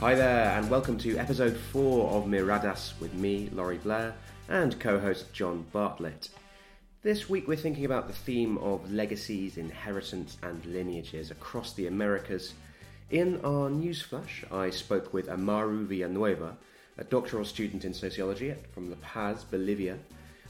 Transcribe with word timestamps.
Hi 0.00 0.14
there, 0.14 0.58
and 0.58 0.70
welcome 0.70 0.96
to 1.00 1.18
episode 1.18 1.54
4 1.54 2.12
of 2.12 2.24
Miradas 2.24 2.98
with 3.00 3.12
me, 3.12 3.50
Laurie 3.52 3.76
Blair, 3.76 4.14
and 4.48 4.80
co 4.80 4.98
host 4.98 5.30
John 5.34 5.66
Bartlett. 5.72 6.30
This 7.02 7.28
week 7.28 7.46
we're 7.46 7.56
thinking 7.56 7.84
about 7.84 8.06
the 8.06 8.14
theme 8.14 8.56
of 8.56 8.90
legacies, 8.90 9.58
inheritance, 9.58 10.38
and 10.42 10.64
lineages 10.64 11.30
across 11.30 11.74
the 11.74 11.86
Americas. 11.86 12.54
In 13.10 13.42
our 13.44 13.68
newsflash, 13.68 14.50
I 14.50 14.70
spoke 14.70 15.12
with 15.12 15.28
Amaru 15.28 15.84
Villanueva, 15.84 16.56
a 16.96 17.04
doctoral 17.04 17.44
student 17.44 17.84
in 17.84 17.92
sociology 17.92 18.54
from 18.72 18.88
La 18.88 18.96
Paz, 19.02 19.44
Bolivia. 19.44 19.98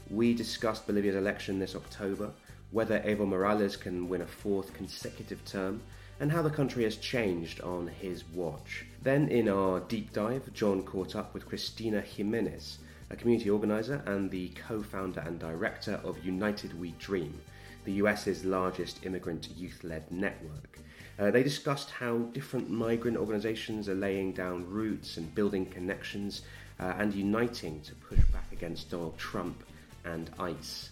We 0.09 0.33
discussed 0.33 0.87
Bolivia's 0.87 1.17
election 1.17 1.59
this 1.59 1.75
October, 1.75 2.31
whether 2.71 3.01
Evo 3.01 3.27
Morales 3.27 3.75
can 3.75 4.07
win 4.07 4.21
a 4.21 4.27
fourth 4.27 4.73
consecutive 4.73 5.43
term, 5.43 5.81
and 6.21 6.31
how 6.31 6.43
the 6.43 6.49
country 6.51 6.83
has 6.83 6.97
changed 6.97 7.59
on 7.61 7.87
his 7.87 8.23
watch. 8.25 8.85
Then, 9.01 9.27
in 9.29 9.49
our 9.49 9.79
deep 9.79 10.13
dive, 10.13 10.53
John 10.53 10.83
caught 10.83 11.15
up 11.15 11.33
with 11.33 11.47
Cristina 11.47 11.99
Jimenez, 11.99 12.77
a 13.09 13.15
community 13.15 13.49
organizer 13.49 14.03
and 14.05 14.29
the 14.29 14.49
co 14.49 14.83
founder 14.83 15.21
and 15.21 15.39
director 15.39 15.99
of 16.03 16.23
United 16.23 16.79
We 16.79 16.91
Dream, 16.99 17.41
the 17.85 17.93
US's 17.93 18.45
largest 18.45 19.03
immigrant 19.03 19.49
youth 19.57 19.83
led 19.83 20.11
network. 20.11 20.77
Uh, 21.17 21.31
they 21.31 21.41
discussed 21.41 21.89
how 21.89 22.19
different 22.33 22.69
migrant 22.69 23.17
organizations 23.17 23.89
are 23.89 23.95
laying 23.95 24.31
down 24.31 24.69
roots 24.69 25.17
and 25.17 25.33
building 25.33 25.65
connections 25.65 26.43
uh, 26.79 26.93
and 26.99 27.15
uniting 27.15 27.81
to 27.81 27.95
push 27.95 28.23
back 28.31 28.45
against 28.51 28.91
Donald 28.91 29.17
Trump 29.17 29.63
and 30.05 30.29
ICE. 30.37 30.90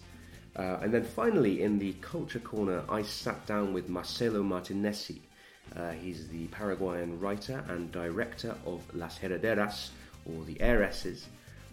Uh, 0.56 0.78
and 0.82 0.92
then 0.92 1.04
finally, 1.04 1.62
in 1.62 1.78
the 1.78 1.92
Culture 2.00 2.40
Corner, 2.40 2.82
I 2.88 3.02
sat 3.02 3.46
down 3.46 3.72
with 3.72 3.88
Marcelo 3.88 4.42
Martinessi. 4.42 5.18
Uh, 5.76 5.92
he's 5.92 6.28
the 6.28 6.46
Paraguayan 6.48 7.20
writer 7.20 7.64
and 7.68 7.92
director 7.92 8.56
of 8.66 8.82
Las 8.94 9.18
Herederas, 9.18 9.90
or 10.26 10.44
The 10.44 10.56
Heiresses. 10.56 11.26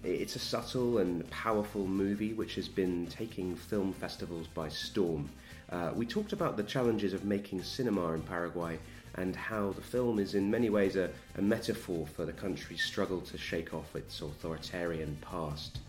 It's 0.03 0.35
a 0.35 0.39
subtle 0.39 0.99
and 0.99 1.27
powerful 1.31 1.87
movie 1.87 2.33
which 2.33 2.55
has 2.55 2.67
been 2.67 3.07
taking 3.07 3.55
film 3.55 3.93
festivals 3.93 4.47
by 4.47 4.69
storm. 4.69 5.29
Uh, 5.71 5.91
we 5.95 6.05
talked 6.05 6.33
about 6.33 6.55
the 6.55 6.63
challenges 6.63 7.13
of 7.13 7.25
making 7.25 7.63
cinema 7.63 8.13
in 8.13 8.21
Paraguay 8.21 8.77
and 9.15 9.35
how 9.35 9.71
the 9.71 9.81
film 9.81 10.19
is 10.19 10.35
in 10.35 10.51
many 10.51 10.69
ways 10.69 10.95
a, 10.95 11.09
a 11.37 11.41
metaphor 11.41 12.05
for 12.05 12.25
the 12.25 12.31
country's 12.31 12.83
struggle 12.83 13.21
to 13.21 13.37
shake 13.37 13.73
off 13.73 13.95
its 13.95 14.21
authoritarian 14.21 15.17
past. 15.21 15.79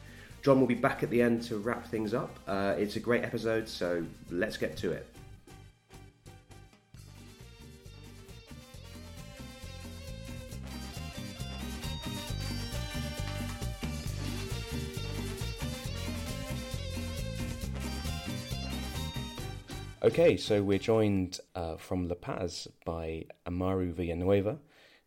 John 0.42 0.60
will 0.60 0.66
be 0.66 0.74
back 0.74 1.02
at 1.02 1.10
the 1.10 1.20
end 1.20 1.42
to 1.44 1.58
wrap 1.58 1.86
things 1.86 2.14
up. 2.14 2.38
Uh, 2.46 2.74
it's 2.78 2.96
a 2.96 3.00
great 3.00 3.24
episode, 3.24 3.68
so 3.68 4.04
let's 4.30 4.56
get 4.56 4.76
to 4.78 4.92
it. 4.92 5.06
Okay, 20.00 20.36
so 20.36 20.62
we're 20.62 20.78
joined 20.78 21.40
uh, 21.54 21.76
from 21.76 22.08
La 22.08 22.14
Paz 22.14 22.68
by 22.84 23.24
Amaru 23.46 23.92
Villanueva, 23.92 24.58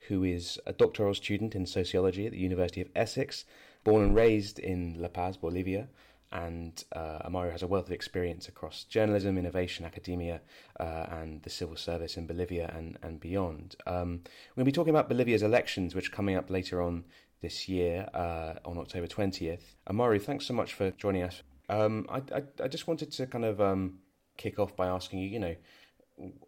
who 0.09 0.24
is 0.24 0.59
a 0.68 0.74
doctoral 0.74 1.14
student 1.14 1.56
in 1.56 1.66
sociology 1.66 2.25
at 2.25 2.34
the 2.34 2.38
University 2.38 2.81
of 2.81 2.90
Essex, 2.94 3.46
born 3.84 4.03
and 4.03 4.16
raised 4.16 4.59
in 4.59 4.96
La 5.00 5.08
Paz, 5.08 5.38
Bolivia. 5.38 5.88
And 6.34 6.81
uh, 6.96 7.19
Amaru 7.25 7.52
has 7.52 7.62
a 7.62 7.68
wealth 7.68 7.88
of 7.88 7.92
experience 7.92 8.47
across 8.47 8.86
journalism, 8.86 9.38
innovation, 9.38 9.86
academia, 9.86 10.40
uh, 10.80 11.06
and 11.09 11.44
the 11.44 11.50
civil 11.50 11.75
service 11.75 12.16
in 12.16 12.25
Bolivia 12.25 12.74
and, 12.74 12.97
and 13.03 13.20
beyond. 13.20 13.75
Um, 13.86 14.22
we're 14.56 14.64
going 14.64 14.66
to 14.66 14.66
be 14.66 14.72
talking 14.72 14.91
about 14.91 15.09
Bolivia's 15.09 15.44
elections, 15.44 15.94
which 15.94 16.08
are 16.08 16.16
coming 16.16 16.38
up 16.38 16.50
later 16.50 16.81
on 16.81 17.03
this 17.41 17.68
year 17.68 18.08
uh, 18.14 18.53
on 18.64 18.78
October 18.78 19.08
20th. 19.08 19.75
Amaru, 19.88 20.20
thanks 20.20 20.46
so 20.46 20.53
much 20.53 20.74
for 20.74 20.91
joining 20.91 21.24
us. 21.24 21.44
Um, 21.68 22.06
I, 22.09 22.22
I, 22.34 22.44
I, 22.64 22.68
just 22.68 22.88
wanted 22.88 23.12
to 23.14 23.25
kind 23.28 23.46
of 23.46 23.59
um, 23.59 24.00
kick 24.38 24.59
off 24.59 24.75
by 24.75 24.88
asking 24.88 25.20
you, 25.20 25.30
you 25.30 25.40
know, 25.40 25.56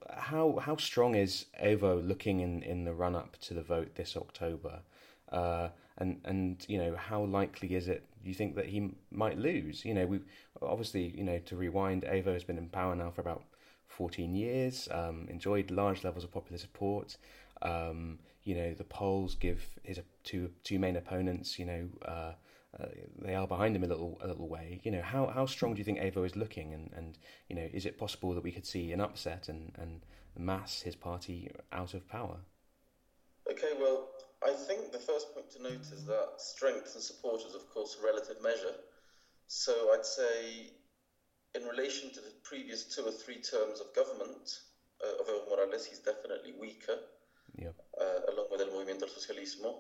how 0.10 0.60
how 0.62 0.76
strong 0.76 1.16
is 1.16 1.46
Evo 1.64 2.06
looking 2.06 2.42
in, 2.42 2.62
in 2.62 2.84
the 2.84 2.94
run 2.94 3.16
up 3.16 3.38
to 3.42 3.54
the 3.54 3.64
vote 3.64 3.96
this 3.96 4.16
October, 4.16 4.82
uh, 5.32 5.70
and 5.98 6.20
and 6.26 6.66
you 6.68 6.78
know 6.78 6.96
how 6.96 7.24
likely 7.24 7.76
is 7.76 7.88
it 7.88 8.04
you 8.24 8.34
think 8.34 8.56
that 8.56 8.68
he 8.68 8.92
might 9.12 9.38
lose? 9.38 9.86
You 9.86 9.94
know, 9.94 10.06
we 10.06 10.20
obviously 10.62 11.14
you 11.16 11.24
know 11.24 11.40
to 11.40 11.56
rewind, 11.56 12.04
Evo 12.04 12.34
has 12.34 12.44
been 12.44 12.58
in 12.58 12.70
power 12.70 12.96
now 12.96 13.12
for 13.12 13.22
about 13.22 13.44
fourteen 13.88 14.36
years, 14.36 14.88
um, 14.92 15.28
enjoyed 15.30 15.72
large 15.72 16.04
levels 16.04 16.24
of 16.24 16.32
popular 16.32 16.58
support. 16.58 17.18
Um, 17.62 18.20
you 18.44 18.56
know, 18.56 18.74
the 18.74 18.84
polls 18.84 19.36
give 19.36 19.64
his 19.84 20.00
two 20.24 20.52
two 20.64 20.80
main 20.80 20.96
opponents, 20.96 21.58
you 21.58 21.66
know, 21.66 21.88
uh, 22.06 22.34
uh, 22.80 22.88
they 23.22 23.36
are 23.36 23.48
behind 23.48 23.76
him 23.76 23.84
a 23.84 23.88
little 23.88 24.18
a 24.22 24.28
little 24.28 24.48
way. 24.48 24.82
You 24.84 24.92
know, 24.92 25.02
how 25.02 25.28
how 25.28 25.46
strong 25.46 25.74
do 25.74 25.78
you 25.80 25.86
think 25.86 26.00
Evo 26.00 26.26
is 26.26 26.36
looking, 26.36 26.74
and, 26.74 26.92
and 26.96 27.18
you 27.48 27.56
know, 27.56 27.70
is 27.72 27.86
it 27.86 27.98
possible 27.98 28.34
that 28.34 28.44
we 28.44 28.52
could 28.52 28.66
see 28.66 28.92
an 28.92 29.00
upset 29.00 29.48
and 29.48 29.72
and 29.78 30.06
MAS 30.38 30.82
his 30.82 30.96
party 30.96 31.52
out 31.72 31.94
of 31.94 32.08
power? 32.08 32.40
Okay, 33.50 33.74
well, 33.80 34.10
I 34.46 34.54
think 34.54 34.92
the 34.92 35.00
first 35.00 35.34
point 35.34 35.52
to 35.52 35.62
note 35.62 35.88
is 35.92 36.06
that 36.06 36.34
strength 36.38 36.94
and 36.96 37.04
support 37.04 37.46
is, 37.46 37.56
of 37.56 37.70
course, 37.70 37.98
a 38.00 38.06
relative 38.06 38.42
measure. 38.42 38.76
So 39.48 39.92
I'd 39.94 40.06
say, 40.06 40.72
in 41.56 41.64
relation 41.64 42.12
to 42.14 42.22
the 42.22 42.32
previous 42.44 42.84
two 42.84 43.04
or 43.04 43.12
three 43.12 43.38
terms 43.38 43.80
of 43.80 43.94
government 43.94 44.60
uh, 45.04 45.22
of 45.22 45.28
Evo 45.28 45.50
Morales, 45.50 45.86
he's 45.86 46.00
definitely 46.00 46.54
weaker, 46.60 46.98
yeah. 47.56 47.70
uh, 48.00 48.20
along 48.32 48.48
with 48.52 48.62
El 48.62 48.68
Movimiento 48.68 49.08
Socialismo. 49.08 49.76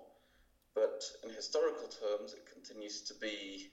But 0.75 1.03
in 1.23 1.29
historical 1.29 1.87
terms, 1.87 2.33
it 2.33 2.45
continues 2.51 3.01
to 3.01 3.13
be 3.15 3.69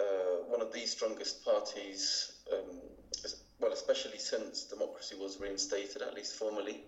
uh, 0.00 0.44
one 0.46 0.60
of 0.60 0.72
the 0.72 0.86
strongest 0.86 1.44
parties, 1.44 2.32
um, 2.52 2.80
well, 3.58 3.72
especially 3.72 4.18
since 4.18 4.64
democracy 4.64 5.14
was 5.14 5.38
reinstated, 5.38 6.02
at 6.02 6.14
least 6.14 6.34
formally, 6.34 6.82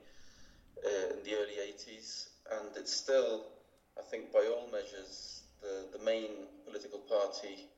uh, 0.85 1.17
in 1.17 1.23
the 1.23 1.35
early 1.35 1.55
80s. 1.57 2.29
And 2.51 2.77
it's 2.77 2.95
still, 2.95 3.47
I 3.99 4.03
think, 4.03 4.33
by 4.33 4.47
all 4.47 4.69
measures, 4.71 5.43
the, 5.63 5.99
the 5.99 6.05
main 6.05 6.31
political 6.67 6.99
party 6.99 7.69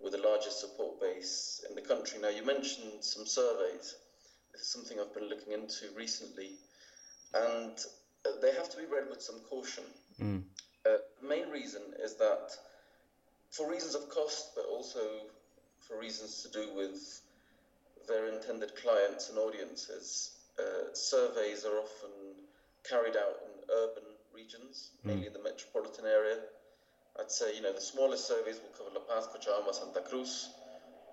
with 0.00 0.12
the 0.12 0.18
largest 0.18 0.60
support 0.60 1.00
base 1.00 1.64
in 1.68 1.74
the 1.74 1.80
country. 1.80 2.18
Now, 2.20 2.28
you 2.28 2.44
mentioned 2.44 3.02
some 3.02 3.26
surveys. 3.26 3.96
This 4.52 4.62
is 4.62 4.68
something 4.68 4.98
I've 4.98 5.14
been 5.14 5.28
looking 5.28 5.52
into 5.52 5.86
recently. 5.96 6.50
And 7.34 7.72
uh, 8.26 8.30
they 8.40 8.52
have 8.52 8.70
to 8.70 8.76
be 8.76 8.84
read 8.84 9.08
with 9.08 9.22
some 9.22 9.40
caution. 9.48 9.84
Mm. 10.20 10.42
Uh, 10.86 10.98
the 11.20 11.28
main 11.28 11.48
reason 11.50 11.82
is 12.02 12.14
that, 12.14 12.50
for 13.50 13.70
reasons 13.70 13.94
of 13.94 14.08
cost, 14.08 14.54
but 14.54 14.64
also 14.66 15.00
for 15.80 15.98
reasons 15.98 16.42
to 16.42 16.50
do 16.50 16.74
with 16.74 17.20
their 18.08 18.28
intended 18.28 18.74
clients 18.76 19.28
and 19.28 19.38
audiences, 19.38 20.30
uh, 20.58 20.92
surveys 20.92 21.64
are 21.64 21.78
often 21.78 22.10
carried 22.88 23.16
out 23.16 23.36
in 23.44 23.74
urban 23.74 24.07
regions, 24.38 24.90
mm. 25.02 25.08
mainly 25.08 25.28
the 25.28 25.42
metropolitan 25.42 26.06
area. 26.06 26.38
I'd 27.18 27.30
say, 27.30 27.54
you 27.56 27.62
know, 27.62 27.72
the 27.72 27.80
smallest 27.80 28.28
surveys 28.28 28.60
will 28.62 28.74
cover 28.78 28.94
La 28.94 29.02
Paz, 29.02 29.26
Cochabamba, 29.26 29.74
Santa 29.74 30.00
Cruz. 30.00 30.50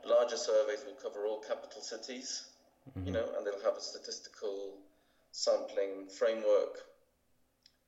Larger 0.06 0.38
surveys 0.38 0.84
will 0.86 1.00
cover 1.02 1.26
all 1.26 1.40
capital 1.40 1.82
cities, 1.82 2.46
mm-hmm. 2.88 3.08
you 3.08 3.14
know, 3.14 3.26
and 3.36 3.46
they'll 3.46 3.64
have 3.64 3.78
a 3.78 3.82
statistical 3.82 4.78
sampling 5.32 6.08
framework 6.08 6.86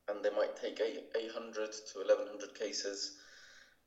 and 0.10 0.24
they 0.24 0.32
might 0.32 0.56
take 0.60 0.80
800 0.82 1.72
to 1.94 2.00
1100 2.00 2.58
cases. 2.58 3.18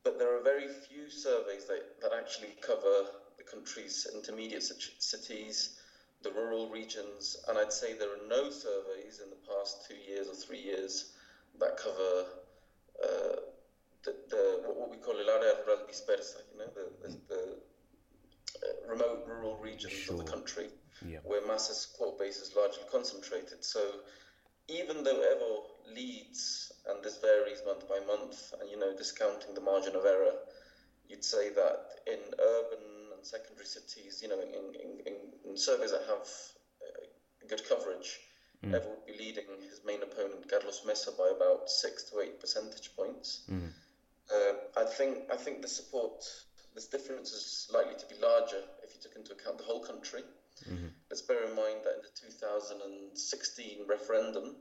But 0.04 0.18
there 0.18 0.36
are 0.36 0.42
very 0.42 0.68
few 0.68 1.10
surveys 1.10 1.64
that, 1.66 2.00
that 2.02 2.12
actually 2.12 2.54
cover 2.60 3.08
the 3.36 3.44
country's 3.44 4.06
intermediate 4.14 4.62
cities, 4.98 5.80
the 6.22 6.30
rural 6.30 6.68
regions, 6.68 7.36
and 7.48 7.58
I'd 7.58 7.72
say 7.72 7.94
there 7.94 8.12
are 8.12 8.28
no 8.28 8.50
surveys 8.50 9.20
in 9.24 9.30
the 9.30 9.42
past 9.48 9.88
two 9.88 9.96
years 9.96 10.28
or 10.28 10.34
three 10.34 10.60
years 10.60 11.12
that 11.60 11.76
cover 11.76 12.26
uh, 13.04 13.36
the, 14.04 14.14
the, 14.30 14.62
what 14.74 14.90
we 14.90 14.96
call 14.96 15.14
el 15.18 15.28
área 15.28 15.64
rural 15.66 15.86
dispersa, 15.86 16.40
you 16.52 16.58
know, 16.58 16.70
the, 16.74 17.08
the, 17.08 17.16
the 17.28 17.42
uh, 18.62 18.92
remote 18.92 19.24
rural 19.26 19.56
regions 19.56 19.92
sure. 19.92 20.14
of 20.14 20.24
the 20.24 20.30
country 20.30 20.68
yeah. 21.06 21.18
where 21.24 21.46
massive 21.46 21.76
support 21.76 22.18
base 22.18 22.38
is 22.38 22.54
largely 22.54 22.84
concentrated. 22.90 23.64
So 23.64 23.80
even 24.68 25.04
though 25.04 25.16
Evo 25.16 25.94
leads, 25.94 26.72
and 26.88 27.02
this 27.02 27.18
varies 27.18 27.62
month 27.66 27.88
by 27.88 28.00
month, 28.00 28.54
and 28.60 28.70
you 28.70 28.78
know, 28.78 28.96
discounting 28.96 29.54
the 29.54 29.60
margin 29.60 29.96
of 29.96 30.04
error, 30.04 30.34
you'd 31.08 31.24
say 31.24 31.50
that 31.50 31.86
in 32.06 32.20
urban 32.38 33.12
and 33.16 33.26
secondary 33.26 33.66
cities, 33.66 34.20
you 34.22 34.28
know, 34.28 34.40
in, 34.40 34.74
in, 34.74 35.16
in 35.44 35.56
surveys 35.56 35.90
that 35.90 36.02
have 36.08 36.28
uh, 36.86 37.04
good 37.48 37.62
coverage, 37.68 38.18
mm. 38.64 38.72
Would 38.72 39.06
be 39.06 39.12
leading 39.18 39.44
his 39.68 39.80
main 39.86 40.02
opponent, 40.02 40.48
Carlos 40.48 40.82
Mesa, 40.86 41.12
by 41.12 41.30
about 41.34 41.70
six 41.70 42.02
to 42.10 42.20
eight 42.20 42.40
percentage 42.40 42.94
points. 42.94 43.42
Mm. 43.50 43.70
Uh, 44.32 44.52
I 44.76 44.84
think 44.84 45.18
I 45.32 45.36
think 45.36 45.62
the 45.62 45.68
support, 45.68 46.24
this 46.74 46.86
difference 46.86 47.32
is 47.32 47.68
likely 47.72 47.94
to 47.98 48.06
be 48.06 48.20
larger 48.20 48.62
if 48.84 48.94
you 48.94 49.00
took 49.02 49.16
into 49.16 49.32
account 49.32 49.58
the 49.58 49.64
whole 49.64 49.80
country. 49.80 50.22
Mm-hmm. 50.68 50.88
Let's 51.08 51.22
bear 51.22 51.44
in 51.44 51.56
mind 51.56 51.80
that 51.84 51.96
in 51.96 52.02
the 52.02 52.34
2016 52.34 53.86
referendum, 53.88 54.56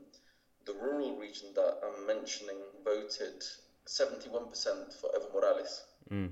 the 0.64 0.72
rural 0.72 1.16
region 1.16 1.48
that 1.54 1.78
I'm 1.84 2.06
mentioning 2.06 2.56
voted 2.84 3.42
71% 3.86 4.94
for 4.94 5.10
Evo 5.10 5.32
Morales. 5.34 5.82
Mm. 6.10 6.30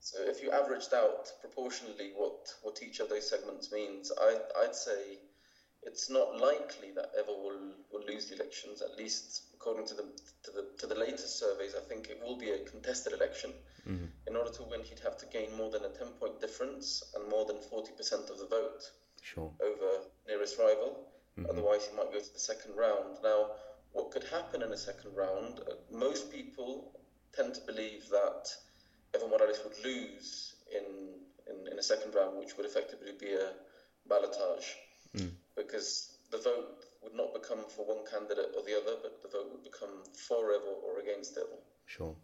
So 0.00 0.18
if 0.22 0.42
you 0.42 0.50
averaged 0.50 0.94
out 0.94 1.30
proportionally 1.40 2.12
what, 2.16 2.52
what 2.62 2.82
each 2.82 3.00
of 3.00 3.08
those 3.08 3.28
segments 3.28 3.70
means, 3.70 4.10
I, 4.18 4.38
I'd 4.62 4.74
say 4.74 5.18
it's 5.82 6.10
not 6.10 6.38
likely 6.38 6.90
that 6.94 7.16
Evo 7.18 7.42
will, 7.42 7.74
will 7.90 8.04
lose 8.06 8.26
the 8.26 8.34
elections, 8.34 8.82
at 8.82 8.96
least 8.98 9.42
according 9.54 9.86
to 9.86 9.94
the, 9.94 10.04
to 10.44 10.50
the, 10.50 10.66
to 10.78 10.86
the 10.86 10.94
latest 10.94 11.38
surveys. 11.38 11.74
I 11.74 11.80
think 11.80 12.08
it 12.10 12.20
will 12.22 12.36
be 12.36 12.50
a 12.50 12.58
contested 12.58 13.12
election. 13.12 13.52
Mm-hmm. 13.88 14.06
In 14.26 14.36
order 14.36 14.50
to 14.50 14.62
win, 14.64 14.82
he'd 14.82 15.00
have 15.00 15.16
to 15.18 15.26
gain 15.26 15.56
more 15.56 15.70
than 15.70 15.84
a 15.84 15.88
10 15.88 16.08
point 16.20 16.40
difference 16.40 17.02
and 17.14 17.28
more 17.28 17.44
than 17.46 17.56
40% 17.56 18.30
of 18.30 18.38
the 18.38 18.46
vote 18.46 18.82
Sure. 19.22 19.52
over 19.62 20.00
nearest 20.26 20.58
rival. 20.58 21.06
Mhm. 21.38 21.48
Otherwise, 21.48 21.86
he 21.86 21.96
might 21.96 22.12
go 22.12 22.20
to 22.20 22.32
the 22.32 22.38
second 22.38 22.74
round. 22.76 23.22
Now, 23.22 23.52
what 23.92 24.10
could 24.10 24.24
happen 24.24 24.62
in 24.62 24.72
a 24.72 24.76
second 24.76 25.14
round? 25.14 25.60
Uh, 25.60 25.74
most 25.90 26.30
people 26.30 26.92
tend 27.34 27.54
to 27.54 27.60
believe 27.62 28.08
that 28.10 28.48
Evo 29.14 29.28
Morales 29.30 29.62
would 29.64 29.78
lose 29.84 30.54
in, 30.70 31.20
in, 31.48 31.68
in 31.68 31.78
a 31.78 31.82
second 31.82 32.14
round, 32.14 32.38
which 32.38 32.56
would 32.56 32.66
effectively 32.66 33.12
be 33.12 33.32
a 33.34 33.52
ballotage, 34.08 34.66
Mm. 35.16 35.32
Because 35.66 36.16
the 36.30 36.38
vote 36.38 36.84
would 37.02 37.14
not 37.14 37.32
become 37.32 37.64
for 37.68 37.86
one 37.86 38.04
candidate 38.10 38.52
or 38.56 38.62
the 38.62 38.76
other, 38.76 38.96
but 39.02 39.22
the 39.22 39.28
vote 39.28 39.48
would 39.52 39.64
become 39.64 40.04
for 40.14 40.52
Evo 40.52 40.82
or 40.84 41.00
against 41.00 41.36
Evo. 41.36 41.58
Sure. 41.86 42.14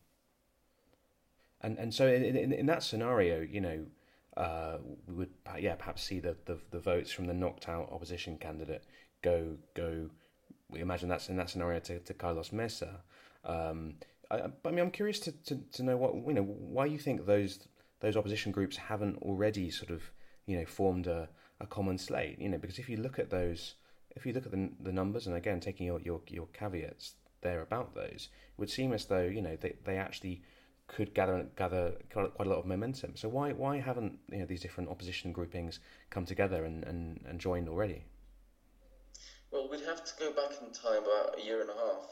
And 1.63 1.79
and 1.79 1.93
so 1.93 2.07
in 2.07 2.25
in, 2.25 2.53
in 2.53 2.67
that 2.67 2.83
scenario, 2.83 3.41
you 3.41 3.61
know, 3.61 3.87
uh, 4.37 4.79
we 5.07 5.15
would 5.15 5.31
yeah 5.59 5.75
perhaps 5.75 6.03
see 6.03 6.21
the, 6.21 6.37
the 6.45 6.59
the 6.71 6.79
votes 6.79 7.11
from 7.11 7.27
the 7.27 7.35
knocked 7.35 7.69
out 7.69 7.91
opposition 7.91 8.37
candidate 8.39 8.85
go 9.23 9.57
go. 9.75 10.11
We 10.69 10.81
imagine 10.81 11.09
that's 11.09 11.29
in 11.29 11.37
that 11.37 11.49
scenario 11.51 11.79
to, 11.81 12.01
to 12.01 12.15
Carlos 12.15 12.53
Mesa. 12.53 13.01
Um, 13.45 13.95
I, 14.31 14.37
I 14.37 14.51
I 14.65 14.71
mean, 14.71 14.81
I'm 14.81 14.91
curious 14.91 15.21
to, 15.21 15.33
to, 15.33 15.57
to 15.73 15.83
know 15.83 15.97
what 15.97 16.15
you 16.15 16.35
know 16.35 16.43
why 16.43 16.87
you 16.87 16.99
think 16.99 17.25
those 17.25 17.67
those 18.01 18.17
opposition 18.17 18.53
groups 18.53 18.77
haven't 18.77 19.17
already 19.23 19.71
sort 19.71 19.91
of 19.91 20.03
you 20.47 20.59
know 20.59 20.67
formed 20.67 21.07
a, 21.07 21.29
a 21.61 21.67
common 21.67 21.99
slate. 21.99 22.41
You 22.41 22.49
know, 22.49 22.59
because 22.59 22.79
if 22.79 22.89
you 22.89 22.97
look 22.97 23.19
at 23.19 23.31
those, 23.31 23.75
if 24.15 24.27
you 24.27 24.33
look 24.33 24.47
at 24.47 24.53
the 24.53 24.71
the 24.81 24.93
numbers, 24.93 25.27
and 25.27 25.37
again 25.37 25.61
taking 25.61 25.87
your 25.87 26.01
your, 26.01 26.21
your 26.29 26.49
caveats 26.53 27.15
there 27.43 27.61
about 27.61 27.95
those, 27.95 28.29
it 28.31 28.59
would 28.59 28.71
seem 28.71 28.93
as 28.93 29.07
though 29.07 29.23
you 29.23 29.43
know 29.43 29.57
they, 29.57 29.75
they 29.85 29.97
actually 29.97 30.43
could 30.89 31.15
gather 31.15 31.47
gather 31.57 31.93
quite 32.13 32.47
a 32.47 32.51
lot 32.51 32.59
of 32.59 32.67
momentum. 32.67 33.17
So 33.17 33.29
why 33.29 33.53
why 33.53 33.81
haven't 33.81 34.19
you 34.31 34.39
know 34.39 34.47
these 34.47 34.61
different 34.61 34.91
opposition 34.91 35.33
groupings 35.33 35.81
come 36.11 36.25
together 36.25 36.65
and, 36.65 36.85
and, 36.85 37.21
and 37.27 37.41
joined 37.41 37.69
already? 37.69 38.05
Well, 39.51 39.69
we'd 39.71 39.85
have 39.85 40.05
to 40.05 40.13
go 40.19 40.33
back 40.33 40.53
in 40.61 40.73
time 40.73 41.05
about 41.05 41.39
a 41.39 41.45
year 41.45 41.61
and 41.61 41.71
a 41.71 41.75
half. 41.75 42.07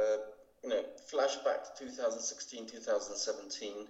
Uh, 0.00 0.16
you 0.62 0.68
know, 0.68 0.84
flashback 1.10 1.74
to 1.76 1.84
2016, 1.84 2.66
2017. 2.66 3.86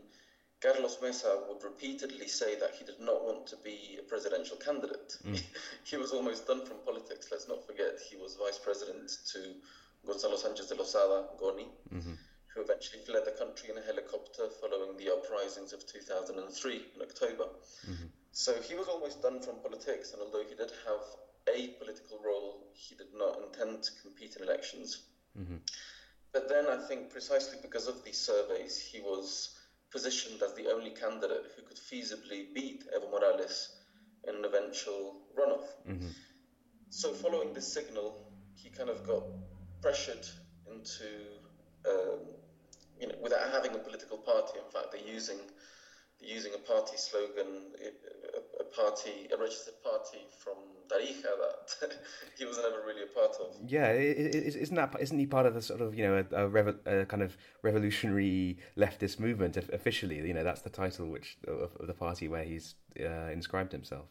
Carlos 0.61 0.99
Mesa 1.01 1.43
would 1.49 1.63
repeatedly 1.65 2.29
say 2.29 2.59
that 2.59 2.75
he 2.79 2.85
did 2.85 3.01
not 3.01 3.25
want 3.25 3.47
to 3.47 3.57
be 3.65 3.97
a 3.99 4.03
presidential 4.03 4.57
candidate. 4.59 5.17
Mm. 5.25 5.43
he 5.85 5.97
was 5.97 6.13
almost 6.13 6.47
done 6.47 6.65
from 6.67 6.77
politics. 6.85 7.29
Let's 7.31 7.49
not 7.49 7.67
forget 7.67 7.99
he 8.11 8.17
was 8.17 8.37
vice 8.37 8.59
president 8.59 9.11
to 9.33 9.55
Gonzalo 10.07 10.37
Sanchez 10.37 10.67
de 10.67 10.75
Lozada, 10.75 11.25
Goni, 11.39 11.67
Mm-hmm. 11.95 12.13
who 12.55 12.63
eventually 12.63 13.03
fled 13.07 13.25
the 13.25 13.33
country 13.33 13.71
in 13.71 13.79
a 13.79 13.83
helicopter 13.83 14.49
following 14.61 14.97
the 14.97 15.11
uprisings 15.11 15.73
of 15.73 15.87
2003 15.87 16.75
in 16.95 17.03
October. 17.03 17.45
Mm-hmm. 17.89 18.07
So 18.33 18.55
he 18.61 18.75
was 18.75 18.87
almost 18.89 19.23
done 19.23 19.41
from 19.41 19.57
politics, 19.63 20.13
and 20.13 20.23
although 20.23 20.45
he 20.49 20.55
did 20.55 20.71
have 20.87 21.03
a 21.49 21.69
political 21.79 22.21
role, 22.25 22.67
he 22.75 22.95
did 22.95 23.13
not 23.17 23.39
intend 23.43 23.83
to 23.83 23.91
compete 24.03 24.37
in 24.37 24.43
elections. 24.43 25.03
Mm-hmm. 25.39 25.57
But 26.33 26.49
then 26.49 26.67
I 26.67 26.77
think 26.87 27.11
precisely 27.11 27.59
because 27.63 27.89
of 27.89 28.05
these 28.05 28.19
surveys, 28.19 28.79
he 28.79 29.01
was 29.01 29.57
positioned 29.91 30.43
as 30.43 30.53
the 30.55 30.67
only 30.69 30.91
candidate 30.91 31.47
who 31.57 31.63
could 31.63 31.79
feasibly 31.79 32.53
beat 32.55 32.85
Evo 32.97 33.11
Morales 33.11 33.69
in 34.29 34.37
an 34.37 34.45
eventual 34.45 35.23
runoff. 35.37 35.67
So 36.91 37.13
following 37.13 37.53
this 37.53 37.73
signal, 37.73 38.33
he 38.55 38.69
kind 38.71 38.89
of 38.91 39.05
got 39.07 39.23
pressured 39.81 40.27
into, 40.67 41.39
um, 41.89 42.21
you 42.99 43.07
know, 43.07 43.15
without 43.21 43.51
having 43.51 43.75
a 43.75 43.79
political 43.79 44.19
party. 44.19 44.59
In 44.59 44.71
fact, 44.71 44.93
they're 44.93 45.01
using 45.01 45.39
using 46.21 46.53
a 46.55 46.59
party 46.59 46.97
slogan, 46.97 47.73
a, 48.61 48.65
party, 48.65 49.29
a 49.33 49.37
registered 49.41 49.75
party 49.83 50.19
from 50.39 50.55
Tarija 50.89 51.23
that 51.23 51.93
he 52.39 52.45
was 52.45 52.59
never 52.59 52.83
really 52.87 53.03
a 53.03 53.07
part 53.07 53.37
of. 53.41 53.57
Yeah, 53.67 53.87
i- 53.89 53.93
i- 53.93 54.35
is- 54.49 54.57
isn't 54.57 54.77
that 54.77 54.95
isn't 55.01 55.19
he 55.19 55.27
part 55.27 55.47
of 55.47 55.55
the 55.55 55.63
sort 55.63 55.81
of 55.81 55.95
you 55.95 56.05
know 56.05 56.17
a, 56.17 56.45
a, 56.47 56.49
revo- 56.51 56.87
a 56.87 57.07
kind 57.07 57.23
of 57.23 57.37
revolutionary 57.63 58.59
leftist 58.77 59.19
movement 59.19 59.57
officially? 59.57 60.17
You 60.17 60.35
know 60.35 60.45
that's 60.45 60.63
the 60.63 60.71
title 60.71 61.07
which 61.07 61.39
of, 61.47 61.71
of 61.81 61.87
the 61.87 61.95
party 61.95 62.29
where 62.29 62.45
he's 62.45 62.75
uh, 63.01 63.31
inscribed 63.33 63.73
himself. 63.73 64.07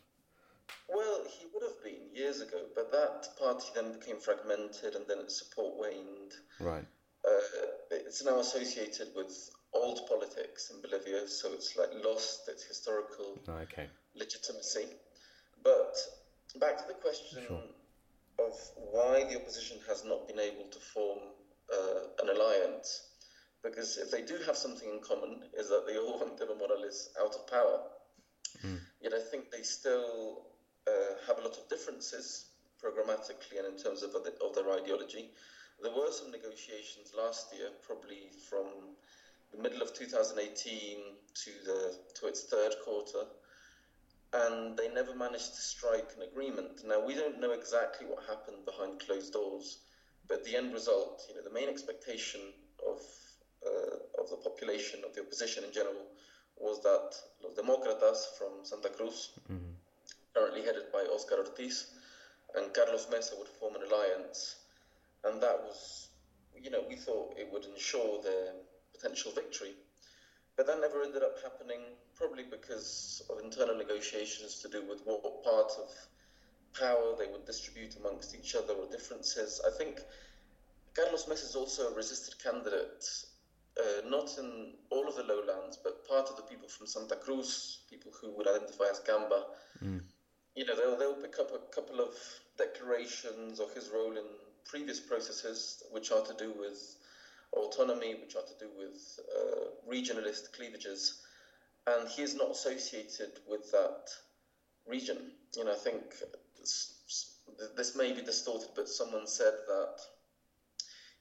Well, 0.87 1.23
he 1.27 1.45
would 1.53 1.63
have 1.63 1.83
been 1.83 2.13
years 2.13 2.41
ago, 2.41 2.57
but 2.75 2.91
that 2.91 3.27
party 3.39 3.67
then 3.75 3.93
became 3.93 4.17
fragmented 4.19 4.95
and 4.95 5.05
then 5.07 5.19
its 5.19 5.39
support 5.39 5.77
waned. 5.77 6.33
Right. 6.59 6.85
Uh, 7.27 7.39
it's 7.91 8.23
now 8.23 8.39
associated 8.39 9.09
with 9.15 9.49
old 9.73 10.07
politics 10.07 10.69
in 10.69 10.81
Bolivia, 10.81 11.27
so 11.27 11.53
it's 11.53 11.75
like 11.75 11.89
lost 11.93 12.47
its 12.47 12.63
historical 12.63 13.37
Oh, 13.47 13.53
okay. 13.63 13.89
legitimacy. 14.15 14.87
But 15.63 15.95
back 16.59 16.77
to 16.77 16.87
the 16.87 16.93
question 16.93 17.43
Sure. 17.47 17.63
of 18.39 18.53
why 18.75 19.23
the 19.23 19.35
opposition 19.39 19.79
has 19.87 20.03
not 20.03 20.27
been 20.27 20.39
able 20.39 20.65
to 20.67 20.79
form 20.79 21.19
uh, 21.73 22.01
an 22.21 22.29
alliance, 22.29 23.01
because 23.63 23.97
if 23.97 24.09
they 24.11 24.21
do 24.21 24.37
have 24.39 24.57
something 24.57 24.89
in 24.89 24.99
common, 25.01 25.43
is 25.53 25.69
that 25.69 25.85
they 25.85 25.97
all 25.97 26.17
want 26.19 26.39
Evo 26.39 26.57
Morales 26.57 27.09
out 27.19 27.35
of 27.35 27.47
power. 27.47 27.81
Yet 29.01 29.13
I 29.13 29.19
think 29.19 29.49
they 29.51 29.61
still 29.63 30.47
uh, 30.87 31.15
have 31.27 31.37
a 31.39 31.41
lot 31.41 31.57
of 31.57 31.67
differences 31.69 32.45
programmatically 32.83 33.57
and 33.57 33.67
in 33.67 33.77
terms 33.77 34.03
of, 34.03 34.15
of 34.15 34.55
their 34.55 34.71
ideology. 34.71 35.29
There 35.81 35.91
were 35.91 36.11
some 36.11 36.31
negotiations 36.31 37.13
last 37.13 37.53
year, 37.53 37.69
probably 37.85 38.31
from 38.49 38.95
the 39.51 39.57
middle 39.57 39.81
of 39.81 39.93
2018 39.93 41.15
to 41.43 41.51
the 41.65 41.97
to 42.15 42.27
its 42.27 42.43
third 42.43 42.75
quarter, 42.83 43.25
and 44.33 44.77
they 44.77 44.87
never 44.87 45.13
managed 45.13 45.55
to 45.55 45.61
strike 45.61 46.11
an 46.15 46.23
agreement. 46.23 46.83
Now 46.83 46.99
we 46.99 47.15
don't 47.15 47.39
know 47.39 47.51
exactly 47.51 48.05
what 48.05 48.23
happened 48.25 48.65
behind 48.65 48.99
closed 48.99 49.33
doors, 49.33 49.77
but 50.27 50.43
the 50.43 50.55
end 50.55 50.73
result, 50.73 51.25
you 51.27 51.35
know, 51.35 51.41
the 51.41 51.49
main 51.49 51.69
expectation 51.69 52.41
of 52.85 52.99
uh, 53.65 54.21
of 54.21 54.29
the 54.29 54.37
population 54.37 55.03
of 55.03 55.13
the 55.13 55.21
opposition 55.21 55.63
in 55.63 55.71
general 55.71 56.05
was 56.57 56.81
that 56.83 57.15
Los 57.41 57.53
Demócratas 57.53 58.37
from 58.37 58.63
Santa 58.63 58.89
Cruz, 58.89 59.29
currently 60.33 60.61
headed 60.61 60.91
by 60.91 61.03
Oscar 61.03 61.37
Ortiz, 61.37 61.85
and 62.55 62.73
Carlos 62.73 63.07
Mesa 63.09 63.35
would 63.35 63.47
form 63.47 63.75
an 63.75 63.83
alliance, 63.83 64.55
and 65.23 65.41
that 65.41 65.57
was, 65.63 66.09
you 66.53 66.69
know, 66.69 66.83
we 66.87 66.95
thought 66.95 67.33
it 67.37 67.49
would 67.49 67.65
ensure 67.65 68.21
their 68.21 68.53
potential 68.99 69.31
victory. 69.31 69.73
But 70.55 70.67
that 70.67 70.81
never 70.81 71.03
ended 71.03 71.23
up 71.23 71.41
happening, 71.41 71.79
probably 72.15 72.43
because 72.43 73.21
of 73.29 73.39
internal 73.39 73.75
negotiations 73.75 74.59
to 74.59 74.67
do 74.67 74.83
with 74.83 75.01
what 75.05 75.43
part 75.43 75.71
of 75.77 75.89
power 76.77 77.15
they 77.17 77.27
would 77.27 77.45
distribute 77.45 77.95
amongst 77.95 78.35
each 78.35 78.55
other 78.55 78.73
or 78.73 78.85
differences. 78.91 79.61
I 79.65 79.69
think 79.77 80.01
Carlos 80.93 81.27
Mesa 81.27 81.45
is 81.45 81.55
also 81.55 81.87
a 81.91 81.95
resisted 81.95 82.41
candidate, 82.43 83.05
uh, 83.79 84.01
not 84.05 84.37
in 84.37 84.73
all 84.89 85.07
of 85.07 85.15
the 85.15 85.23
lowlands, 85.23 85.77
but 85.81 86.05
part 86.07 86.29
of 86.29 86.35
the 86.35 86.41
people 86.43 86.67
from 86.67 86.87
Santa 86.87 87.15
Cruz, 87.15 87.79
people 87.89 88.11
who 88.11 88.29
would 88.31 88.47
identify 88.47 88.89
as 88.91 88.99
Camba. 88.99 89.45
You 90.55 90.65
know, 90.65 90.75
they'll, 90.75 90.97
they'll 90.97 91.13
pick 91.21 91.39
up 91.39 91.53
a 91.55 91.73
couple 91.73 92.01
of 92.01 92.15
declarations 92.57 93.61
of 93.61 93.73
his 93.73 93.89
role 93.89 94.17
in 94.17 94.25
previous 94.65 94.99
processes, 94.99 95.83
which 95.91 96.11
are 96.11 96.21
to 96.21 96.33
do 96.33 96.51
with 96.51 96.97
autonomy, 97.53 98.15
which 98.15 98.35
are 98.35 98.43
to 98.43 98.53
do 98.59 98.69
with 98.77 99.19
uh, 99.35 99.91
regionalist 99.91 100.53
cleavages, 100.53 101.21
and 101.87 102.07
he 102.09 102.21
is 102.21 102.35
not 102.35 102.51
associated 102.51 103.31
with 103.47 103.71
that 103.71 104.09
region. 104.85 105.31
You 105.55 105.65
know, 105.65 105.71
I 105.71 105.75
think 105.75 106.01
this, 106.59 106.93
this 107.75 107.95
may 107.95 108.13
be 108.13 108.21
distorted, 108.21 108.69
but 108.75 108.89
someone 108.89 109.27
said 109.27 109.53
that 109.67 109.95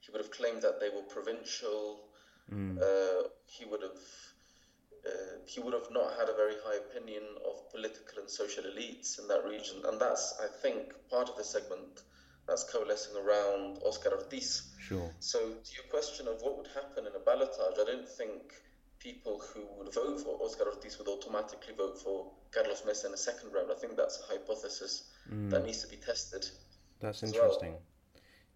he 0.00 0.12
would 0.12 0.20
have 0.20 0.30
claimed 0.30 0.62
that 0.62 0.80
they 0.80 0.88
were 0.88 1.02
provincial. 1.02 2.08
Uh, 2.82 3.28
he 3.46 3.64
would 3.66 3.82
have 3.82 4.00
uh, 5.06 5.38
he 5.46 5.60
would 5.60 5.74
have 5.74 5.90
not 5.90 6.14
had 6.18 6.28
a 6.28 6.34
very 6.34 6.54
high 6.64 6.76
opinion 6.76 7.22
of 7.46 7.70
political 7.70 8.18
and 8.18 8.30
social 8.30 8.64
elites 8.64 9.18
in 9.18 9.28
that 9.28 9.44
region, 9.44 9.76
and 9.86 10.00
that's 10.00 10.34
I 10.42 10.46
think 10.62 10.92
part 11.10 11.28
of 11.28 11.36
the 11.36 11.44
segment 11.44 12.02
that's 12.48 12.64
coalescing 12.64 13.14
around 13.16 13.78
Oscar 13.84 14.10
Ortiz. 14.10 14.62
Sure. 14.80 15.10
So, 15.20 15.38
to 15.38 15.74
your 15.74 15.84
question 15.90 16.26
of 16.26 16.40
what 16.40 16.56
would 16.56 16.68
happen 16.68 17.06
in 17.06 17.12
a 17.14 17.20
ballotage, 17.20 17.78
I 17.78 17.84
don't 17.84 18.08
think 18.08 18.54
people 18.98 19.40
who 19.52 19.60
would 19.76 19.92
vote 19.94 20.20
for 20.20 20.42
Oscar 20.42 20.64
Ortiz 20.64 20.98
would 20.98 21.08
automatically 21.08 21.74
vote 21.76 21.98
for 21.98 22.32
Carlos 22.50 22.82
Mesa 22.86 23.06
in 23.06 23.14
a 23.14 23.18
second 23.18 23.52
round. 23.52 23.70
I 23.70 23.78
think 23.78 23.96
that's 23.96 24.20
a 24.20 24.32
hypothesis 24.32 25.10
hmm. 25.28 25.50
that 25.50 25.64
needs 25.64 25.82
to 25.82 25.88
be 25.88 25.96
tested. 25.96 26.48
That's 27.00 27.22
as 27.22 27.32
well. 27.32 27.42
interesting. 27.44 27.74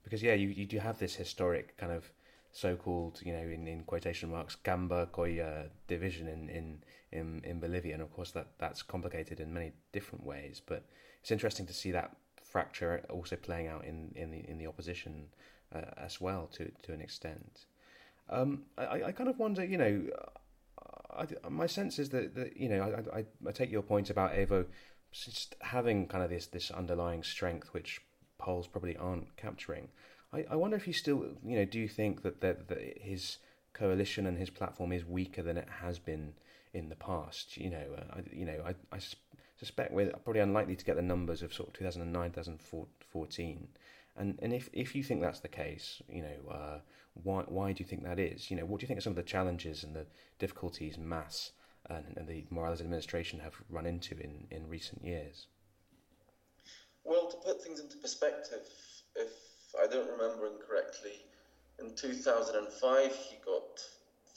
because 0.03 0.23
yeah, 0.23 0.35
you 0.35 0.49
you 0.49 0.67
do 0.67 0.79
have 0.79 0.99
this 0.99 1.15
historic 1.15 1.77
kind 1.77 1.93
of 1.93 2.11
so-called, 2.53 3.21
you 3.25 3.33
know, 3.33 3.41
in, 3.41 3.67
in 3.67 3.83
quotation 3.85 4.31
marks, 4.31 4.57
Camba 4.57 5.09
Colla 5.11 5.65
division 5.89 6.29
in, 6.29 6.49
in, 6.51 6.85
in, 7.11 7.41
in 7.45 7.61
Bolivia, 7.61 7.95
and 7.95 8.03
of 8.03 8.13
course 8.13 8.31
that, 8.33 8.49
that's 8.59 8.83
complicated 8.83 9.41
in 9.41 9.53
many 9.53 9.73
different 9.93 10.25
ways. 10.25 10.61
But 10.65 10.85
it's 11.23 11.31
interesting 11.31 11.67
to 11.67 11.73
see 11.73 11.93
that 11.93 12.15
fracture 12.53 12.93
also 13.17 13.37
playing 13.37 13.69
out 13.73 13.85
in, 13.91 14.13
in 14.15 14.31
the 14.31 14.41
in 14.51 14.57
the 14.59 14.67
opposition 14.73 15.15
uh, 15.75 16.07
as 16.07 16.21
well 16.21 16.43
to 16.57 16.63
to 16.85 16.93
an 16.93 17.01
extent. 17.01 17.67
Um, 18.31 18.51
I, 18.79 19.03
I 19.09 19.13
kind 19.13 19.29
of 19.29 19.39
wonder, 19.39 19.65
you 19.65 19.79
know, 19.79 19.95
I, 21.21 21.27
my 21.51 21.67
sense 21.67 21.99
is 21.99 22.09
that, 22.11 22.35
that 22.37 22.57
you 22.57 22.69
know, 22.69 22.81
I, 22.81 23.19
I, 23.19 23.25
I 23.49 23.53
take 23.53 23.71
your 23.71 23.83
point 23.83 24.11
about 24.11 24.33
Evo 24.33 24.65
just 25.11 25.55
having 25.61 26.07
kind 26.07 26.25
of 26.25 26.31
this 26.31 26.47
this 26.47 26.71
underlying 26.71 27.23
strength 27.23 27.69
which 27.75 28.01
polls 28.39 28.67
probably 28.67 28.97
aren't 28.97 29.37
capturing. 29.37 29.89
I, 30.33 30.45
I 30.51 30.57
wonder 30.57 30.77
if 30.77 30.87
you 30.87 30.93
still, 30.93 31.19
you 31.45 31.57
know, 31.59 31.65
do 31.65 31.79
you 31.79 31.89
think 31.89 32.23
that, 32.23 32.41
that, 32.41 32.69
that 32.69 32.81
his 33.01 33.39
coalition 33.75 34.27
and 34.27 34.39
his 34.39 34.51
platform 34.51 34.93
is 34.93 35.05
weaker 35.05 35.43
than 35.43 35.57
it 35.59 35.69
has 35.83 35.99
been 35.99 36.35
in 36.73 36.89
the 36.89 36.97
past? 36.97 37.57
You 37.57 37.71
know, 37.71 37.87
uh, 37.99 38.17
I, 38.17 38.21
you 38.33 38.47
know, 38.47 38.59
I, 38.67 38.75
I 38.97 38.99
suspect 39.63 39.93
we're 39.93 40.11
probably 40.25 40.41
unlikely 40.41 40.75
to 40.75 40.85
get 40.85 40.97
the 40.97 41.03
numbers 41.03 41.41
of 41.41 41.55
sort 41.55 41.69
of 41.69 41.75
2009, 41.75 42.31
2014. 42.33 43.69
And 44.17 44.39
and 44.43 44.53
if, 44.53 44.69
if 44.73 44.97
you 44.97 45.05
think 45.05 45.21
that's 45.21 45.39
the 45.39 45.49
case, 45.49 46.03
you 46.09 46.23
know, 46.23 46.51
uh, 46.51 46.79
why 47.15 47.43
why 47.43 47.73
do 47.73 47.83
you 47.83 47.89
think 47.89 48.03
that 48.03 48.19
is? 48.19 48.51
You 48.51 48.57
know, 48.57 48.65
what 48.65 48.81
do 48.81 48.85
you 48.85 48.89
think 48.89 48.99
are 48.99 49.03
some 49.03 49.13
of 49.13 49.17
the 49.17 49.23
challenges 49.23 49.85
and 49.85 49.95
the 49.95 50.07
difficulties 50.41 50.99
MAS 50.99 51.53
and, 51.89 52.17
and 52.17 52.27
the 52.27 52.45
Morales 52.51 52.81
administration 52.81 53.39
have 53.39 53.55
run 53.71 53.87
into 53.87 54.19
in, 54.19 54.49
in 54.51 54.69
recent 54.69 55.05
years? 55.05 55.47
Well, 57.05 57.31
to 57.31 57.37
put 57.37 57.63
things 57.63 57.79
into 57.79 57.97
perspective, 57.99 58.67
if 59.15 59.33
I 59.81 59.87
don't 59.87 60.11
remember 60.11 60.49
incorrectly, 60.49 61.23
in 61.79 61.95
2005 61.95 63.15
he 63.15 63.37
got 63.45 63.81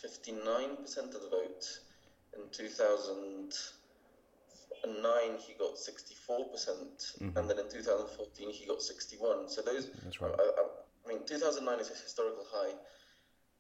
59% 0.06 0.98
of 0.98 1.14
the 1.14 1.30
vote. 1.32 1.80
In 2.36 2.42
2009 4.86 5.40
he 5.40 5.54
got 5.54 5.76
64%, 5.76 6.30
mm-hmm. 6.30 7.38
and 7.38 7.50
then 7.50 7.60
in 7.60 7.70
2014 7.70 8.50
he 8.52 8.66
got 8.66 8.82
61. 8.82 9.50
So 9.50 9.62
those, 9.62 9.90
That's 10.04 10.22
right. 10.22 10.32
I, 10.38 10.44
I, 10.44 10.64
I 11.06 11.10
mean, 11.10 11.26
2009 11.26 11.80
is 11.80 11.92
a 11.92 11.94
historical 11.94 12.46
high. 12.52 12.74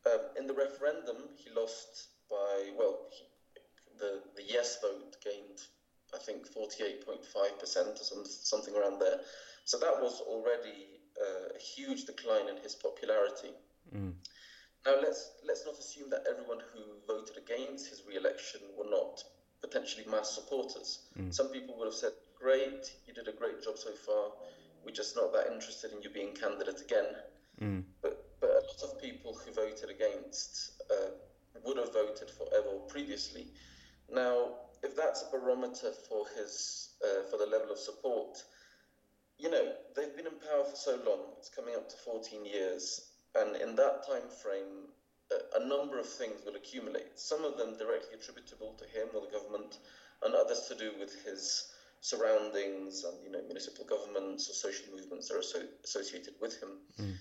Um, 0.05 0.19
in 0.37 0.47
the 0.47 0.53
referendum, 0.53 1.17
he 1.35 1.49
lost 1.49 2.09
by 2.29 2.71
well, 2.77 3.07
he, 3.11 3.25
the 3.97 4.21
the 4.35 4.43
yes 4.43 4.77
vote 4.81 5.17
gained, 5.23 5.61
I 6.13 6.17
think, 6.19 6.47
48.5 6.47 7.59
percent 7.59 7.99
or 7.99 8.03
some, 8.03 8.23
something 8.25 8.75
around 8.75 8.99
there. 8.99 9.21
So 9.63 9.79
that 9.79 9.99
was 9.99 10.21
already 10.21 11.01
uh, 11.19 11.55
a 11.55 11.59
huge 11.59 12.05
decline 12.05 12.49
in 12.49 12.57
his 12.57 12.75
popularity. 12.75 13.49
Mm. 13.95 14.13
Now 14.85 14.95
let's 15.01 15.31
let's 15.47 15.65
not 15.65 15.79
assume 15.79 16.11
that 16.11 16.25
everyone 16.29 16.61
who 16.71 16.81
voted 17.07 17.37
against 17.37 17.89
his 17.89 18.03
re-election 18.07 18.61
were 18.77 18.89
not 18.89 19.23
potentially 19.65 20.05
MAS 20.07 20.29
supporters. 20.33 20.99
Mm. 21.19 21.33
Some 21.33 21.49
people 21.49 21.75
would 21.77 21.85
have 21.85 21.95
said, 21.95 22.13
"Great, 22.37 22.83
you 23.07 23.13
did 23.13 23.27
a 23.27 23.31
great 23.31 23.63
job 23.63 23.77
so 23.77 23.93
far. 23.93 24.31
We're 24.83 24.99
just 25.03 25.15
not 25.15 25.33
that 25.33 25.47
interested 25.51 25.91
in 25.91 26.01
you 26.01 26.09
being 26.09 26.33
candidate 26.33 26.81
again." 26.81 27.09
Mm. 27.61 27.83
But 28.01 28.13
but 28.39 28.49
a 28.49 28.61
lot 28.71 28.81
of 28.83 29.01
people 29.01 29.33
who 29.33 29.51
voted 29.51 29.89
against 29.89 30.71
uh, 30.91 31.11
would 31.63 31.77
have 31.77 31.93
voted 31.93 32.29
for 32.29 32.45
Evo 32.57 32.87
previously. 32.87 33.47
Now, 34.09 34.35
if 34.83 34.95
that's 34.95 35.23
a 35.23 35.29
barometer 35.31 35.91
for 36.07 36.25
his 36.37 36.89
uh, 37.03 37.23
for 37.29 37.37
the 37.37 37.47
level 37.47 37.71
of 37.71 37.79
support, 37.79 38.43
you 39.37 39.49
know, 39.49 39.73
they've 39.95 40.15
been 40.15 40.27
in 40.27 40.39
power 40.49 40.63
for 40.63 40.75
so 40.75 40.99
long, 41.05 41.21
it's 41.37 41.49
coming 41.49 41.75
up 41.75 41.89
to 41.89 41.95
14 41.97 42.45
years, 42.45 43.01
and 43.33 43.55
in 43.55 43.75
that 43.75 44.05
time 44.05 44.29
frame, 44.41 44.89
a, 45.31 45.57
a 45.57 45.59
number 45.59 45.99
of 45.99 46.07
things 46.07 46.41
will 46.45 46.55
accumulate. 46.55 47.19
Some 47.19 47.43
of 47.43 47.57
them 47.57 47.77
directly 47.77 48.15
attributable 48.15 48.73
to 48.73 48.85
him 48.85 49.09
or 49.15 49.21
the 49.21 49.31
government, 49.31 49.77
and 50.23 50.35
others 50.35 50.61
to 50.67 50.75
do 50.75 50.93
with 50.99 51.23
his 51.23 51.65
surroundings 52.01 53.03
and 53.03 53.17
you 53.23 53.31
know 53.31 53.41
municipal 53.41 53.83
governments 53.83 54.49
or 54.49 54.53
social 54.53 54.85
movements 54.93 55.27
that 55.27 55.37
are 55.37 55.43
so, 55.43 55.63
associated 55.83 56.33
with 56.39 56.59
him. 56.61 56.77
Mm. 56.99 57.15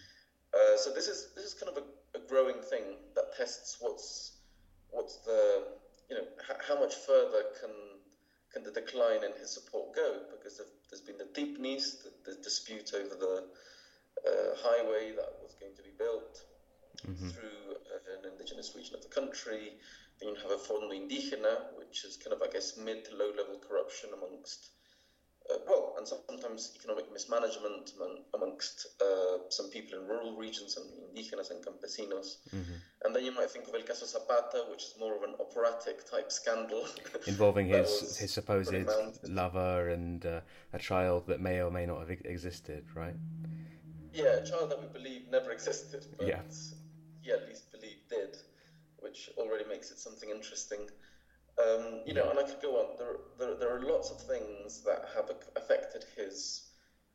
Uh, 0.53 0.77
so 0.77 0.91
this 0.91 1.09
is 1.09 1.29
this 1.35 1.45
is 1.45 1.55
kind 1.55 1.75
of 1.75 1.83
a, 1.83 2.19
a, 2.19 2.21
growing 2.21 2.61
thing 2.61 2.97
that 3.15 3.35
tests 3.37 3.77
what's 3.81 4.33
what's 4.91 5.17
the 5.25 5.63
you 6.09 6.17
know 6.17 6.27
h- 6.49 6.61
how 6.61 6.79
much 6.79 6.95
further 6.95 7.45
can 7.61 7.71
can 8.53 8.63
the 8.63 8.71
decline 8.71 9.25
in 9.25 9.33
his 9.41 9.51
support 9.51 9.95
go? 9.95 10.21
Because 10.31 10.61
there's 10.89 11.01
been 11.01 11.19
the 11.19 11.25
TIPNIS, 11.25 12.03
the, 12.05 12.31
the 12.31 12.37
dispute 12.41 12.93
over 12.95 13.17
the 13.17 13.43
uh, 14.31 14.55
highway 14.57 15.11
that 15.11 15.33
was 15.43 15.55
going 15.59 15.75
to 15.75 15.83
be 15.83 15.91
built 15.99 16.45
mm-hmm. 17.07 17.29
through 17.29 17.75
uh, 17.75 18.19
an 18.19 18.33
indigenous 18.33 18.75
region 18.77 18.95
of 18.95 19.03
the 19.03 19.09
country. 19.09 19.75
Then 20.21 20.31
you 20.31 20.37
have 20.37 20.53
a 20.53 20.63
Fondo 20.63 20.93
Indígena, 20.93 21.75
which 21.77 22.05
is 22.05 22.17
kind 22.17 22.33
of, 22.33 22.43
I 22.43 22.53
guess, 22.53 22.77
mid 22.77 23.05
to 23.07 23.17
low 23.17 23.31
level 23.37 23.59
corruption 23.59 24.11
amongst 24.17 24.71
uh, 25.51 25.57
well, 25.69 25.95
and 25.99 26.09
sometimes 26.09 26.73
economic 26.75 27.13
mismanagement 27.13 27.93
amongst 28.33 28.87
uh, 29.01 29.39
some 29.51 29.69
people 29.69 29.99
in 29.99 30.07
rural 30.09 30.37
regions 30.37 30.77
and 30.79 30.87
indígenas 30.87 31.51
and 31.51 31.63
campesinos. 31.63 32.39
Mm-hmm. 32.55 32.73
And 33.05 33.15
then 33.15 33.25
you 33.25 33.33
might 33.33 33.51
think 33.51 33.69
of 33.69 33.75
El 33.75 33.83
Caso 33.83 34.07
Zapata, 34.07 34.65
which 34.71 34.85
is 34.85 34.95
more 34.99 35.15
of 35.15 35.23
an 35.23 35.35
operatic 35.39 36.09
type 36.11 36.33
scandal. 36.33 36.87
Involving 37.27 37.67
his, 37.69 38.17
his 38.17 38.33
supposed 38.33 38.75
lover 39.25 39.91
and 39.91 40.25
uh, 40.25 40.41
a 40.73 40.79
child 40.79 41.27
that 41.27 41.41
may 41.41 41.61
or 41.61 41.71
may 41.71 41.85
not 41.85 42.01
have 42.01 42.11
existed, 42.25 42.87
right? 42.95 43.17
Yeah, 44.15 44.37
a 44.37 44.47
child 44.47 44.71
that 44.71 44.81
we 44.81 44.87
believe 44.99 45.29
never 45.31 45.51
existed, 45.51 46.07
but 46.17 46.27
yeah. 46.27 46.41
He 47.25 47.33
at 47.33 47.49
least 47.49 47.73
believed 47.73 48.09
did, 48.11 48.37
which 49.01 49.31
already 49.39 49.65
makes 49.69 49.91
it 49.91 49.99
something 49.99 50.31
interesting. 50.31 50.89
Um, 51.59 52.03
you 52.05 52.15
know, 52.15 52.29
and 52.31 52.39
I 52.39 52.43
could 52.43 52.61
go 52.61 52.77
on. 52.81 52.97
There, 52.99 53.17
there, 53.39 53.57
there, 53.57 53.77
are 53.77 53.83
lots 53.83 54.11
of 54.11 54.21
things 54.21 54.83
that 54.83 55.09
have 55.15 55.31
affected 55.57 56.05
his 56.17 56.63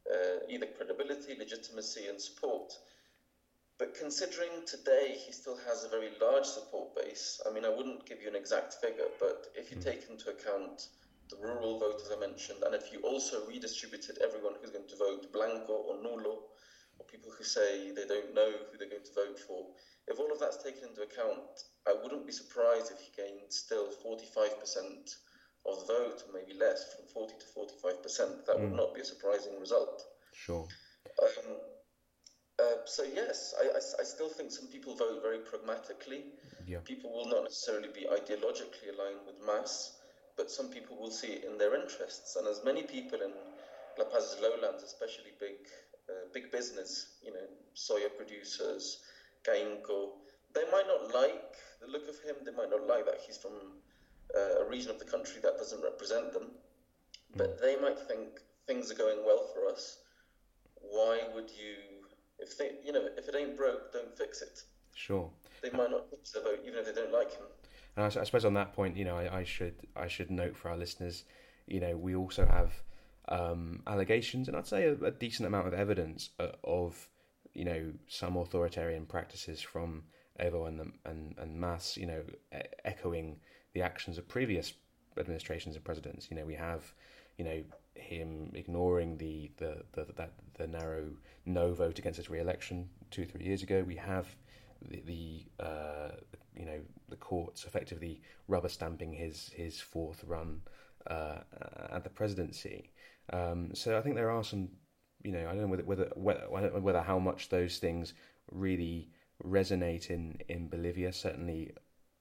uh, 0.09 0.39
either 0.49 0.65
credibility, 0.65 1.35
legitimacy, 1.37 2.07
and 2.07 2.19
support. 2.19 2.73
But 3.77 3.95
considering 3.95 4.65
today 4.65 5.15
he 5.25 5.31
still 5.31 5.57
has 5.67 5.83
a 5.83 5.89
very 5.89 6.09
large 6.21 6.45
support 6.45 6.95
base, 6.95 7.39
I 7.47 7.53
mean, 7.53 7.63
I 7.63 7.69
wouldn't 7.69 8.05
give 8.05 8.21
you 8.21 8.27
an 8.27 8.35
exact 8.35 8.73
figure, 8.73 9.07
but 9.19 9.47
if 9.55 9.71
you 9.71 9.77
mm. 9.77 9.83
take 9.83 10.09
into 10.09 10.29
account 10.29 10.87
the 11.29 11.37
rural 11.37 11.79
voters 11.79 12.09
I 12.11 12.19
mentioned, 12.19 12.63
and 12.63 12.75
if 12.75 12.91
you 12.91 12.99
also 13.01 13.45
redistributed 13.47 14.17
everyone 14.21 14.55
who's 14.59 14.71
going 14.71 14.87
to 14.87 14.97
vote 14.97 15.31
blanco 15.31 15.73
or 15.73 15.95
nulo, 15.95 16.43
or 16.99 17.05
people 17.07 17.31
who 17.31 17.43
say 17.43 17.91
they 17.91 18.05
don't 18.05 18.33
know 18.33 18.51
who 18.51 18.77
they're 18.77 18.89
going 18.89 19.05
to 19.05 19.13
vote 19.13 19.39
for, 19.39 19.67
if 20.09 20.19
all 20.19 20.31
of 20.31 20.39
that's 20.39 20.63
taken 20.63 20.89
into 20.89 21.03
account, 21.03 21.69
I 21.87 21.93
wouldn't 22.01 22.25
be 22.25 22.31
surprised 22.31 22.91
if 22.91 22.99
he 22.99 23.11
gained 23.15 23.53
still 23.53 23.87
45% 24.05 25.15
of 25.65 25.79
the 25.79 25.93
vote, 25.93 26.23
or 26.27 26.33
maybe 26.33 26.57
less, 26.57 26.93
from 26.95 27.05
40 27.13 27.33
to 27.39 27.45
45%. 27.85 28.45
That 28.45 28.57
mm. 28.57 28.61
would 28.61 28.73
not 28.73 28.95
be 28.95 29.01
a 29.01 29.05
surprising 29.05 29.59
result. 29.59 30.03
Sure. 30.33 30.67
Um, 31.21 31.55
uh, 32.59 32.85
so 32.85 33.03
yes, 33.03 33.53
I, 33.59 33.67
I, 33.69 34.01
I, 34.01 34.03
still 34.03 34.27
think 34.29 34.51
some 34.51 34.67
people 34.67 34.95
vote 34.95 35.21
very 35.21 35.39
pragmatically. 35.39 36.25
Yeah. 36.67 36.79
People 36.83 37.13
will 37.13 37.29
not 37.29 37.43
necessarily 37.43 37.87
be 37.87 38.01
ideologically 38.01 38.91
aligned 38.93 39.25
with 39.25 39.35
Mas, 39.45 39.93
but 40.35 40.51
some 40.51 40.69
people 40.69 40.97
will 40.97 41.11
see 41.11 41.27
it 41.27 41.45
in 41.45 41.57
their 41.57 41.75
interests. 41.81 42.35
And 42.35 42.47
as 42.47 42.61
many 42.65 42.83
people 42.83 43.21
in 43.21 43.31
La 43.97 44.05
Paz's 44.05 44.37
lowlands, 44.41 44.83
especially 44.83 45.31
big 45.39 45.55
uh, 46.09 46.27
big 46.33 46.51
business, 46.51 47.17
you 47.23 47.31
know, 47.31 47.47
soya 47.75 48.09
producers, 48.17 48.99
They 49.45 50.63
might 50.71 50.87
not 50.87 51.13
like 51.13 51.55
the 51.81 51.87
look 51.87 52.07
of 52.09 52.15
him. 52.23 52.35
They 52.43 52.51
might 52.51 52.69
not 52.69 52.87
like 52.87 53.05
that 53.05 53.19
he's 53.25 53.37
from 53.37 53.53
uh, 54.35 54.65
a 54.65 54.69
region 54.69 54.91
of 54.91 54.99
the 54.99 55.05
country 55.05 55.41
that 55.41 55.57
doesn't 55.57 55.81
represent 55.81 56.33
them. 56.33 56.51
But 57.35 57.61
they 57.61 57.75
might 57.79 57.99
think 57.99 58.41
things 58.67 58.91
are 58.91 58.95
going 58.95 59.19
well 59.25 59.47
for 59.53 59.67
us. 59.71 59.99
Why 60.75 61.21
would 61.33 61.49
you, 61.49 61.75
if 62.39 62.57
they, 62.57 62.71
you 62.83 62.91
know, 62.91 63.07
if 63.17 63.27
it 63.27 63.35
ain't 63.35 63.55
broke, 63.55 63.93
don't 63.93 64.17
fix 64.17 64.41
it. 64.41 64.63
Sure. 64.95 65.29
They 65.61 65.69
might 65.69 65.91
not 65.91 66.09
fix 66.09 66.31
the 66.31 66.41
vote, 66.41 66.59
even 66.65 66.79
if 66.79 66.85
they 66.85 66.93
don't 66.93 67.13
like 67.13 67.31
him. 67.31 67.45
And 67.95 68.05
I, 68.05 68.21
I 68.21 68.23
suppose 68.23 68.45
on 68.45 68.53
that 68.55 68.73
point, 68.73 68.97
you 68.97 69.05
know, 69.05 69.17
I, 69.17 69.39
I, 69.39 69.43
should 69.43 69.75
I 69.95 70.07
should 70.07 70.31
note 70.31 70.57
for 70.57 70.69
our 70.69 70.77
listeners, 70.77 71.23
you 71.67 71.79
know, 71.79 71.95
we 71.95 72.15
also 72.15 72.45
have 72.45 72.71
um, 73.27 73.83
allegations, 73.85 74.47
and 74.47 74.57
I'd 74.57 74.67
say 74.67 74.85
a, 74.85 74.93
a 75.05 75.11
decent 75.11 75.47
amount 75.47 75.67
of 75.67 75.73
evidence 75.73 76.31
uh, 76.39 76.49
of, 76.63 77.07
you 77.53 77.65
know, 77.65 77.91
some 78.07 78.37
authoritarian 78.37 79.05
practices 79.05 79.61
from 79.61 80.03
Evo 80.39 80.67
and, 80.67 80.79
the, 80.79 80.91
and, 81.05 81.35
and 81.37 81.59
Mas, 81.59 81.97
you 81.97 82.05
know, 82.05 82.21
e- 82.53 82.61
echoing 82.85 83.37
the 83.73 83.81
actions 83.81 84.17
of 84.17 84.27
previous 84.27 84.73
administrations 85.17 85.75
and 85.75 85.83
presidents. 85.83 86.27
You 86.29 86.37
know, 86.37 86.45
we 86.45 86.55
have, 86.55 86.93
you 87.37 87.45
know, 87.45 87.63
him 87.95 88.51
ignoring 88.53 89.17
the 89.17 89.51
the 89.57 89.83
the, 89.91 90.05
that, 90.15 90.31
the 90.57 90.67
narrow 90.67 91.09
no 91.45 91.73
vote 91.73 91.99
against 91.99 92.17
his 92.17 92.29
re-election 92.29 92.89
two 93.11 93.25
three 93.25 93.43
years 93.43 93.63
ago. 93.63 93.83
We 93.85 93.95
have 93.95 94.27
the, 94.87 95.01
the 95.05 95.63
uh, 95.63 96.11
you 96.55 96.65
know 96.65 96.79
the 97.09 97.15
courts 97.17 97.65
effectively 97.65 98.21
rubber 98.47 98.69
stamping 98.69 99.13
his 99.13 99.51
his 99.53 99.79
fourth 99.79 100.23
run 100.25 100.61
uh, 101.07 101.39
at 101.91 102.03
the 102.03 102.09
presidency. 102.09 102.91
Um, 103.31 103.75
so 103.75 103.97
I 103.97 104.01
think 104.01 104.15
there 104.15 104.31
are 104.31 104.43
some 104.43 104.69
you 105.23 105.31
know, 105.31 105.41
I 105.41 105.55
don't 105.55 105.61
know 105.61 105.67
whether 105.67 105.83
whether 106.15 106.45
whether, 106.49 106.79
whether 106.79 107.01
how 107.01 107.19
much 107.19 107.49
those 107.49 107.77
things 107.77 108.13
really 108.51 109.09
resonate 109.45 110.09
in 110.09 110.39
in 110.47 110.69
Bolivia. 110.69 111.11
Certainly, 111.11 111.73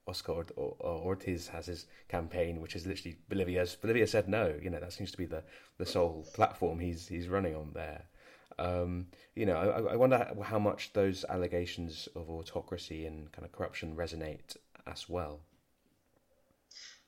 Oscar 0.07 0.45
Ortiz 0.57 1.47
has 1.47 1.67
his 1.67 1.85
campaign, 2.07 2.61
which 2.61 2.75
is 2.75 2.85
literally 2.85 3.17
Bolivia's. 3.29 3.75
Bolivia 3.75 4.07
said 4.07 4.27
no. 4.27 4.53
You 4.61 4.69
know 4.69 4.79
that 4.79 4.93
seems 4.93 5.11
to 5.11 5.17
be 5.17 5.25
the 5.25 5.43
the 5.77 5.85
sole 5.85 6.27
platform 6.33 6.79
he's 6.79 7.07
he's 7.07 7.27
running 7.27 7.55
on 7.55 7.71
there. 7.73 8.03
Um, 8.57 9.07
you 9.35 9.45
know, 9.45 9.55
I, 9.55 9.93
I, 9.93 9.95
wonder 9.95 10.33
how 10.43 10.59
much 10.59 10.91
those 10.91 11.23
allegations 11.29 12.09
of 12.13 12.29
autocracy 12.29 13.05
and 13.05 13.31
kind 13.31 13.45
of 13.45 13.53
corruption 13.53 13.95
resonate 13.95 14.57
as 14.85 15.07
well. 15.07 15.39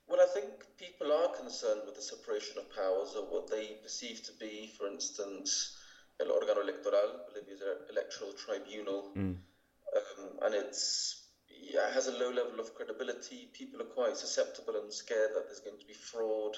Well, 0.07 0.21
I 0.21 0.27
think 0.33 0.50
people 0.77 1.12
are 1.12 1.36
concerned 1.36 1.81
with 1.86 1.95
the 1.95 2.01
separation 2.01 2.57
of 2.57 2.74
powers 2.74 3.15
or 3.17 3.24
what 3.24 3.50
they 3.51 3.77
perceive 3.83 4.24
to 4.24 4.31
be, 4.39 4.71
for 4.77 4.88
instance, 4.88 5.77
el 6.22 6.32
órgano 6.32 6.62
electoral, 6.62 7.25
Bolivia's 7.28 7.62
electoral 7.90 8.34
tribunal, 8.34 9.12
mm. 9.16 9.36
um, 9.36 10.30
and 10.44 10.56
it's 10.56 11.18
yeah, 11.50 11.88
it 11.88 11.94
has 11.94 12.08
a 12.08 12.12
low 12.12 12.32
level 12.32 12.60
of 12.60 12.74
credibility. 12.75 13.50
People 13.54 13.82
are 13.82 13.94
quite 13.96 14.18
susceptible 14.18 14.75
and 14.82 14.92
scared 14.92 15.32
that 15.36 15.46
there's 15.48 15.60
going 15.60 15.80
to 15.80 15.86
be 15.86 15.94
fraud 15.94 16.58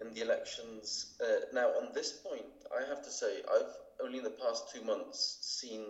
in 0.00 0.14
the 0.14 0.22
elections. 0.22 1.16
Uh, 1.20 1.46
now, 1.52 1.68
on 1.68 1.92
this 1.94 2.12
point, 2.12 2.44
I 2.76 2.86
have 2.88 3.02
to 3.02 3.10
say, 3.10 3.42
I've 3.52 3.74
only 4.02 4.18
in 4.18 4.24
the 4.24 4.30
past 4.30 4.72
two 4.74 4.82
months 4.82 5.38
seen 5.42 5.84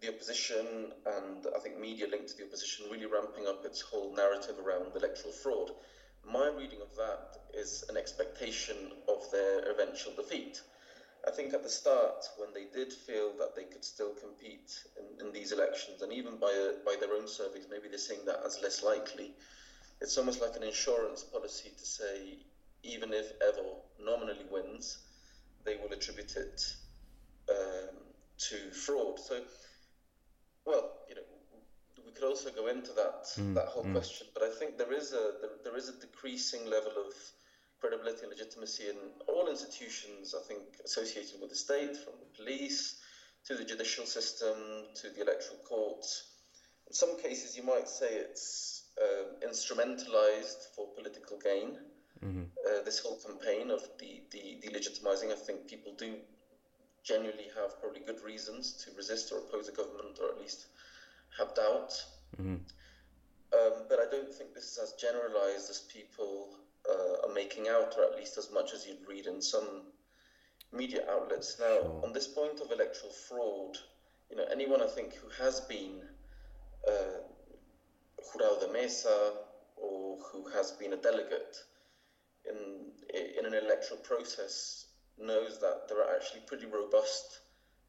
the 0.00 0.08
opposition 0.14 0.92
and 1.06 1.46
I 1.56 1.58
think 1.58 1.78
media 1.78 2.06
linked 2.08 2.28
to 2.28 2.36
the 2.36 2.44
opposition 2.44 2.86
really 2.90 3.06
ramping 3.06 3.48
up 3.48 3.64
its 3.64 3.80
whole 3.80 4.14
narrative 4.14 4.56
around 4.64 4.94
electoral 4.94 5.32
fraud. 5.32 5.70
My 6.24 6.48
reading 6.56 6.80
of 6.80 6.94
that 6.96 7.36
is 7.54 7.84
an 7.88 7.96
expectation 7.96 8.76
of 9.08 9.28
their 9.32 9.70
eventual 9.70 10.12
defeat. 10.14 10.60
I 11.26 11.30
think 11.30 11.52
at 11.52 11.62
the 11.62 11.68
start, 11.68 12.24
when 12.36 12.52
they 12.52 12.64
did 12.72 12.92
feel 12.92 13.32
that 13.38 13.56
they 13.56 13.64
could 13.64 13.84
still 13.84 14.12
compete 14.12 14.70
in, 14.96 15.26
in 15.26 15.32
these 15.32 15.52
elections, 15.52 16.02
and 16.02 16.12
even 16.12 16.36
by, 16.36 16.52
a, 16.52 16.72
by 16.84 16.96
their 16.96 17.14
own 17.14 17.26
surveys, 17.26 17.66
maybe 17.70 17.88
they're 17.88 17.98
seeing 17.98 18.24
that 18.26 18.40
as 18.44 18.60
less 18.62 18.82
likely, 18.82 19.32
it's 20.00 20.16
almost 20.16 20.40
like 20.40 20.56
an 20.56 20.62
insurance 20.62 21.24
policy 21.24 21.72
to 21.78 21.86
say, 21.86 22.38
even 22.82 23.12
if 23.12 23.38
Evo 23.40 23.78
nominally 23.98 24.44
wins, 24.48 24.98
they 25.64 25.76
will 25.76 25.92
attribute 25.92 26.36
it 26.36 26.74
um, 27.50 27.96
to 28.38 28.70
fraud. 28.70 29.18
So, 29.18 29.42
well, 30.64 30.92
you 31.08 31.16
know, 31.16 31.22
we 32.04 32.12
could 32.12 32.24
also 32.24 32.50
go 32.50 32.68
into 32.68 32.92
that 32.92 33.24
mm, 33.36 33.54
that 33.54 33.66
whole 33.66 33.84
mm. 33.84 33.92
question, 33.92 34.28
but 34.34 34.42
I 34.42 34.50
think 34.50 34.78
there 34.78 34.92
is 34.92 35.12
a 35.12 35.32
there, 35.40 35.50
there 35.64 35.76
is 35.76 35.88
a 35.88 35.92
decreasing 35.92 36.66
level 36.66 36.92
of 36.96 37.12
credibility 37.80 38.22
and 38.22 38.30
legitimacy 38.30 38.88
in 38.88 38.96
all 39.28 39.48
institutions. 39.48 40.34
I 40.34 40.42
think 40.46 40.60
associated 40.84 41.40
with 41.40 41.50
the 41.50 41.56
state, 41.56 41.96
from 41.96 42.14
the 42.20 42.30
police 42.36 42.96
to 43.46 43.54
the 43.54 43.64
judicial 43.64 44.06
system 44.06 44.56
to 44.96 45.10
the 45.10 45.22
electoral 45.22 45.58
courts. 45.64 46.24
In 46.86 46.94
some 46.94 47.20
cases, 47.20 47.56
you 47.56 47.62
might 47.62 47.88
say 47.88 48.08
it's 48.08 48.82
uh, 49.00 49.46
instrumentalized 49.46 50.74
for 50.74 50.88
political 50.94 51.38
gain. 51.38 51.78
Mm-hmm. 52.24 52.42
Uh, 52.66 52.82
this 52.84 52.98
whole 52.98 53.16
campaign 53.16 53.70
of 53.70 53.82
the, 53.98 54.22
the 54.32 54.58
delegitimizing, 54.66 55.30
I 55.32 55.36
think 55.36 55.68
people 55.68 55.94
do 55.96 56.16
genuinely 57.04 57.46
have 57.54 57.80
probably 57.80 58.00
good 58.00 58.20
reasons 58.22 58.72
to 58.84 58.90
resist 58.96 59.32
or 59.32 59.38
oppose 59.38 59.68
a 59.68 59.72
government 59.72 60.18
or 60.20 60.28
at 60.30 60.40
least 60.40 60.66
have 61.38 61.54
doubt. 61.54 61.92
Mm-hmm. 62.38 62.56
Um, 63.54 63.84
but 63.88 63.98
I 63.98 64.10
don't 64.10 64.32
think 64.34 64.52
this 64.52 64.72
is 64.72 64.78
as 64.78 64.92
generalized 65.00 65.70
as 65.70 65.80
people 65.80 66.50
uh, 66.88 67.26
are 67.28 67.34
making 67.34 67.68
out, 67.68 67.94
or 67.96 68.04
at 68.04 68.16
least 68.16 68.38
as 68.38 68.50
much 68.52 68.72
as 68.72 68.86
you'd 68.86 69.06
read 69.08 69.26
in 69.26 69.40
some 69.42 69.82
media 70.72 71.02
outlets. 71.10 71.56
Now, 71.58 71.66
sure. 71.66 72.00
on 72.04 72.12
this 72.12 72.26
point 72.26 72.60
of 72.60 72.70
electoral 72.70 73.12
fraud, 73.12 73.76
you 74.30 74.36
know, 74.36 74.44
anyone 74.50 74.82
I 74.82 74.86
think 74.86 75.14
who 75.14 75.28
has 75.42 75.60
been 75.60 76.02
uh, 76.86 77.20
jurado 78.18 78.60
de 78.60 78.72
mesa 78.72 79.32
or 79.76 80.18
who 80.32 80.48
has 80.48 80.72
been 80.72 80.92
a 80.92 80.96
delegate 80.96 81.56
in 82.48 82.92
in 83.38 83.46
an 83.46 83.54
electoral 83.54 84.00
process 84.00 84.86
knows 85.18 85.58
that 85.60 85.88
there 85.88 85.98
are 85.98 86.14
actually 86.14 86.40
pretty 86.46 86.66
robust 86.66 87.40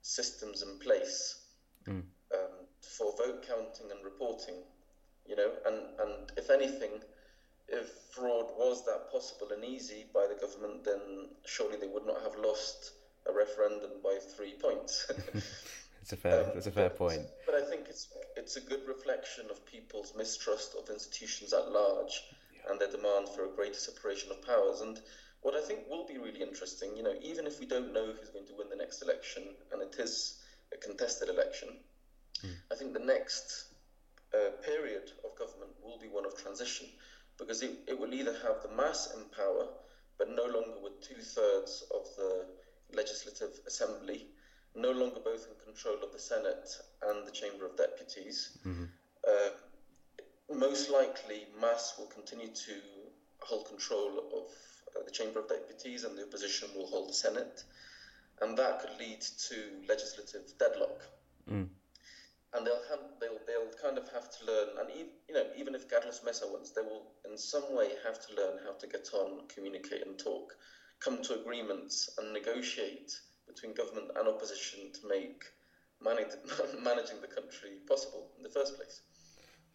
systems 0.01 0.61
in 0.61 0.79
place 0.79 1.45
mm. 1.87 2.01
um, 2.33 2.55
for 2.97 3.13
vote 3.17 3.45
counting 3.47 3.91
and 3.91 4.03
reporting. 4.03 4.55
You 5.27 5.35
know, 5.35 5.51
and, 5.67 5.77
and 5.99 6.31
if 6.37 6.49
anything, 6.49 7.03
if 7.71 7.89
fraud 8.11 8.47
was 8.57 8.85
that 8.85 9.11
possible 9.11 9.49
and 9.53 9.63
easy 9.63 10.05
by 10.13 10.27
the 10.27 10.39
government, 10.39 10.83
then 10.83 11.29
surely 11.45 11.77
they 11.77 11.87
would 11.87 12.05
not 12.05 12.21
have 12.23 12.35
lost 12.37 12.91
a 13.27 13.33
referendum 13.33 13.91
by 14.03 14.17
three 14.35 14.53
points. 14.53 15.09
it's 16.01 16.13
a 16.13 16.17
fair, 16.17 16.45
um, 16.45 16.51
it's 16.55 16.67
a 16.67 16.71
fair 16.71 16.89
but, 16.89 16.97
point. 16.97 17.21
But 17.45 17.55
I 17.55 17.65
think 17.65 17.87
it's 17.89 18.07
it's 18.35 18.55
a 18.55 18.61
good 18.61 18.81
reflection 18.87 19.45
of 19.51 19.65
people's 19.65 20.13
mistrust 20.17 20.75
of 20.79 20.89
institutions 20.89 21.53
at 21.53 21.71
large 21.71 22.23
yeah. 22.53 22.71
and 22.71 22.79
their 22.79 22.91
demand 22.91 23.29
for 23.29 23.45
a 23.45 23.49
greater 23.49 23.79
separation 23.79 24.31
of 24.31 24.45
powers. 24.45 24.81
And 24.81 24.99
what 25.41 25.55
I 25.55 25.61
think 25.61 25.81
will 25.89 26.07
be 26.07 26.17
really 26.17 26.41
interesting, 26.41 26.95
you 26.95 27.03
know, 27.03 27.13
even 27.21 27.45
if 27.45 27.59
we 27.59 27.65
don't 27.65 27.93
know 27.93 28.07
who's 28.07 28.29
going 28.29 28.47
to 28.47 28.55
win 28.57 28.69
the 28.69 28.75
next 28.75 29.01
election, 29.01 29.43
and 29.71 29.81
it 29.81 29.95
is 29.99 30.39
a 30.73 30.77
contested 30.77 31.29
election, 31.29 31.69
mm. 32.43 32.53
I 32.71 32.75
think 32.75 32.93
the 32.93 32.99
next 32.99 33.65
uh, 34.33 34.51
period 34.63 35.11
of 35.23 35.37
government 35.37 35.71
will 35.83 35.99
be 35.99 36.07
one 36.07 36.25
of 36.25 36.35
transition 36.41 36.87
because 37.39 37.61
it, 37.63 37.71
it 37.87 37.99
will 37.99 38.13
either 38.13 38.33
have 38.33 38.61
the 38.61 38.75
MAS 38.75 39.13
in 39.15 39.23
power, 39.35 39.67
but 40.17 40.29
no 40.29 40.43
longer 40.43 40.79
with 40.83 41.01
two 41.01 41.21
thirds 41.21 41.83
of 41.95 42.05
the 42.17 42.45
legislative 42.95 43.59
assembly, 43.65 44.27
no 44.75 44.91
longer 44.91 45.19
both 45.23 45.47
in 45.47 45.65
control 45.65 45.95
of 46.03 46.11
the 46.11 46.19
Senate 46.19 46.69
and 47.03 47.25
the 47.25 47.31
Chamber 47.31 47.65
of 47.65 47.77
Deputies. 47.77 48.57
Mm-hmm. 48.67 48.85
Uh, 49.27 50.55
most 50.55 50.89
likely, 50.89 51.45
MAS 51.59 51.95
will 51.97 52.07
continue 52.07 52.47
to 52.47 52.73
hold 53.39 53.67
control 53.67 54.19
of 54.33 54.47
uh, 54.95 55.03
the 55.05 55.11
Chamber 55.11 55.39
of 55.39 55.47
Deputies 55.47 56.03
and 56.03 56.17
the 56.17 56.23
opposition 56.23 56.69
will 56.75 56.87
hold 56.87 57.09
the 57.09 57.13
Senate. 57.13 57.63
And 58.41 58.57
that 58.57 58.81
could 58.81 58.97
lead 58.99 59.21
to 59.21 59.55
legislative 59.87 60.57
deadlock. 60.57 61.01
Mm. 61.51 61.67
And 62.55 62.65
they'll, 62.65 62.81
have, 62.89 62.99
they'll, 63.21 63.39
they'll 63.45 63.71
kind 63.81 63.97
of 63.97 64.09
have 64.11 64.29
to 64.39 64.45
learn, 64.45 64.69
and 64.79 64.89
even, 64.89 65.11
you 65.27 65.35
know, 65.35 65.45
even 65.55 65.75
if 65.75 65.87
Carlos 65.87 66.21
Mesa 66.25 66.45
wins, 66.51 66.73
they 66.73 66.81
will 66.81 67.11
in 67.29 67.37
some 67.37 67.75
way 67.75 67.89
have 68.03 68.25
to 68.25 68.35
learn 68.35 68.57
how 68.65 68.73
to 68.73 68.87
get 68.87 69.07
on, 69.13 69.41
communicate 69.53 70.05
and 70.05 70.17
talk, 70.17 70.53
come 70.99 71.21
to 71.23 71.39
agreements 71.39 72.09
and 72.17 72.33
negotiate 72.33 73.11
between 73.47 73.73
government 73.73 74.09
and 74.15 74.27
opposition 74.27 74.91
to 74.93 75.07
make 75.07 75.43
manage, 76.03 76.31
managing 76.81 77.21
the 77.21 77.27
country 77.27 77.77
possible 77.87 78.31
in 78.37 78.43
the 78.43 78.49
first 78.49 78.77
place. 78.77 79.01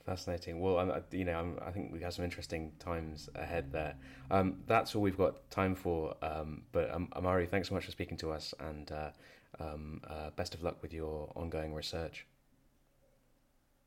Fascinating. 0.04 0.60
Well, 0.60 0.78
I'm, 0.78 1.02
you 1.12 1.24
know, 1.24 1.32
I'm, 1.38 1.58
i 1.62 1.70
think 1.70 1.90
we 1.90 2.00
have 2.00 2.12
some 2.12 2.26
interesting 2.26 2.72
times 2.78 3.30
ahead 3.34 3.72
there. 3.72 3.94
Um, 4.30 4.62
that's 4.66 4.94
all 4.94 5.00
we've 5.00 5.16
got 5.16 5.50
time 5.50 5.74
for. 5.74 6.14
Um, 6.20 6.64
but 6.72 6.92
um, 6.92 7.08
Amaru, 7.16 7.46
thanks 7.46 7.68
so 7.68 7.74
much 7.74 7.86
for 7.86 7.90
speaking 7.90 8.18
to 8.18 8.30
us, 8.30 8.52
and 8.60 8.92
uh, 8.92 9.10
um, 9.58 10.02
uh, 10.06 10.30
best 10.36 10.54
of 10.54 10.62
luck 10.62 10.82
with 10.82 10.92
your 10.92 11.32
ongoing 11.34 11.72
research. 11.72 12.26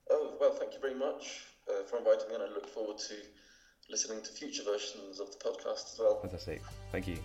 Oh 0.10 0.38
well, 0.40 0.54
thank 0.54 0.74
you 0.74 0.80
very 0.80 0.87
much 0.98 1.46
uh, 1.70 1.84
for 1.84 1.98
inviting 1.98 2.30
me, 2.30 2.36
and 2.36 2.44
I 2.44 2.48
look 2.48 2.68
forward 2.68 2.98
to 2.98 3.16
listening 3.90 4.22
to 4.24 4.32
future 4.32 4.64
versions 4.64 5.20
of 5.20 5.28
the 5.32 5.38
podcast 5.38 5.94
as 5.94 6.00
well. 6.00 6.20
Fantastic. 6.22 6.62
Thank 6.92 7.08
you. 7.08 7.18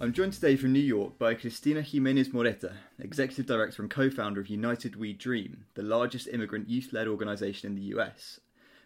I'm 0.00 0.12
joined 0.12 0.32
today 0.32 0.54
from 0.54 0.72
New 0.72 0.78
York 0.78 1.18
by 1.18 1.34
Cristina 1.34 1.82
Jimenez 1.82 2.28
Moretta, 2.28 2.72
Executive 3.00 3.46
Director 3.46 3.82
and 3.82 3.90
co 3.90 4.08
founder 4.08 4.40
of 4.40 4.46
United 4.46 4.94
We 4.94 5.12
Dream, 5.12 5.64
the 5.74 5.82
largest 5.82 6.28
immigrant 6.28 6.68
youth 6.68 6.92
led 6.92 7.08
organisation 7.08 7.70
in 7.70 7.74
the 7.74 7.98
US. 7.98 8.38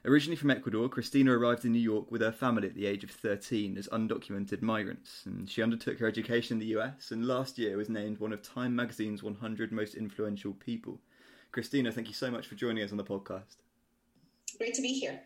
Originally 0.04 0.34
from 0.34 0.50
Ecuador, 0.50 0.88
Cristina 0.88 1.30
arrived 1.30 1.64
in 1.64 1.70
New 1.70 1.78
York 1.78 2.10
with 2.10 2.22
her 2.22 2.32
family 2.32 2.66
at 2.66 2.74
the 2.74 2.86
age 2.86 3.04
of 3.04 3.10
13 3.10 3.78
as 3.78 3.86
undocumented 3.90 4.60
migrants, 4.60 5.22
and 5.26 5.48
she 5.48 5.62
undertook 5.62 6.00
her 6.00 6.08
education 6.08 6.56
in 6.56 6.58
the 6.58 6.76
US 6.76 7.12
and 7.12 7.24
last 7.24 7.56
year 7.56 7.76
was 7.76 7.88
named 7.88 8.18
one 8.18 8.32
of 8.32 8.42
Time 8.42 8.74
magazine's 8.74 9.22
100 9.22 9.70
most 9.70 9.94
influential 9.94 10.54
people. 10.54 10.98
Cristina, 11.52 11.92
thank 11.92 12.08
you 12.08 12.14
so 12.14 12.32
much 12.32 12.48
for 12.48 12.56
joining 12.56 12.82
us 12.82 12.90
on 12.90 12.96
the 12.96 13.04
podcast. 13.04 13.58
Great 14.58 14.74
to 14.74 14.82
be 14.82 14.92
here. 14.92 15.20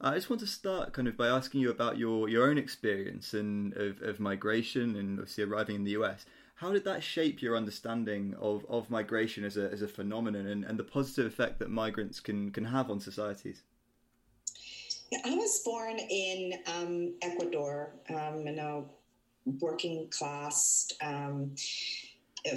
I 0.00 0.16
just 0.16 0.28
want 0.28 0.40
to 0.40 0.48
start 0.48 0.92
kind 0.92 1.06
of 1.06 1.16
by 1.16 1.28
asking 1.28 1.60
you 1.60 1.70
about 1.70 1.96
your, 1.96 2.28
your 2.28 2.50
own 2.50 2.58
experience 2.58 3.34
and 3.34 3.72
of, 3.74 4.02
of 4.02 4.18
migration 4.18 4.96
and 4.96 5.20
obviously 5.20 5.44
arriving 5.44 5.76
in 5.76 5.84
the 5.84 5.92
US. 5.92 6.26
How 6.56 6.72
did 6.72 6.84
that 6.86 7.04
shape 7.04 7.40
your 7.40 7.56
understanding 7.56 8.34
of, 8.40 8.66
of 8.68 8.90
migration 8.90 9.44
as 9.44 9.56
a, 9.56 9.70
as 9.70 9.80
a 9.80 9.86
phenomenon 9.86 10.46
and, 10.46 10.64
and 10.64 10.76
the 10.76 10.84
positive 10.84 11.26
effect 11.26 11.60
that 11.60 11.70
migrants 11.70 12.18
can, 12.18 12.50
can 12.50 12.64
have 12.64 12.90
on 12.90 12.98
societies? 12.98 13.62
I 15.24 15.34
was 15.34 15.60
born 15.64 15.98
in 15.98 16.54
um, 16.66 17.14
Ecuador 17.22 17.94
um, 18.10 18.46
in 18.46 18.58
a 18.58 18.82
working 19.60 20.08
class 20.10 20.88
um, 21.00 21.54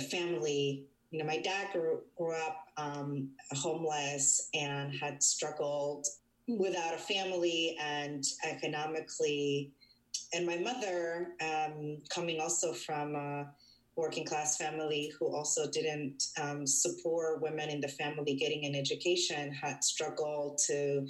family. 0.10 0.86
You 1.12 1.20
know, 1.20 1.26
my 1.26 1.38
dad 1.38 1.68
grew, 1.74 2.02
grew 2.18 2.34
up 2.34 2.66
um, 2.78 3.30
homeless 3.52 4.50
and 4.54 4.94
had 4.96 5.22
struggled 5.22 6.08
without 6.48 6.96
a 6.96 6.98
family 6.98 7.78
and 7.80 8.24
economically. 8.44 9.72
And 10.34 10.46
my 10.46 10.58
mother, 10.58 11.34
um, 11.42 11.98
coming 12.10 12.40
also 12.40 12.74
from 12.74 13.16
a 13.16 13.48
working 14.00 14.26
class 14.26 14.58
family 14.58 15.12
who 15.20 15.36
also 15.36 15.70
didn't 15.70 16.24
um, 16.42 16.66
support 16.66 17.42
women 17.42 17.70
in 17.70 17.82
the 17.82 17.88
family 17.88 18.36
getting 18.36 18.66
an 18.66 18.76
education, 18.76 19.52
had 19.52 19.84
struggled 19.84 20.60
to, 20.68 21.06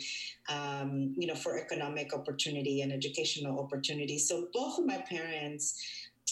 um, 0.50 1.14
you 1.18 1.28
know, 1.28 1.36
for 1.36 1.58
economic 1.58 2.14
opportunity 2.14 2.82
and 2.82 2.92
educational 2.92 3.60
opportunity. 3.60 4.18
So 4.18 4.48
both 4.54 4.80
of 4.80 4.86
my 4.86 4.98
parents 5.10 5.76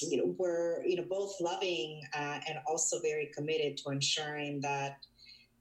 you 0.01 0.17
know, 0.17 0.35
were 0.37 0.83
you 0.85 0.95
know 0.95 1.05
both 1.09 1.33
loving 1.41 2.01
uh, 2.13 2.39
and 2.47 2.59
also 2.67 2.99
very 3.01 3.31
committed 3.35 3.77
to 3.77 3.89
ensuring 3.89 4.61
that 4.61 4.97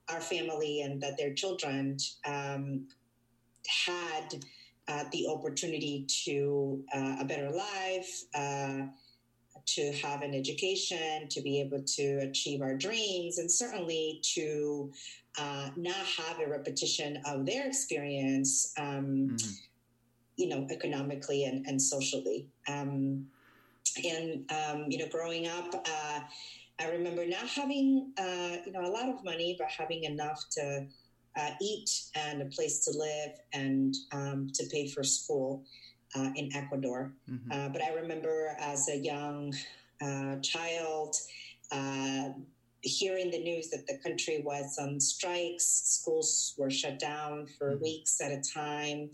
our 0.09 0.21
family 0.21 0.81
and 0.81 1.01
that 1.01 1.17
their 1.17 1.33
children 1.33 1.97
um, 2.25 2.87
had 3.85 4.35
uh, 4.87 5.03
the 5.11 5.27
opportunity 5.27 6.05
to 6.25 6.83
uh, 6.95 7.17
a 7.19 7.25
better 7.25 7.49
life, 7.51 8.23
uh, 8.33 8.87
to 9.67 9.91
have 9.93 10.21
an 10.21 10.33
education, 10.33 11.27
to 11.29 11.41
be 11.41 11.61
able 11.61 11.83
to 11.83 12.19
achieve 12.19 12.61
our 12.61 12.75
dreams, 12.75 13.37
and 13.37 13.51
certainly 13.51 14.21
to 14.23 14.91
uh, 15.37 15.69
not 15.75 15.95
have 15.95 16.39
a 16.39 16.49
repetition 16.49 17.21
of 17.25 17.45
their 17.45 17.67
experience, 17.67 18.73
um, 18.77 19.29
mm-hmm. 19.31 19.51
you 20.37 20.49
know, 20.49 20.67
economically 20.71 21.43
and, 21.45 21.65
and 21.67 21.81
socially. 21.81 22.47
Um, 22.67 23.27
and 24.03 24.49
um, 24.51 24.85
you 24.89 24.99
know, 24.99 25.07
growing 25.07 25.47
up, 25.47 25.73
uh, 25.73 26.19
I 26.79 26.89
remember 26.89 27.25
not 27.25 27.47
having 27.47 28.11
uh, 28.17 28.57
you 28.65 28.71
know 28.71 28.81
a 28.81 28.91
lot 28.91 29.09
of 29.09 29.23
money, 29.23 29.55
but 29.57 29.67
having 29.69 30.03
enough 30.03 30.43
to 30.51 30.85
uh, 31.37 31.51
eat 31.61 31.89
and 32.15 32.41
a 32.41 32.45
place 32.45 32.79
to 32.85 32.97
live 32.97 33.31
and 33.53 33.95
um, 34.11 34.49
to 34.53 34.65
pay 34.71 34.87
for 34.87 35.03
school 35.03 35.63
uh, 36.17 36.29
in 36.35 36.49
Ecuador. 36.55 37.13
Mm-hmm. 37.29 37.51
Uh, 37.51 37.69
but 37.69 37.81
I 37.81 37.93
remember 37.93 38.55
as 38.59 38.89
a 38.89 38.97
young 38.97 39.53
uh, 40.01 40.37
child. 40.41 41.15
Hearing 42.83 43.31
the 43.31 43.43
news 43.43 43.69
that 43.71 43.85
the 43.87 43.97
country 43.97 44.41
was 44.45 44.77
on 44.79 44.99
strikes, 44.99 45.65
schools 45.65 46.53
were 46.57 46.69
shut 46.69 46.99
down 46.99 47.47
for 47.57 47.71
mm-hmm. 47.71 47.83
weeks 47.83 48.21
at 48.21 48.31
a 48.31 48.39
time. 48.39 49.09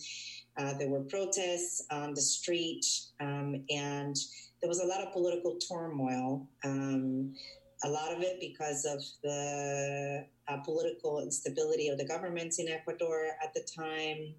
there 0.78 0.90
were 0.90 1.00
protests 1.00 1.84
on 1.90 2.14
the 2.14 2.22
street, 2.22 2.86
um, 3.20 3.64
and 3.70 4.16
there 4.62 4.70
was 4.70 4.82
a 4.82 4.86
lot 4.86 5.02
of 5.02 5.12
political 5.14 5.58
turmoil. 5.58 6.46
Um, 6.64 7.34
a 7.84 7.90
lot 7.90 8.14
of 8.14 8.22
it 8.22 8.40
because 8.40 8.86
of 8.86 9.02
the 9.24 10.26
uh, 10.48 10.58
political 10.58 11.22
instability 11.22 11.90
of 11.90 11.98
the 11.98 12.06
governments 12.06 12.60
in 12.60 12.68
Ecuador 12.68 13.32
at 13.44 13.54
the 13.54 13.66
time, 13.76 14.34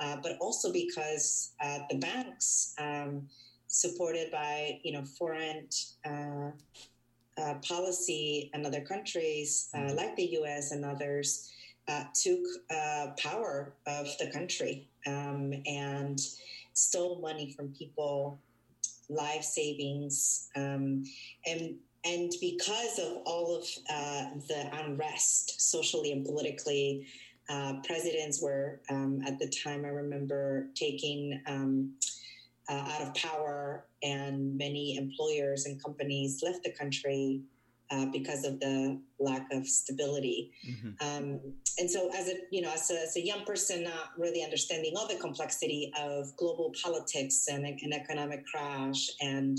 uh, 0.00 0.16
but 0.22 0.36
also 0.40 0.72
because 0.72 1.52
uh, 1.62 1.78
the 1.90 1.98
banks, 1.98 2.74
um, 2.78 3.28
supported 3.68 4.30
by 4.30 4.78
you 4.82 4.92
know 4.92 5.04
foreign 5.18 5.68
uh, 6.04 6.50
uh, 7.38 7.54
policy 7.66 8.50
and 8.54 8.64
other 8.64 8.80
countries 8.80 9.68
mm-hmm. 9.74 9.96
like 9.96 10.16
the 10.16 10.26
U.S. 10.40 10.72
and 10.72 10.84
others, 10.84 11.50
took 12.14 12.40
power 13.16 13.72
of 13.86 14.06
the 14.18 14.30
country 14.32 14.88
um, 15.06 15.52
and 15.66 16.20
stole 16.74 17.20
money 17.20 17.52
from 17.56 17.68
people 17.68 18.38
life 19.08 19.42
savings, 19.42 20.48
um, 20.56 21.04
and 21.46 21.76
and 22.04 22.32
because 22.40 22.98
of 23.00 23.18
all 23.24 23.56
of 23.56 23.64
uh, 23.90 24.26
the 24.48 24.70
unrest, 24.84 25.60
socially 25.60 26.12
and 26.12 26.24
politically, 26.24 27.06
uh, 27.48 27.74
presidents 27.84 28.42
were 28.42 28.80
um, 28.90 29.20
at 29.26 29.38
the 29.38 29.48
time. 29.48 29.84
I 29.84 29.88
remember 29.88 30.68
taking. 30.74 31.40
Um, 31.46 31.94
uh, 32.68 32.72
out 32.72 33.02
of 33.02 33.14
power, 33.14 33.86
and 34.02 34.56
many 34.58 34.96
employers 34.96 35.66
and 35.66 35.80
companies 35.82 36.40
left 36.42 36.64
the 36.64 36.72
country 36.72 37.40
uh, 37.90 38.06
because 38.06 38.44
of 38.44 38.58
the 38.60 39.00
lack 39.20 39.46
of 39.52 39.66
stability. 39.66 40.50
Mm-hmm. 40.68 40.88
Um, 41.00 41.40
and 41.78 41.90
so, 41.90 42.10
as 42.16 42.28
a 42.28 42.34
you 42.50 42.62
know, 42.62 42.72
as 42.72 42.90
a, 42.90 43.00
as 43.00 43.16
a, 43.16 43.24
young 43.24 43.44
person, 43.44 43.84
not 43.84 44.10
really 44.18 44.42
understanding 44.42 44.94
all 44.96 45.06
the 45.06 45.16
complexity 45.16 45.92
of 45.98 46.36
global 46.36 46.72
politics 46.82 47.46
and 47.48 47.64
an 47.64 47.92
economic 47.92 48.44
crash 48.46 49.10
and 49.20 49.58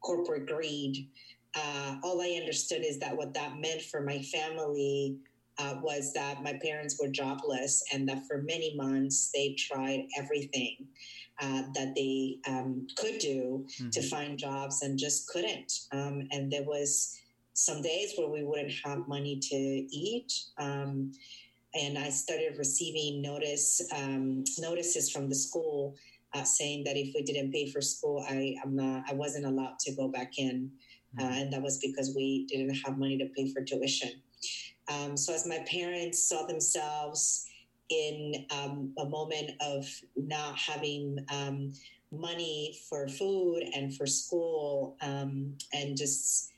corporate 0.00 0.46
greed, 0.46 1.08
uh, 1.54 1.96
all 2.02 2.20
I 2.20 2.38
understood 2.40 2.84
is 2.84 2.98
that 2.98 3.16
what 3.16 3.34
that 3.34 3.58
meant 3.58 3.82
for 3.82 4.00
my 4.00 4.20
family. 4.22 5.18
Uh, 5.58 5.74
was 5.82 6.12
that 6.12 6.42
my 6.44 6.52
parents 6.62 7.00
were 7.02 7.08
jobless 7.08 7.82
and 7.92 8.08
that 8.08 8.24
for 8.28 8.42
many 8.42 8.76
months 8.76 9.30
they 9.34 9.56
tried 9.58 10.06
everything 10.16 10.86
uh, 11.40 11.62
that 11.74 11.94
they 11.94 12.38
um, 12.46 12.86
could 12.96 13.18
do 13.18 13.66
mm-hmm. 13.66 13.90
to 13.90 14.02
find 14.02 14.38
jobs 14.38 14.82
and 14.82 14.98
just 14.98 15.28
couldn't. 15.28 15.72
Um, 15.92 16.28
and 16.30 16.50
there 16.50 16.64
was 16.64 17.18
some 17.54 17.82
days 17.82 18.14
where 18.16 18.28
we 18.28 18.44
wouldn't 18.44 18.72
have 18.84 19.08
money 19.08 19.38
to 19.40 19.56
eat. 19.56 20.32
Um, 20.58 21.12
and 21.74 21.98
I 21.98 22.10
started 22.10 22.56
receiving 22.56 23.20
notice 23.20 23.82
um, 23.94 24.44
notices 24.58 25.10
from 25.10 25.28
the 25.28 25.34
school 25.34 25.96
uh, 26.34 26.44
saying 26.44 26.84
that 26.84 26.96
if 26.96 27.14
we 27.14 27.22
didn't 27.22 27.52
pay 27.52 27.70
for 27.70 27.80
school, 27.80 28.24
I 28.28 28.56
not, 28.66 29.04
I 29.08 29.14
wasn't 29.14 29.46
allowed 29.46 29.78
to 29.80 29.92
go 29.92 30.08
back 30.08 30.38
in, 30.38 30.70
uh, 31.18 31.22
mm-hmm. 31.22 31.32
and 31.32 31.52
that 31.52 31.62
was 31.62 31.78
because 31.78 32.14
we 32.14 32.46
didn't 32.46 32.74
have 32.74 32.98
money 32.98 33.18
to 33.18 33.26
pay 33.36 33.52
for 33.52 33.62
tuition. 33.62 34.10
Um, 34.88 35.16
so 35.16 35.34
as 35.34 35.46
my 35.46 35.64
parents 35.70 36.28
saw 36.28 36.46
themselves 36.46 37.46
in 37.90 38.46
um, 38.50 38.92
a 38.98 39.04
moment 39.04 39.52
of 39.60 39.86
not 40.16 40.56
having 40.56 41.24
um, 41.30 41.72
money 42.10 42.78
for 42.88 43.08
food 43.08 43.64
and 43.74 43.94
for 43.94 44.06
school, 44.06 44.96
um, 45.00 45.54
and 45.72 45.96
just 45.96 46.52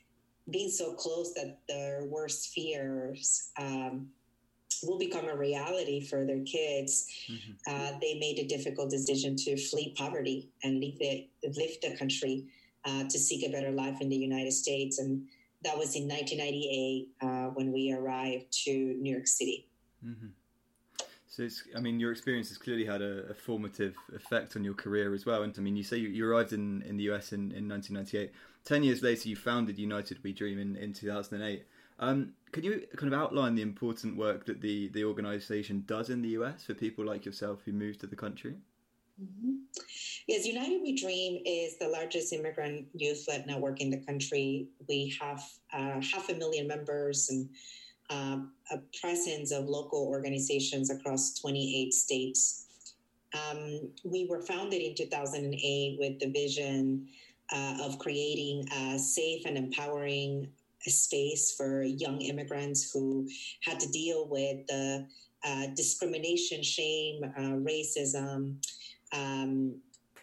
being 0.49 0.69
so 0.69 0.93
close 0.93 1.33
that 1.33 1.59
their 1.67 2.05
worst 2.05 2.49
fears 2.53 3.51
um, 3.57 4.07
will 4.83 4.97
become 4.97 5.27
a 5.27 5.35
reality 5.35 6.01
for 6.01 6.25
their 6.25 6.41
kids, 6.43 7.07
mm-hmm. 7.31 7.51
uh, 7.67 7.91
they 8.01 8.17
made 8.19 8.39
a 8.39 8.47
difficult 8.47 8.89
decision 8.89 9.35
to 9.35 9.57
flee 9.57 9.93
poverty 9.97 10.49
and 10.63 10.79
leave 10.79 10.97
the, 10.99 11.27
leave 11.55 11.79
the 11.81 11.95
country 11.97 12.45
uh, 12.85 13.03
to 13.03 13.19
seek 13.19 13.47
a 13.47 13.51
better 13.51 13.71
life 13.71 14.01
in 14.01 14.09
the 14.09 14.15
United 14.15 14.51
States. 14.51 14.99
And 14.99 15.27
that 15.63 15.77
was 15.77 15.95
in 15.95 16.07
1998 16.07 17.09
uh, 17.21 17.51
when 17.53 17.71
we 17.71 17.93
arrived 17.93 18.51
to 18.65 18.71
New 18.71 19.11
York 19.11 19.27
City. 19.27 19.67
Mm-hmm. 20.05 20.27
So 21.27 21.43
it's, 21.43 21.63
I 21.75 21.79
mean, 21.79 21.99
your 21.99 22.11
experience 22.11 22.49
has 22.49 22.57
clearly 22.57 22.85
had 22.85 23.01
a, 23.01 23.29
a, 23.29 23.33
formative 23.33 23.95
effect 24.13 24.57
on 24.57 24.65
your 24.65 24.73
career 24.73 25.13
as 25.13 25.25
well. 25.25 25.43
And 25.43 25.55
I 25.57 25.61
mean, 25.61 25.77
you 25.77 25.83
say 25.83 25.95
you, 25.95 26.09
you 26.09 26.29
arrived 26.29 26.51
in, 26.51 26.81
in 26.81 26.97
the 26.97 27.09
US 27.11 27.31
in, 27.31 27.53
in 27.53 27.69
1998. 27.69 28.33
Ten 28.65 28.83
years 28.83 29.01
later, 29.01 29.29
you 29.29 29.37
founded 29.37 29.79
United 29.79 30.21
We 30.23 30.33
Dream 30.33 30.59
in, 30.59 30.75
in 30.75 30.91
2008. 30.91 31.65
Um, 31.99 32.33
can 32.51 32.63
you 32.63 32.85
kind 32.97 33.13
of 33.13 33.17
outline 33.17 33.55
the 33.55 33.61
important 33.61 34.17
work 34.17 34.45
that 34.47 34.59
the, 34.59 34.89
the 34.89 35.05
organisation 35.05 35.85
does 35.87 36.09
in 36.09 36.21
the 36.21 36.29
US 36.29 36.65
for 36.65 36.73
people 36.73 37.05
like 37.05 37.25
yourself 37.25 37.59
who 37.63 37.71
moved 37.71 38.01
to 38.01 38.07
the 38.07 38.15
country? 38.15 38.55
Mm-hmm. 39.21 39.51
Yes, 40.27 40.45
United 40.45 40.81
We 40.81 40.95
Dream 40.95 41.41
is 41.45 41.77
the 41.77 41.87
largest 41.87 42.33
immigrant 42.33 42.87
youth 42.93 43.25
led 43.27 43.45
network 43.45 43.81
in 43.81 43.89
the 43.89 43.97
country. 43.97 44.67
We 44.87 45.15
have 45.21 45.43
uh, 45.73 46.01
half 46.01 46.29
a 46.29 46.35
million 46.35 46.67
members 46.67 47.29
and 47.29 47.49
uh, 48.09 48.39
a 48.71 48.79
presence 48.99 49.51
of 49.51 49.65
local 49.65 50.07
organizations 50.07 50.89
across 50.89 51.33
28 51.39 51.93
states. 51.93 52.65
Um, 53.33 53.89
we 54.03 54.27
were 54.29 54.41
founded 54.41 54.81
in 54.81 54.95
2008 54.95 55.97
with 55.99 56.19
the 56.19 56.31
vision 56.31 57.07
uh, 57.51 57.77
of 57.81 57.99
creating 57.99 58.67
a 58.73 58.97
safe 58.97 59.45
and 59.45 59.57
empowering 59.57 60.49
space 60.81 61.53
for 61.55 61.83
young 61.83 62.21
immigrants 62.21 62.91
who 62.91 63.27
had 63.63 63.79
to 63.79 63.87
deal 63.89 64.27
with 64.27 64.65
the 64.67 65.07
uh, 65.43 65.67
discrimination, 65.75 66.63
shame, 66.63 67.23
uh, 67.23 67.57
racism 67.61 68.57
um, 69.13 69.75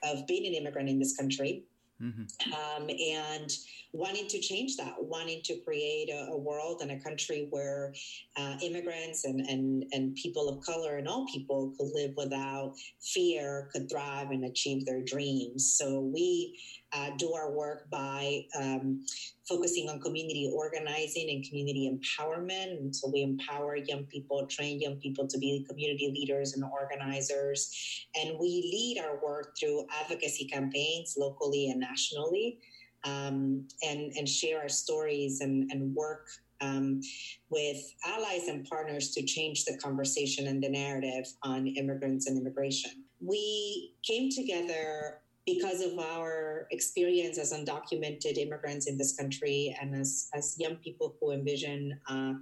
of 0.03 0.27
being 0.27 0.47
an 0.47 0.55
immigrant 0.55 0.89
in 0.89 0.99
this 0.99 1.17
country. 1.17 1.65
Mm-hmm. 2.01 2.53
Um, 2.53 2.89
and 2.89 3.51
wanting 3.93 4.29
to 4.29 4.39
change 4.39 4.77
that, 4.77 4.95
wanting 5.01 5.41
to 5.43 5.57
create 5.57 6.11
a, 6.11 6.29
a 6.31 6.37
world 6.37 6.81
and 6.81 6.93
a 6.93 7.01
country 7.01 7.49
where 7.51 7.93
uh, 8.37 8.55
immigrants 8.63 9.25
and, 9.25 9.41
and, 9.41 9.85
and 9.91 10.15
people 10.15 10.49
of 10.49 10.65
color 10.65 10.99
and 10.99 11.09
all 11.09 11.27
people 11.27 11.75
could 11.77 11.91
live 11.93 12.13
without 12.17 12.75
fear, 13.03 13.69
could 13.73 13.91
thrive 13.91 14.31
and 14.31 14.45
achieve 14.45 14.87
their 14.87 15.03
dreams. 15.03 15.75
So 15.77 16.01
we 16.01 16.61
uh, 16.93 17.11
do 17.19 17.33
our 17.33 17.51
work 17.51 17.91
by 17.91 18.45
um, 18.57 19.05
focusing 19.49 19.89
on 19.89 20.01
community 20.01 20.53
organizing 20.55 21.31
and 21.31 21.45
community 21.49 21.91
empowerment. 21.91 22.79
And 22.79 22.95
so 22.95 23.11
we 23.13 23.23
empower 23.23 23.77
young 23.77 24.05
people, 24.05 24.47
train 24.47 24.81
young 24.81 24.97
people 24.97 25.27
to 25.27 25.39
be 25.39 25.65
community 25.69 26.13
leaders 26.15 26.55
and 26.55 26.65
organizers. 26.65 28.07
And 28.15 28.39
we 28.39 28.47
lead 28.47 29.03
our 29.05 29.23
work 29.25 29.57
through 29.59 29.87
advocacy 30.01 30.47
campaigns 30.47 31.15
locally 31.17 31.71
and 31.71 31.81
nationally. 31.81 32.59
Um, 33.05 33.69
and, 33.85 34.13
and 34.19 34.29
share 34.29 34.61
our 34.61 34.69
stories 34.69 35.41
and, 35.41 35.71
and 35.71 35.95
work 35.95 36.27
um, 36.61 37.01
with 37.49 37.79
allies 38.05 38.49
and 38.49 38.69
partners 38.69 39.11
to 39.13 39.23
change 39.25 39.65
the 39.65 39.79
conversation 39.79 40.49
and 40.49 40.61
the 40.61 40.69
narrative 40.69 41.27
on 41.43 41.69
immigrants 41.69 42.27
and 42.27 42.37
immigration. 42.37 43.05
We 43.21 43.95
came 44.03 44.31
together 44.31 45.21
because 45.49 45.81
of 45.81 45.99
our 45.99 46.67
experience 46.71 47.39
as 47.39 47.53
undocumented 47.53 48.37
immigrants 48.37 48.87
in 48.87 48.99
this 48.99 49.17
country 49.17 49.75
and 49.81 49.95
as, 49.95 50.29
as 50.35 50.57
young 50.59 50.77
people 50.77 51.17
who 51.21 51.33
envision 51.33 51.99
uh, 52.11 52.35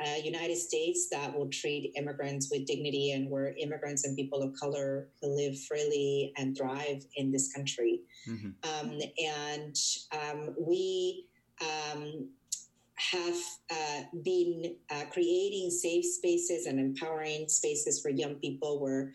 a 0.00 0.20
United 0.22 0.56
States 0.56 1.08
that 1.10 1.36
will 1.36 1.48
treat 1.48 1.92
immigrants 1.96 2.48
with 2.50 2.66
dignity 2.66 3.12
and 3.12 3.30
where 3.30 3.54
immigrants 3.58 4.04
and 4.04 4.14
people 4.14 4.42
of 4.42 4.52
color 4.54 5.08
can 5.20 5.34
live 5.34 5.58
freely 5.62 6.32
and 6.36 6.56
thrive 6.56 7.02
in 7.16 7.32
this 7.32 7.52
country. 7.52 8.02
Mm-hmm. 8.28 8.50
Um, 8.70 9.00
and 9.18 9.76
um, 10.12 10.54
we 10.60 11.26
um, 11.62 12.28
have 12.96 13.40
uh, 13.70 14.02
been 14.22 14.76
uh, 14.90 15.04
creating 15.10 15.70
safe 15.70 16.04
spaces 16.04 16.66
and 16.66 16.78
empowering 16.78 17.48
spaces 17.48 18.00
for 18.00 18.10
young 18.10 18.34
people 18.36 18.80
where 18.80 19.12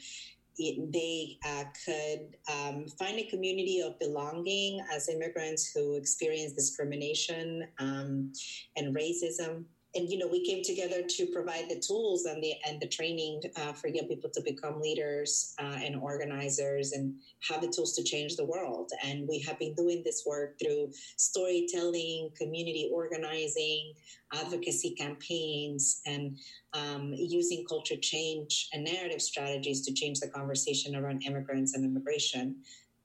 they 0.57 1.37
uh, 1.45 1.63
could 1.85 2.35
um, 2.51 2.85
find 2.99 3.19
a 3.19 3.23
community 3.29 3.81
of 3.81 3.97
belonging 3.99 4.81
as 4.93 5.09
immigrants 5.09 5.71
who 5.73 5.95
experience 5.95 6.53
discrimination 6.53 7.67
um, 7.79 8.31
and 8.75 8.95
racism 8.95 9.65
and 9.93 10.09
you 10.09 10.17
know 10.17 10.27
we 10.27 10.45
came 10.45 10.63
together 10.63 11.01
to 11.07 11.25
provide 11.27 11.69
the 11.69 11.79
tools 11.79 12.25
and 12.25 12.41
the 12.41 12.53
and 12.67 12.79
the 12.81 12.87
training 12.87 13.41
uh, 13.57 13.73
for 13.73 13.87
young 13.87 14.07
people 14.07 14.29
to 14.33 14.41
become 14.41 14.79
leaders 14.79 15.53
uh, 15.59 15.79
and 15.83 15.95
organizers 15.95 16.93
and 16.93 17.13
have 17.47 17.61
the 17.61 17.67
tools 17.67 17.93
to 17.95 18.03
change 18.03 18.35
the 18.35 18.45
world. 18.45 18.91
And 19.03 19.27
we 19.27 19.39
have 19.39 19.59
been 19.59 19.73
doing 19.73 20.01
this 20.05 20.23
work 20.25 20.57
through 20.59 20.91
storytelling 21.17 22.29
community 22.37 22.89
organizing 22.93 23.93
advocacy 24.33 24.91
campaigns 24.91 26.01
and 26.05 26.37
um, 26.73 27.13
using 27.13 27.65
culture 27.67 27.97
change 28.01 28.69
and 28.73 28.83
narrative 28.85 29.21
strategies 29.21 29.81
to 29.85 29.93
change 29.93 30.19
the 30.19 30.29
conversation 30.29 30.95
around 30.95 31.23
immigrants 31.23 31.73
and 31.73 31.83
immigration. 31.83 32.55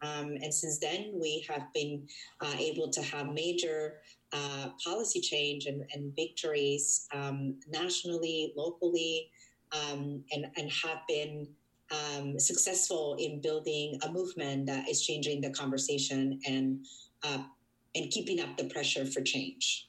Um, 0.02 0.36
and 0.42 0.52
since 0.52 0.78
then, 0.78 1.12
we 1.14 1.44
have 1.48 1.72
been 1.72 2.06
uh, 2.40 2.54
able 2.58 2.90
to 2.90 3.02
have 3.02 3.32
major 3.32 3.94
uh, 4.32 4.68
policy 4.82 5.20
change 5.20 5.66
and, 5.66 5.84
and 5.92 6.14
victories 6.14 7.06
um, 7.12 7.56
nationally, 7.68 8.52
locally, 8.56 9.30
um, 9.72 10.22
and, 10.32 10.46
and 10.56 10.70
have 10.70 11.00
been 11.08 11.48
um, 11.90 12.38
successful 12.38 13.16
in 13.18 13.40
building 13.40 13.98
a 14.02 14.10
movement 14.10 14.66
that 14.66 14.88
is 14.88 15.04
changing 15.04 15.40
the 15.40 15.50
conversation 15.50 16.40
and 16.46 16.84
uh, 17.22 17.38
and 17.94 18.10
keeping 18.10 18.40
up 18.40 18.56
the 18.56 18.64
pressure 18.64 19.06
for 19.06 19.22
change. 19.22 19.88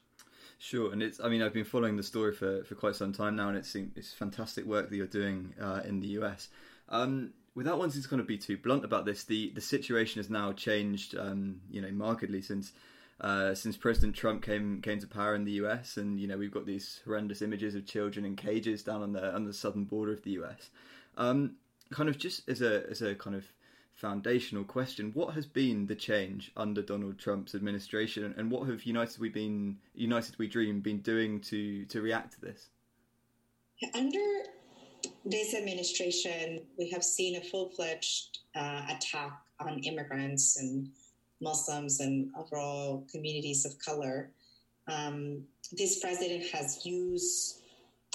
Sure, 0.58 0.92
and 0.92 1.02
it's. 1.02 1.20
I 1.20 1.28
mean, 1.28 1.42
I've 1.42 1.52
been 1.52 1.64
following 1.64 1.96
the 1.96 2.02
story 2.02 2.32
for, 2.32 2.64
for 2.64 2.74
quite 2.74 2.96
some 2.96 3.12
time 3.12 3.36
now, 3.36 3.48
and 3.48 3.56
it's 3.56 3.74
it's 3.74 4.12
fantastic 4.12 4.64
work 4.64 4.90
that 4.90 4.96
you're 4.96 5.06
doing 5.06 5.54
uh, 5.60 5.82
in 5.84 6.00
the 6.00 6.08
US. 6.18 6.48
Um, 6.88 7.32
without 7.54 7.78
wanting 7.78 8.02
to 8.02 8.08
kind 8.08 8.20
of 8.20 8.26
be 8.26 8.38
too 8.38 8.56
blunt 8.56 8.84
about 8.84 9.04
this, 9.04 9.24
the 9.24 9.50
the 9.54 9.60
situation 9.60 10.18
has 10.18 10.30
now 10.30 10.52
changed, 10.52 11.16
um, 11.16 11.60
you 11.70 11.80
know, 11.80 11.90
markedly 11.92 12.42
since 12.42 12.72
uh, 13.20 13.54
since 13.54 13.76
President 13.76 14.14
Trump 14.14 14.42
came 14.42 14.80
came 14.80 15.00
to 15.00 15.06
power 15.06 15.34
in 15.34 15.44
the 15.44 15.52
U.S. 15.52 15.96
And 15.96 16.20
you 16.20 16.28
know 16.28 16.36
we've 16.36 16.52
got 16.52 16.66
these 16.66 17.00
horrendous 17.04 17.42
images 17.42 17.74
of 17.74 17.86
children 17.86 18.24
in 18.24 18.36
cages 18.36 18.82
down 18.82 19.02
on 19.02 19.12
the 19.12 19.34
on 19.34 19.44
the 19.44 19.52
southern 19.52 19.84
border 19.84 20.12
of 20.12 20.22
the 20.22 20.32
U.S. 20.32 20.70
Um, 21.16 21.56
kind 21.90 22.08
of 22.08 22.18
just 22.18 22.48
as 22.48 22.62
a 22.62 22.88
as 22.88 23.02
a 23.02 23.14
kind 23.14 23.34
of 23.34 23.44
foundational 23.94 24.62
question, 24.62 25.10
what 25.14 25.34
has 25.34 25.44
been 25.44 25.86
the 25.88 25.94
change 25.96 26.52
under 26.56 26.80
Donald 26.80 27.18
Trump's 27.18 27.56
administration, 27.56 28.32
and 28.38 28.50
what 28.50 28.68
have 28.68 28.84
United 28.84 29.18
We 29.18 29.28
been 29.28 29.78
United 29.94 30.38
We 30.38 30.46
Dream 30.46 30.80
been 30.80 31.00
doing 31.00 31.40
to 31.42 31.84
to 31.86 32.00
react 32.00 32.34
to 32.34 32.40
this? 32.40 32.68
Under 33.94 34.18
this 35.24 35.54
administration, 35.54 36.60
we 36.78 36.90
have 36.90 37.02
seen 37.02 37.36
a 37.36 37.40
full 37.40 37.70
fledged 37.70 38.38
uh, 38.54 38.86
attack 38.88 39.40
on 39.60 39.80
immigrants 39.80 40.56
and 40.58 40.88
Muslims 41.40 42.00
and 42.00 42.30
overall 42.36 43.06
communities 43.10 43.64
of 43.64 43.78
color. 43.78 44.30
Um, 44.86 45.42
this 45.72 46.00
president 46.00 46.44
has 46.52 46.84
used 46.84 47.62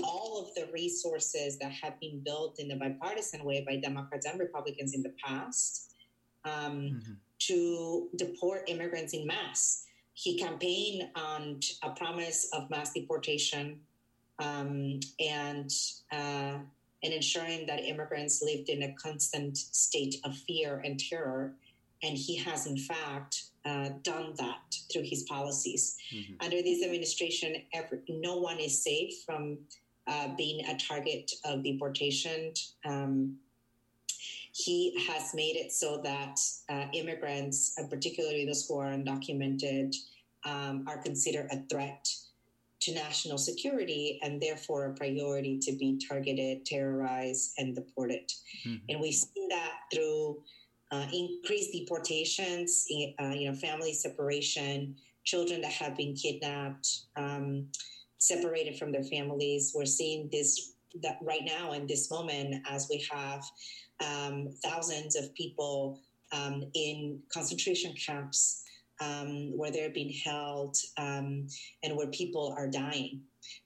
all 0.03 0.41
of 0.41 0.55
the 0.55 0.71
resources 0.73 1.59
that 1.59 1.71
have 1.71 1.99
been 1.99 2.21
built 2.23 2.59
in 2.59 2.71
a 2.71 2.75
bipartisan 2.75 3.43
way 3.43 3.63
by 3.67 3.77
Democrats 3.77 4.25
and 4.25 4.39
Republicans 4.39 4.93
in 4.93 5.03
the 5.03 5.13
past 5.23 5.93
um, 6.45 6.51
mm-hmm. 6.51 7.13
to 7.39 8.09
deport 8.15 8.63
immigrants 8.67 9.13
in 9.13 9.27
mass. 9.27 9.86
He 10.13 10.38
campaigned 10.38 11.09
on 11.15 11.59
a 11.83 11.91
promise 11.91 12.49
of 12.53 12.69
mass 12.69 12.93
deportation 12.93 13.79
um, 14.39 14.99
and 15.19 15.71
uh, 16.12 16.57
and 17.03 17.13
ensuring 17.13 17.65
that 17.67 17.83
immigrants 17.83 18.41
lived 18.41 18.69
in 18.69 18.83
a 18.83 18.93
constant 18.93 19.57
state 19.57 20.15
of 20.23 20.36
fear 20.36 20.81
and 20.86 20.99
terror 20.99 21.53
and 22.03 22.17
he 22.17 22.35
has, 22.35 22.67
in 22.67 22.77
fact, 22.77 23.43
uh, 23.65 23.89
done 24.03 24.33
that 24.37 24.75
through 24.91 25.03
his 25.03 25.23
policies. 25.23 25.97
Mm-hmm. 26.13 26.33
Under 26.41 26.61
this 26.61 26.83
administration, 26.83 27.55
every, 27.73 27.99
no 28.09 28.37
one 28.37 28.59
is 28.59 28.83
safe 28.83 29.23
from 29.25 29.57
uh, 30.05 30.29
being 30.35 30.65
a 30.65 30.77
target 30.77 31.31
of 31.45 31.63
deportation. 31.63 32.53
Um, 32.85 33.37
he 34.51 34.93
has 35.07 35.33
made 35.33 35.55
it 35.55 35.71
so 35.71 36.01
that 36.03 36.39
uh, 36.69 36.85
immigrants, 36.93 37.79
particularly 37.89 38.45
those 38.45 38.67
who 38.67 38.77
are 38.77 38.91
undocumented, 38.91 39.95
um, 40.45 40.83
are 40.87 40.97
considered 40.97 41.47
a 41.51 41.63
threat 41.69 42.07
to 42.81 42.93
national 42.93 43.37
security 43.37 44.19
and 44.21 44.41
therefore 44.41 44.87
a 44.87 44.93
priority 44.93 45.57
to 45.57 45.71
be 45.71 45.97
targeted, 46.05 46.65
terrorized, 46.65 47.53
and 47.57 47.73
deported. 47.73 48.29
Mm-hmm. 48.67 48.85
And 48.89 49.01
we've 49.01 49.15
seen 49.15 49.47
that 49.49 49.71
through 49.91 50.43
uh, 50.93 51.08
increased 51.12 51.71
deportations, 51.71 52.86
uh, 53.19 53.29
you 53.29 53.49
know, 53.49 53.56
family 53.56 53.93
separation, 53.93 54.95
children 55.23 55.60
that 55.62 55.71
have 55.71 55.97
been 55.97 56.13
kidnapped, 56.13 56.88
um, 57.15 57.65
separated 58.19 58.77
from 58.77 58.91
their 58.91 59.03
families. 59.03 59.73
We're 59.75 59.86
seeing 59.86 60.29
this 60.32 60.75
right 61.23 61.43
now 61.43 61.71
in 61.73 61.88
this 61.88 62.12
moment 62.12 62.63
as 62.69 62.88
we 62.91 63.03
have 63.12 63.43
um, 64.06 64.49
thousands 64.63 65.15
of 65.15 65.34
people 65.34 65.99
um, 66.32 66.63
in 66.75 67.19
concentration 67.34 67.93
camps 67.93 68.63
um, 69.01 69.58
where 69.58 69.71
they're 69.71 69.89
being 69.89 70.13
held 70.23 70.77
um, 70.99 71.47
and 71.82 71.97
where 71.97 72.08
people 72.08 72.53
are 72.56 72.67
dying. 72.67 73.21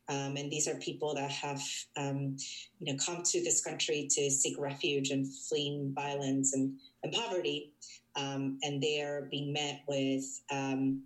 Um, 0.09 0.37
and 0.37 0.51
these 0.51 0.67
are 0.67 0.75
people 0.75 1.13
that 1.15 1.31
have, 1.31 1.61
um, 1.97 2.37
you 2.79 2.93
know, 2.93 2.99
come 3.03 3.23
to 3.23 3.43
this 3.43 3.63
country 3.63 4.07
to 4.11 4.29
seek 4.29 4.57
refuge 4.57 5.09
and 5.09 5.27
fleeing 5.49 5.93
violence 5.93 6.53
and 6.53 6.77
and 7.03 7.11
poverty, 7.11 7.73
um, 8.15 8.57
and 8.63 8.81
they 8.81 9.01
are 9.01 9.27
being 9.29 9.53
met 9.53 9.81
with 9.87 10.23
um, 10.51 11.03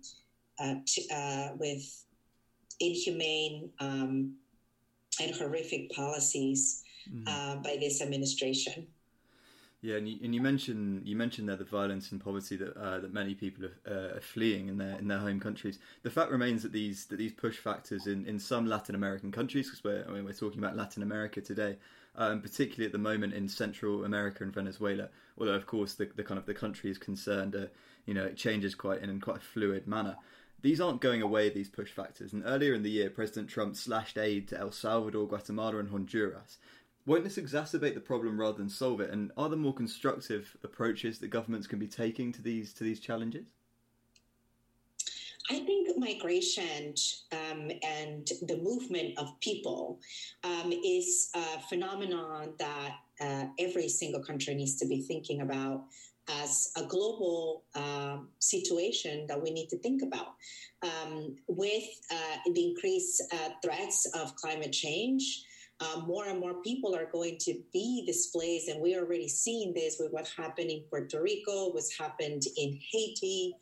uh, 0.58 0.74
t- 0.86 1.08
uh, 1.12 1.48
with 1.58 2.04
inhumane 2.80 3.70
um, 3.80 4.34
and 5.20 5.34
horrific 5.34 5.90
policies 5.90 6.82
mm-hmm. 7.10 7.26
uh, 7.26 7.56
by 7.62 7.76
this 7.78 8.00
administration. 8.00 8.86
Yeah, 9.82 9.96
and 9.96 10.08
you, 10.08 10.16
and 10.22 10.32
you 10.32 10.40
mentioned 10.40 11.08
you 11.08 11.16
mentioned 11.16 11.48
there 11.48 11.56
the 11.56 11.64
violence 11.64 12.12
and 12.12 12.22
poverty 12.22 12.54
that 12.56 12.76
uh, 12.76 13.00
that 13.00 13.12
many 13.12 13.34
people 13.34 13.64
are, 13.64 13.74
uh, 13.84 14.16
are, 14.16 14.20
fleeing 14.20 14.68
in 14.68 14.78
their 14.78 14.96
in 14.96 15.08
their 15.08 15.18
home 15.18 15.40
countries. 15.40 15.80
The 16.04 16.10
fact 16.10 16.30
remains 16.30 16.62
that 16.62 16.70
these 16.70 17.06
that 17.06 17.16
these 17.16 17.32
push 17.32 17.56
factors 17.56 18.06
in, 18.06 18.24
in 18.24 18.38
some 18.38 18.66
Latin 18.66 18.94
American 18.94 19.32
countries, 19.32 19.66
because 19.66 19.82
we're 19.82 20.04
I 20.08 20.12
mean, 20.12 20.24
we're 20.24 20.34
talking 20.34 20.60
about 20.60 20.76
Latin 20.76 21.02
America 21.02 21.40
today, 21.40 21.78
um, 22.14 22.40
particularly 22.40 22.86
at 22.86 22.92
the 22.92 22.98
moment 22.98 23.34
in 23.34 23.48
Central 23.48 24.04
America 24.04 24.44
and 24.44 24.54
Venezuela. 24.54 25.08
Although, 25.36 25.54
of 25.54 25.66
course, 25.66 25.94
the, 25.94 26.08
the 26.14 26.22
kind 26.22 26.38
of 26.38 26.46
the 26.46 26.54
country 26.54 26.88
is 26.88 26.98
concerned, 26.98 27.56
uh, 27.56 27.66
you 28.06 28.14
know, 28.14 28.24
it 28.24 28.36
changes 28.36 28.76
quite 28.76 29.02
in, 29.02 29.10
in 29.10 29.20
quite 29.20 29.38
a 29.38 29.40
fluid 29.40 29.88
manner. 29.88 30.16
These 30.60 30.80
aren't 30.80 31.00
going 31.00 31.22
away, 31.22 31.50
these 31.50 31.68
push 31.68 31.90
factors. 31.90 32.32
And 32.32 32.44
earlier 32.46 32.72
in 32.72 32.84
the 32.84 32.90
year, 32.90 33.10
President 33.10 33.48
Trump 33.48 33.74
slashed 33.74 34.16
aid 34.16 34.46
to 34.48 34.58
El 34.60 34.70
Salvador, 34.70 35.26
Guatemala, 35.26 35.78
and 35.78 35.90
Honduras. 35.90 36.58
Won't 37.04 37.24
this 37.24 37.36
exacerbate 37.36 37.94
the 37.94 38.00
problem 38.00 38.38
rather 38.40 38.58
than 38.58 38.68
solve 38.68 39.00
it? 39.00 39.10
And 39.10 39.32
are 39.36 39.48
there 39.48 39.58
more 39.58 39.74
constructive 39.74 40.56
approaches 40.62 41.18
that 41.18 41.28
governments 41.28 41.66
can 41.66 41.78
be 41.78 41.88
taking 41.88 42.32
to 42.32 42.42
these 42.42 42.72
to 42.74 42.84
these 42.84 43.00
challenges? 43.00 43.46
I 45.50 45.58
think 45.58 45.82
migration 46.02 46.94
um, 47.32 47.70
and 47.82 48.26
the 48.42 48.58
movement 48.62 49.18
of 49.18 49.38
people 49.40 50.00
um, 50.44 50.72
is 50.72 51.30
a 51.34 51.60
phenomenon 51.68 52.54
that 52.58 52.96
uh, 53.20 53.44
every 53.58 53.88
single 53.88 54.22
country 54.22 54.54
needs 54.54 54.76
to 54.76 54.86
be 54.86 55.00
thinking 55.02 55.40
about 55.42 55.84
as 56.28 56.72
a 56.76 56.84
global 56.84 57.64
uh, 57.74 58.18
situation 58.38 59.26
that 59.26 59.40
we 59.40 59.50
need 59.50 59.68
to 59.68 59.78
think 59.78 60.02
about. 60.02 60.34
Um, 60.82 61.36
with 61.48 61.84
uh, 62.10 62.50
the 62.54 62.70
increased 62.70 63.22
uh, 63.32 63.50
threats 63.62 64.06
of 64.14 64.34
climate 64.36 64.72
change, 64.72 65.44
uh, 65.82 66.00
more 66.06 66.26
and 66.26 66.38
more 66.38 66.54
people 66.62 66.94
are 66.94 67.08
going 67.10 67.36
to 67.38 67.54
be 67.72 68.04
displaced. 68.06 68.68
And 68.68 68.80
we're 68.80 69.00
already 69.00 69.28
seeing 69.28 69.74
this 69.74 69.96
with 69.98 70.12
what 70.12 70.28
happened 70.36 70.70
in 70.70 70.82
Puerto 70.88 71.20
Rico, 71.20 71.70
what's 71.70 71.96
happened 71.96 72.44
in 72.56 72.78
Haiti, 72.90 73.54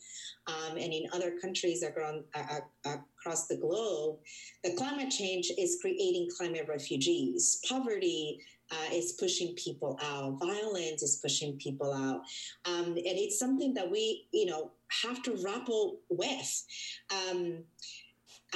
um, 0.47 0.77
and 0.77 0.93
in 0.93 1.05
other 1.13 1.39
countries 1.41 1.83
uh, 1.83 2.61
across 2.85 3.47
the 3.47 3.57
globe. 3.57 4.19
The 4.65 4.75
climate 4.75 5.11
change 5.11 5.51
is 5.57 5.79
creating 5.81 6.29
climate 6.37 6.67
refugees. 6.69 7.61
Poverty 7.69 8.41
uh, 8.71 8.93
is 8.93 9.13
pushing 9.13 9.55
people 9.55 9.99
out. 10.03 10.39
Violence 10.41 11.03
is 11.03 11.17
pushing 11.23 11.57
people 11.57 11.93
out, 11.93 12.23
um, 12.67 12.89
and 12.89 12.99
it's 12.99 13.39
something 13.39 13.75
that 13.75 13.91
we, 13.91 14.27
you 14.33 14.47
know, 14.47 14.71
have 15.03 15.23
to 15.23 15.37
grapple 15.37 15.99
with 16.09 16.65
um, 17.11 17.59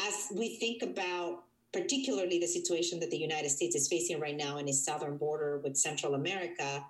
as 0.07 0.29
we 0.35 0.57
think 0.57 0.83
about 0.83 1.45
particularly 1.75 2.39
the 2.39 2.47
situation 2.47 3.01
that 3.01 3.11
the 3.11 3.19
United 3.19 3.51
States 3.51 3.75
is 3.75 3.89
facing 3.89 4.21
right 4.21 4.37
now 4.37 4.59
in 4.59 4.69
its 4.69 4.85
southern 4.85 5.17
border 5.19 5.61
with 5.65 5.77
Central 5.77 6.15
America. 6.15 6.85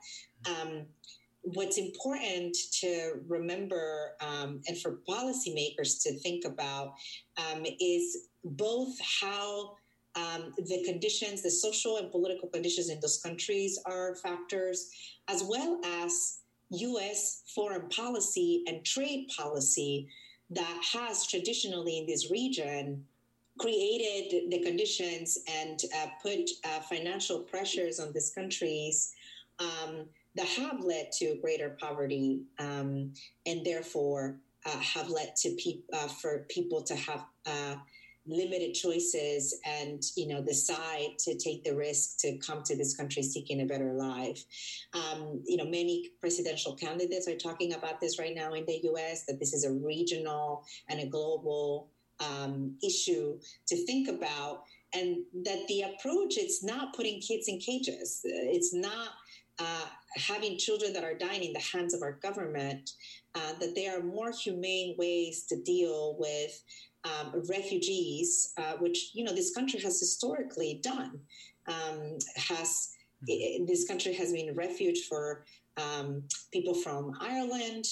Um, 0.47 0.87
what's 1.41 1.79
important 1.79 2.57
to 2.81 3.15
remember 3.27 4.13
um, 4.21 4.61
and 4.69 4.79
for 4.79 4.99
policymakers 5.09 6.03
to 6.03 6.19
think 6.21 6.45
about 6.45 6.95
um, 7.39 7.65
is 7.81 8.29
both 8.45 8.95
how 9.21 9.77
um, 10.17 10.53
the 10.59 10.85
conditions, 10.85 11.43
the 11.43 11.51
social 11.51 11.97
and 11.97 12.11
political 12.11 12.49
conditions 12.49 12.91
in 12.91 13.01
those 13.01 13.21
countries 13.23 13.81
are 13.87 14.17
factors, 14.17 14.91
as 15.29 15.43
well 15.43 15.81
as 15.85 16.41
U.S. 16.71 17.43
foreign 17.55 17.89
policy 17.89 18.63
and 18.67 18.85
trade 18.85 19.29
policy 19.37 20.09
that 20.51 20.81
has 20.93 21.27
traditionally 21.27 21.99
in 21.99 22.07
this 22.07 22.31
region 22.31 23.05
created 23.59 24.51
the 24.51 24.63
conditions 24.65 25.39
and 25.49 25.81
uh, 25.97 26.07
put 26.23 26.51
uh, 26.65 26.81
financial 26.81 27.41
pressures 27.41 28.01
on 28.01 28.13
these 28.13 28.33
countries 28.35 29.15
um, 29.59 30.07
that 30.35 30.47
have 30.47 30.81
led 30.81 31.13
to 31.13 31.37
greater 31.41 31.77
poverty 31.81 32.43
um, 32.59 33.13
and 33.47 33.65
therefore 33.65 34.37
uh, 34.67 34.79
have 34.79 35.09
led 35.09 35.37
to 35.37 35.57
pe- 35.63 35.83
uh, 35.93 36.09
for 36.09 36.47
people 36.49 36.83
to 36.83 36.97
have 36.97 37.25
uh, 37.47 37.77
limited 38.27 38.73
choices 38.75 39.61
and 39.67 40.03
you 40.17 40.27
know 40.27 40.43
decide 40.43 41.11
to 41.19 41.37
take 41.37 41.63
the 41.63 41.75
risk 41.75 42.19
to 42.19 42.39
come 42.39 42.63
to 42.63 42.75
this 42.77 42.97
country 42.97 43.23
seeking 43.23 43.61
a 43.61 43.67
better 43.67 43.93
life. 43.93 44.43
Um, 44.95 45.43
you 45.47 45.59
know 45.59 45.65
many 45.65 46.11
presidential 46.21 46.75
candidates 46.75 47.29
are 47.29 47.37
talking 47.37 47.75
about 47.75 48.01
this 48.01 48.19
right 48.19 48.35
now 48.35 48.55
in 48.55 48.65
the 48.67 48.75
us 48.75 49.25
that 49.29 49.39
this 49.39 49.53
is 49.53 49.65
a 49.65 49.73
regional 49.73 50.65
and 50.89 51.01
a 51.01 51.07
global 51.07 51.91
um, 52.21 52.77
issue 52.83 53.39
to 53.67 53.77
think 53.87 54.09
about 54.09 54.65
and 54.93 55.19
that 55.45 55.67
the 55.69 55.83
approach 55.83 56.37
it's 56.37 56.63
not 56.63 56.95
putting 56.95 57.21
kids 57.21 57.49
in 57.49 57.59
cages 57.59 58.21
it's 58.25 58.73
not 58.73 59.09
uh, 59.59 59.87
having 60.17 60.59
children 60.59 60.93
that 60.93 61.05
are 61.05 61.15
dying 61.15 61.45
in 61.45 61.53
the 61.53 61.61
hands 61.61 61.95
of 61.95 62.03
our 62.03 62.13
government 62.13 62.93
uh, 63.35 63.53
that 63.61 63.75
there 63.75 63.99
are 63.99 64.03
more 64.03 64.31
humane 64.31 64.95
ways 64.99 65.45
to 65.45 65.61
deal 65.63 66.17
with 66.19 66.63
um, 67.05 67.43
refugees, 67.49 68.53
uh, 68.57 68.75
which 68.79 69.11
you 69.15 69.25
know 69.25 69.33
this 69.33 69.55
country 69.55 69.81
has 69.81 69.99
historically 69.99 70.81
done. 70.83 71.21
Um, 71.67 72.19
has 72.37 72.91
mm-hmm. 73.29 73.67
this 73.67 73.87
country 73.87 74.15
has 74.15 74.33
been 74.33 74.51
a 74.51 74.55
refuge 74.55 75.07
for 75.09 75.45
um, 75.77 76.23
people 76.53 76.75
from 76.75 77.13
Ireland, 77.21 77.87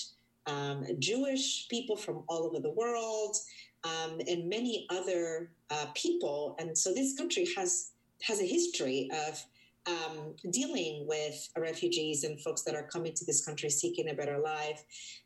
um, 0.47 0.85
Jewish 0.99 1.69
people 1.69 1.97
from 1.97 2.23
all 2.29 2.45
over 2.45 2.61
the 2.61 2.71
world, 2.71 3.37
um, 3.85 4.21
and 4.29 4.49
many 4.49 4.87
other 4.91 5.51
uh, 5.71 5.87
people. 5.95 6.57
And 6.59 6.77
so 6.77 6.93
this 6.93 7.17
country 7.17 7.47
has 7.57 7.91
has 8.23 8.41
a 8.41 8.47
history 8.47 9.11
of 9.27 9.45
um, 9.87 10.35
dealing 10.51 11.07
with 11.09 11.49
refugees 11.59 12.23
and 12.23 12.41
folks 12.41 12.63
that 12.63 12.75
are 12.75 12.85
coming 12.85 13.13
to 13.15 13.25
this 13.25 13.45
country 13.45 13.69
seeking 13.69 14.11
a 14.11 14.15
better 14.15 14.39
life. 14.39 14.85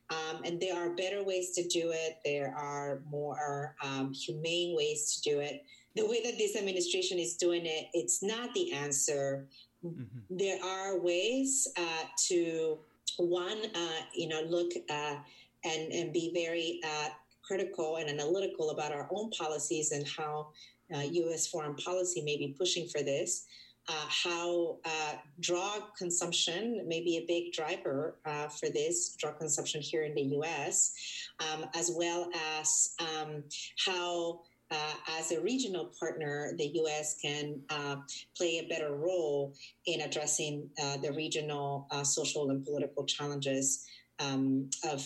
Um, 0.08 0.42
and 0.44 0.60
there 0.60 0.76
are 0.76 0.94
better 0.94 1.22
ways 1.22 1.52
to 1.56 1.66
do 1.68 1.90
it. 1.92 2.18
There 2.24 2.54
are 2.56 3.02
more 3.10 3.74
um, 3.82 4.14
humane 4.14 4.74
ways 4.76 5.14
to 5.16 5.30
do 5.30 5.40
it. 5.40 5.64
The 5.94 6.06
way 6.06 6.22
that 6.24 6.38
this 6.38 6.56
administration 6.56 7.18
is 7.18 7.36
doing 7.36 7.66
it, 7.66 7.88
it's 7.92 8.22
not 8.22 8.54
the 8.54 8.72
answer. 8.72 9.46
Mm-hmm. 9.84 10.04
There 10.30 10.62
are 10.64 10.98
ways 11.00 11.68
uh, 11.76 12.04
to 12.28 12.78
one, 13.18 13.58
uh, 13.74 14.00
you 14.14 14.28
know, 14.28 14.42
look 14.42 14.72
uh, 14.90 15.16
and 15.64 15.92
and 15.92 16.12
be 16.12 16.30
very 16.34 16.80
uh, 16.84 17.08
critical 17.46 17.96
and 17.96 18.08
analytical 18.08 18.70
about 18.70 18.92
our 18.92 19.08
own 19.10 19.30
policies 19.30 19.92
and 19.92 20.06
how 20.06 20.48
U.S. 20.90 21.46
Uh, 21.46 21.50
foreign 21.50 21.74
policy 21.76 22.22
may 22.22 22.36
be 22.36 22.54
pushing 22.58 22.88
for 22.88 23.02
this 23.02 23.46
uh, 23.88 24.06
how 24.08 24.78
uh, 24.84 25.14
drug 25.40 25.82
consumption 25.96 26.82
may 26.86 27.00
be 27.00 27.18
a 27.18 27.24
big 27.26 27.52
driver 27.52 28.16
uh, 28.24 28.48
for 28.48 28.68
this 28.68 29.14
drug 29.16 29.38
consumption 29.38 29.80
here 29.80 30.02
in 30.02 30.14
the 30.14 30.36
US, 30.38 30.92
um, 31.40 31.66
as 31.74 31.92
well 31.94 32.30
as 32.60 32.94
um, 33.00 33.44
how. 33.84 34.40
Uh, 34.68 34.94
as 35.20 35.30
a 35.30 35.40
regional 35.40 35.92
partner, 35.96 36.50
the 36.58 36.66
U.S. 36.74 37.20
can 37.22 37.60
uh, 37.70 37.94
play 38.36 38.58
a 38.58 38.66
better 38.66 38.96
role 38.96 39.54
in 39.86 40.00
addressing 40.00 40.68
uh, 40.82 40.96
the 40.96 41.12
regional 41.12 41.86
social 42.02 42.50
and 42.50 42.64
political 42.64 43.04
challenges 43.04 43.86
um, 44.20 44.70
of 44.84 45.04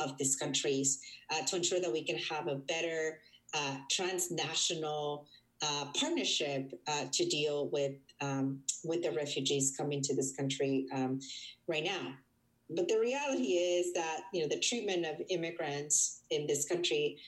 of 0.00 0.16
these 0.18 0.36
countries 0.36 1.00
to 1.46 1.56
ensure 1.56 1.80
that 1.80 1.92
we 1.92 2.04
can 2.04 2.16
have 2.18 2.48
a 2.48 2.56
better 2.56 3.20
transnational 3.90 5.26
uh, 5.62 5.86
partnership 5.94 6.72
uh, 6.88 7.04
to 7.12 7.24
deal 7.26 7.68
with 7.68 7.92
um, 8.20 8.60
with 8.84 9.02
the 9.02 9.12
refugees 9.12 9.74
coming 9.76 10.02
to 10.02 10.14
this 10.14 10.34
country 10.34 10.86
um, 10.92 11.20
right 11.68 11.84
now. 11.84 12.14
But 12.68 12.88
the 12.88 12.98
reality 12.98 13.54
is 13.54 13.92
that 13.92 14.22
you 14.32 14.42
know 14.42 14.48
the 14.48 14.58
treatment 14.58 15.06
of 15.06 15.24
immigrants 15.30 16.22
in 16.30 16.48
this 16.48 16.66
country 16.66 17.18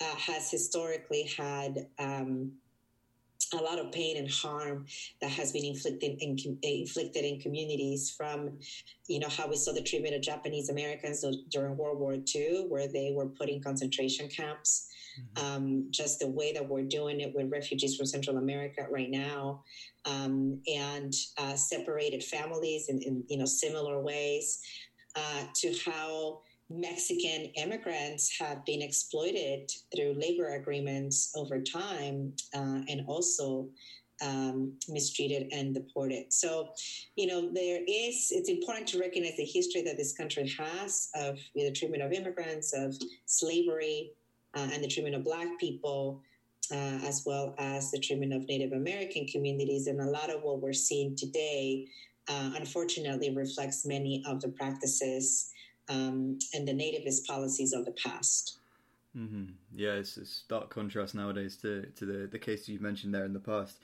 uh, 0.00 0.14
has 0.14 0.50
historically 0.50 1.24
had 1.36 1.88
um, 1.98 2.52
a 3.54 3.62
lot 3.62 3.78
of 3.78 3.92
pain 3.92 4.16
and 4.16 4.30
harm 4.30 4.86
that 5.20 5.30
has 5.30 5.52
been 5.52 5.64
inflicted 5.64 6.18
in, 6.20 6.36
inflicted 6.62 7.24
in 7.24 7.40
communities 7.40 8.14
from 8.16 8.58
you 9.08 9.18
know 9.18 9.28
how 9.28 9.48
we 9.48 9.56
saw 9.56 9.72
the 9.72 9.82
treatment 9.82 10.14
of 10.14 10.22
Japanese 10.22 10.68
Americans 10.68 11.24
during 11.50 11.76
World 11.76 11.98
War 11.98 12.16
II, 12.34 12.66
where 12.68 12.88
they 12.88 13.12
were 13.14 13.26
put 13.26 13.48
in 13.48 13.62
concentration 13.62 14.28
camps 14.28 14.88
mm-hmm. 15.18 15.44
um, 15.44 15.86
just 15.90 16.18
the 16.18 16.28
way 16.28 16.52
that 16.52 16.68
we're 16.68 16.82
doing 16.82 17.20
it 17.20 17.34
with 17.34 17.50
refugees 17.50 17.96
from 17.96 18.06
Central 18.06 18.38
America 18.38 18.86
right 18.90 19.10
now, 19.10 19.62
um, 20.04 20.60
and 20.66 21.12
uh, 21.38 21.54
separated 21.54 22.22
families 22.22 22.88
in, 22.88 23.00
in, 23.02 23.24
you 23.28 23.38
know 23.38 23.46
similar 23.46 24.00
ways 24.00 24.60
uh, 25.16 25.44
to 25.54 25.74
how 25.84 26.40
Mexican 26.80 27.46
immigrants 27.56 28.36
have 28.38 28.64
been 28.64 28.82
exploited 28.82 29.70
through 29.94 30.14
labor 30.14 30.54
agreements 30.54 31.32
over 31.36 31.60
time, 31.60 32.32
uh, 32.54 32.80
and 32.88 33.04
also 33.06 33.68
um, 34.22 34.72
mistreated 34.88 35.48
and 35.52 35.74
deported. 35.74 36.32
So, 36.32 36.70
you 37.16 37.26
know, 37.26 37.50
there 37.52 37.80
is, 37.86 38.28
it's 38.30 38.48
important 38.48 38.86
to 38.88 38.98
recognize 38.98 39.36
the 39.36 39.44
history 39.44 39.82
that 39.82 39.96
this 39.96 40.12
country 40.12 40.48
has 40.58 41.10
of 41.14 41.38
the 41.54 41.72
treatment 41.72 42.02
of 42.02 42.12
immigrants, 42.12 42.72
of 42.72 42.94
slavery, 43.26 44.12
uh, 44.54 44.68
and 44.72 44.82
the 44.82 44.88
treatment 44.88 45.16
of 45.16 45.24
Black 45.24 45.48
people, 45.58 46.22
uh, 46.72 46.98
as 47.04 47.24
well 47.26 47.54
as 47.58 47.90
the 47.90 47.98
treatment 47.98 48.32
of 48.32 48.46
Native 48.48 48.72
American 48.72 49.26
communities. 49.26 49.86
And 49.86 50.00
a 50.00 50.04
lot 50.06 50.30
of 50.30 50.42
what 50.42 50.60
we're 50.60 50.72
seeing 50.72 51.16
today, 51.16 51.88
uh, 52.28 52.52
unfortunately, 52.56 53.34
reflects 53.34 53.84
many 53.84 54.22
of 54.26 54.40
the 54.40 54.48
practices 54.48 55.50
um, 55.88 56.38
and 56.52 56.66
the 56.66 56.72
nativist 56.72 57.26
policies 57.26 57.72
of 57.72 57.84
the 57.84 57.92
past. 57.92 58.58
Mm-hmm. 59.16 59.44
Yeah, 59.72 59.92
it's 59.92 60.16
a 60.16 60.26
stark 60.26 60.70
contrast 60.70 61.14
nowadays 61.14 61.56
to, 61.58 61.86
to 61.96 62.04
the, 62.04 62.26
the 62.26 62.38
cases 62.38 62.68
you've 62.68 62.82
mentioned 62.82 63.14
there 63.14 63.24
in 63.24 63.32
the 63.32 63.40
past. 63.40 63.78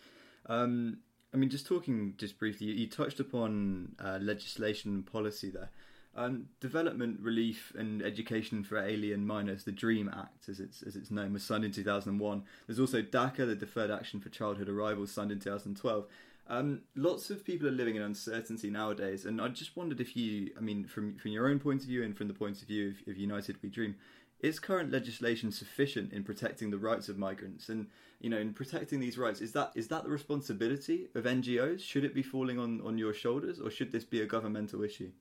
Um, 0.47 0.99
I 1.33 1.37
mean, 1.37 1.51
just 1.51 1.67
talking 1.67 2.15
just 2.17 2.39
briefly, 2.39 2.69
you, 2.69 2.75
you 2.75 2.87
touched 2.89 3.21
upon 3.21 3.95
uh, 4.03 4.19
legislation 4.21 4.93
and 4.93 5.07
policy 5.07 5.51
there. 5.51 5.71
Um, 6.17 6.47
development 6.59 7.21
relief 7.21 7.73
and 7.79 8.03
education 8.03 8.65
for 8.65 8.79
alien 8.79 9.25
minors, 9.25 9.63
the 9.63 9.71
DREAM 9.71 10.09
Act, 10.13 10.49
as 10.49 10.59
it's 10.59 10.83
as 10.83 10.97
it's 10.97 11.13
known, 11.13 11.33
was 11.33 11.45
signed 11.45 11.65
in 11.65 11.71
2001. 11.71 12.43
There's 12.67 12.81
also 12.81 13.01
DACA, 13.01 13.47
the 13.47 13.55
Deferred 13.55 13.93
Action 13.93 14.19
for 14.19 14.29
Childhood 14.29 14.69
Arrivals, 14.69 15.13
signed 15.13 15.31
in 15.31 15.39
2012. 15.39 16.07
Um, 16.51 16.81
lots 16.97 17.31
of 17.31 17.45
people 17.45 17.69
are 17.69 17.73
living 17.73 17.95
in 17.95 18.03
uncertainty 18.03 18.71
nowadays, 18.71 19.25
and 19.25 19.41
I 19.41 19.47
just 19.49 19.77
wondered 19.77 20.01
if 20.01 20.17
you, 20.17 20.51
I 20.59 20.61
mean, 20.61 20.85
from 20.85 21.17
from 21.17 21.31
your 21.31 21.49
own 21.49 21.61
point 21.61 21.83
of 21.83 21.87
view 21.87 22.03
and 22.03 22.17
from 22.17 22.27
the 22.27 22.35
point 22.35 22.61
of 22.61 22.67
view 22.67 22.89
of, 22.89 23.13
of 23.13 23.17
United 23.17 23.63
We 23.63 23.69
Dream, 23.69 23.95
is 24.41 24.59
current 24.59 24.91
legislation 24.91 25.53
sufficient 25.53 26.13
in 26.13 26.25
protecting 26.25 26.73
the 26.73 26.79
rights 26.79 27.09
of 27.09 27.17
migrants? 27.17 27.69
And 27.69 27.87
you 28.21 28.29
know, 28.29 28.39
in 28.39 28.53
protecting 28.53 28.99
these 28.99 29.17
rights, 29.17 29.41
is 29.41 29.53
that 29.53 29.71
is 29.77 29.87
that 29.89 30.03
the 30.03 30.11
responsibility 30.11 31.07
of 31.15 31.23
NGOs? 31.23 31.83
Should 31.83 32.05
it 32.05 32.17
be 32.17 32.23
falling 32.23 32.59
on 32.59 32.81
on 32.81 32.99
your 32.99 33.15
shoulders, 33.15 33.61
or 33.61 33.71
should 33.71 33.93
this 33.93 34.05
be 34.05 34.23
a 34.23 34.27
governmental 34.27 34.83
issue? 34.83 35.13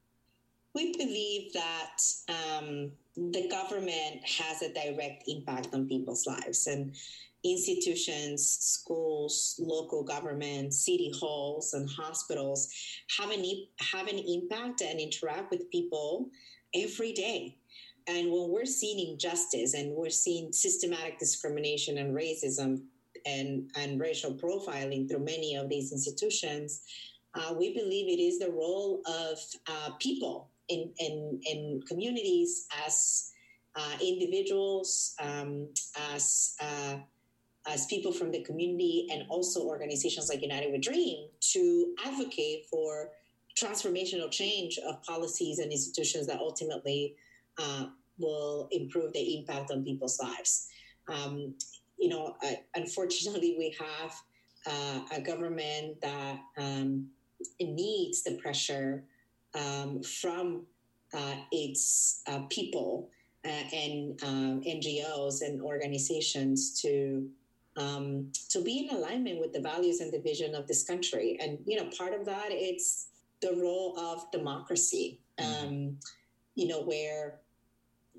We 0.73 0.93
believe 0.93 1.53
that 1.53 1.97
um, 2.27 2.91
the 3.15 3.47
government 3.49 4.23
has 4.23 4.63
a 4.63 4.73
direct 4.73 5.25
impact 5.27 5.69
on 5.73 5.87
people's 5.87 6.25
lives, 6.25 6.65
and 6.65 6.95
institutions, 7.43 8.57
schools, 8.61 9.55
local 9.59 10.03
governments, 10.03 10.85
city 10.85 11.11
halls, 11.17 11.73
and 11.73 11.89
hospitals 11.89 12.69
have 13.17 13.31
an, 13.31 13.43
have 13.79 14.07
an 14.07 14.17
impact 14.19 14.81
and 14.81 14.99
interact 14.99 15.51
with 15.51 15.69
people 15.71 16.29
every 16.75 17.13
day. 17.13 17.55
And 18.07 18.31
when 18.31 18.49
we're 18.49 18.65
seeing 18.65 19.11
injustice 19.11 19.73
and 19.73 19.95
we're 19.95 20.09
seeing 20.09 20.51
systematic 20.51 21.19
discrimination 21.19 21.99
and 21.99 22.15
racism 22.15 22.81
and, 23.25 23.69
and 23.75 23.99
racial 23.99 24.33
profiling 24.33 25.07
through 25.07 25.23
many 25.23 25.55
of 25.55 25.69
these 25.69 25.91
institutions, 25.91 26.81
uh, 27.35 27.53
we 27.57 27.73
believe 27.73 28.07
it 28.07 28.21
is 28.21 28.39
the 28.39 28.51
role 28.51 29.01
of 29.05 29.37
uh, 29.67 29.91
people 29.99 30.49
in, 30.69 30.91
in, 30.99 31.39
in 31.45 31.81
communities 31.87 32.67
as 32.85 33.31
uh, 33.75 33.97
individuals, 34.01 35.15
um, 35.21 35.67
as 36.11 36.55
uh, 36.61 36.95
as 37.67 37.85
people 37.87 38.11
from 38.11 38.31
the 38.31 38.41
community, 38.43 39.07
and 39.11 39.23
also 39.29 39.63
organizations 39.63 40.29
like 40.29 40.41
United 40.41 40.71
We 40.71 40.79
Dream 40.79 41.27
to 41.51 41.93
advocate 42.05 42.65
for 42.69 43.11
transformational 43.59 44.31
change 44.31 44.79
of 44.79 45.01
policies 45.03 45.59
and 45.59 45.71
institutions 45.71 46.27
that 46.27 46.39
ultimately 46.39 47.15
uh, 47.57 47.87
will 48.17 48.67
improve 48.71 49.13
the 49.13 49.37
impact 49.37 49.71
on 49.71 49.83
people's 49.83 50.19
lives. 50.19 50.67
Um, 51.07 51.55
you 51.97 52.09
know, 52.09 52.35
uh, 52.43 52.53
unfortunately, 52.75 53.55
we 53.57 53.75
have 53.79 54.13
uh, 54.65 55.01
a 55.15 55.21
government 55.21 55.99
that 56.01 56.39
um, 56.57 57.07
needs 57.59 58.23
the 58.23 58.35
pressure 58.35 59.03
um, 59.53 60.01
from 60.03 60.65
uh, 61.13 61.35
its 61.51 62.21
uh, 62.27 62.41
people 62.49 63.09
uh, 63.45 63.63
and 63.73 64.17
NGOs 64.19 65.41
and 65.41 65.61
organizations 65.61 66.79
to 66.81 67.27
um, 67.79 68.31
to 68.49 68.61
be 68.61 68.87
in 68.87 68.95
alignment 68.95 69.39
with 69.39 69.53
the 69.53 69.61
values 69.61 70.01
and 70.01 70.11
the 70.11 70.19
vision 70.19 70.53
of 70.53 70.67
this 70.67 70.83
country. 70.83 71.37
And 71.41 71.59
you 71.65 71.77
know, 71.77 71.89
part 71.97 72.13
of 72.13 72.25
that 72.25 72.47
it's 72.49 73.07
the 73.41 73.55
role 73.55 73.97
of 73.97 74.29
democracy. 74.31 75.19
Mm-hmm. 75.39 75.67
Um, 75.67 75.97
you 76.55 76.67
know, 76.67 76.81
where 76.81 77.39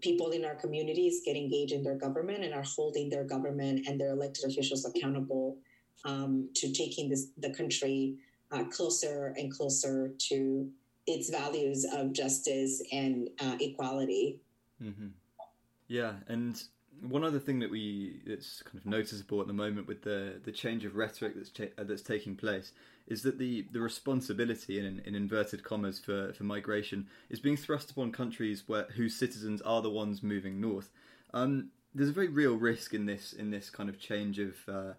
people 0.00 0.30
in 0.30 0.44
our 0.44 0.54
communities 0.54 1.20
get 1.24 1.36
engaged 1.36 1.72
in 1.72 1.82
their 1.82 1.96
government 1.96 2.42
and 2.42 2.54
are 2.54 2.64
holding 2.64 3.10
their 3.10 3.24
government 3.24 3.86
and 3.86 4.00
their 4.00 4.12
elected 4.12 4.50
officials 4.50 4.86
accountable 4.86 5.58
um, 6.06 6.48
to 6.54 6.72
taking 6.72 7.10
this, 7.10 7.28
the 7.38 7.52
country 7.52 8.16
uh, 8.50 8.64
closer 8.64 9.34
and 9.36 9.52
closer 9.52 10.12
to 10.18 10.70
its 11.06 11.28
values 11.28 11.84
of 11.92 12.12
justice 12.12 12.82
and 12.92 13.28
uh, 13.40 13.56
equality. 13.60 14.40
Mm-hmm. 14.82 15.08
Yeah, 15.88 16.14
and 16.28 16.62
one 17.02 17.24
other 17.24 17.38
thing 17.38 17.58
that 17.60 17.70
we 17.70 18.20
that's 18.26 18.62
kind 18.62 18.78
of 18.78 18.86
noticeable 18.86 19.40
at 19.40 19.46
the 19.46 19.52
moment 19.52 19.86
with 19.86 20.02
the 20.02 20.40
the 20.44 20.52
change 20.52 20.84
of 20.84 20.96
rhetoric 20.96 21.34
that's 21.34 21.50
cha- 21.50 21.64
uh, 21.78 21.84
that's 21.84 22.02
taking 22.02 22.36
place 22.36 22.72
is 23.06 23.22
that 23.22 23.38
the 23.38 23.66
the 23.72 23.80
responsibility 23.80 24.78
in, 24.78 25.00
in 25.04 25.14
inverted 25.14 25.64
commas 25.64 25.98
for, 25.98 26.32
for 26.32 26.44
migration 26.44 27.06
is 27.28 27.40
being 27.40 27.56
thrust 27.56 27.90
upon 27.90 28.12
countries 28.12 28.64
where 28.66 28.84
whose 28.96 29.14
citizens 29.16 29.60
are 29.62 29.82
the 29.82 29.90
ones 29.90 30.22
moving 30.22 30.60
north. 30.60 30.90
Um, 31.32 31.70
there's 31.94 32.10
a 32.10 32.12
very 32.12 32.28
real 32.28 32.54
risk 32.54 32.94
in 32.94 33.06
this 33.06 33.32
in 33.32 33.50
this 33.50 33.70
kind 33.70 33.88
of 33.88 33.98
change 33.98 34.38
of 34.38 34.54
uh, 34.68 34.92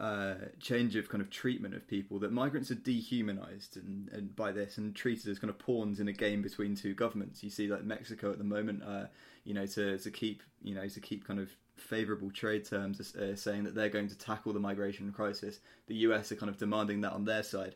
uh, 0.00 0.34
change 0.58 0.96
of 0.96 1.08
kind 1.08 1.20
of 1.20 1.30
treatment 1.30 1.74
of 1.74 1.86
people 1.86 2.18
that 2.18 2.32
migrants 2.32 2.70
are 2.70 2.76
dehumanized 2.76 3.76
and, 3.76 4.08
and 4.10 4.34
by 4.34 4.50
this 4.50 4.78
and 4.78 4.96
treated 4.96 5.30
as 5.30 5.38
kind 5.38 5.50
of 5.50 5.58
pawns 5.58 6.00
in 6.00 6.08
a 6.08 6.12
game 6.12 6.42
between 6.42 6.74
two 6.74 6.94
governments. 6.94 7.42
You 7.42 7.50
see, 7.50 7.68
like 7.68 7.84
Mexico 7.84 8.32
at 8.32 8.38
the 8.38 8.44
moment, 8.44 8.82
uh, 8.82 9.04
you 9.44 9.54
know, 9.54 9.66
to 9.66 9.98
to 9.98 10.10
keep 10.10 10.42
you 10.62 10.74
know 10.74 10.88
to 10.88 11.00
keep 11.00 11.26
kind 11.26 11.38
of 11.38 11.50
favorable 11.76 12.30
trade 12.30 12.64
terms, 12.64 13.14
uh, 13.14 13.34
saying 13.36 13.64
that 13.64 13.74
they're 13.74 13.88
going 13.88 14.08
to 14.08 14.18
tackle 14.18 14.52
the 14.52 14.60
migration 14.60 15.12
crisis. 15.12 15.60
The 15.86 15.94
US 15.96 16.32
are 16.32 16.36
kind 16.36 16.50
of 16.50 16.58
demanding 16.58 17.00
that 17.02 17.12
on 17.12 17.24
their 17.24 17.42
side. 17.42 17.74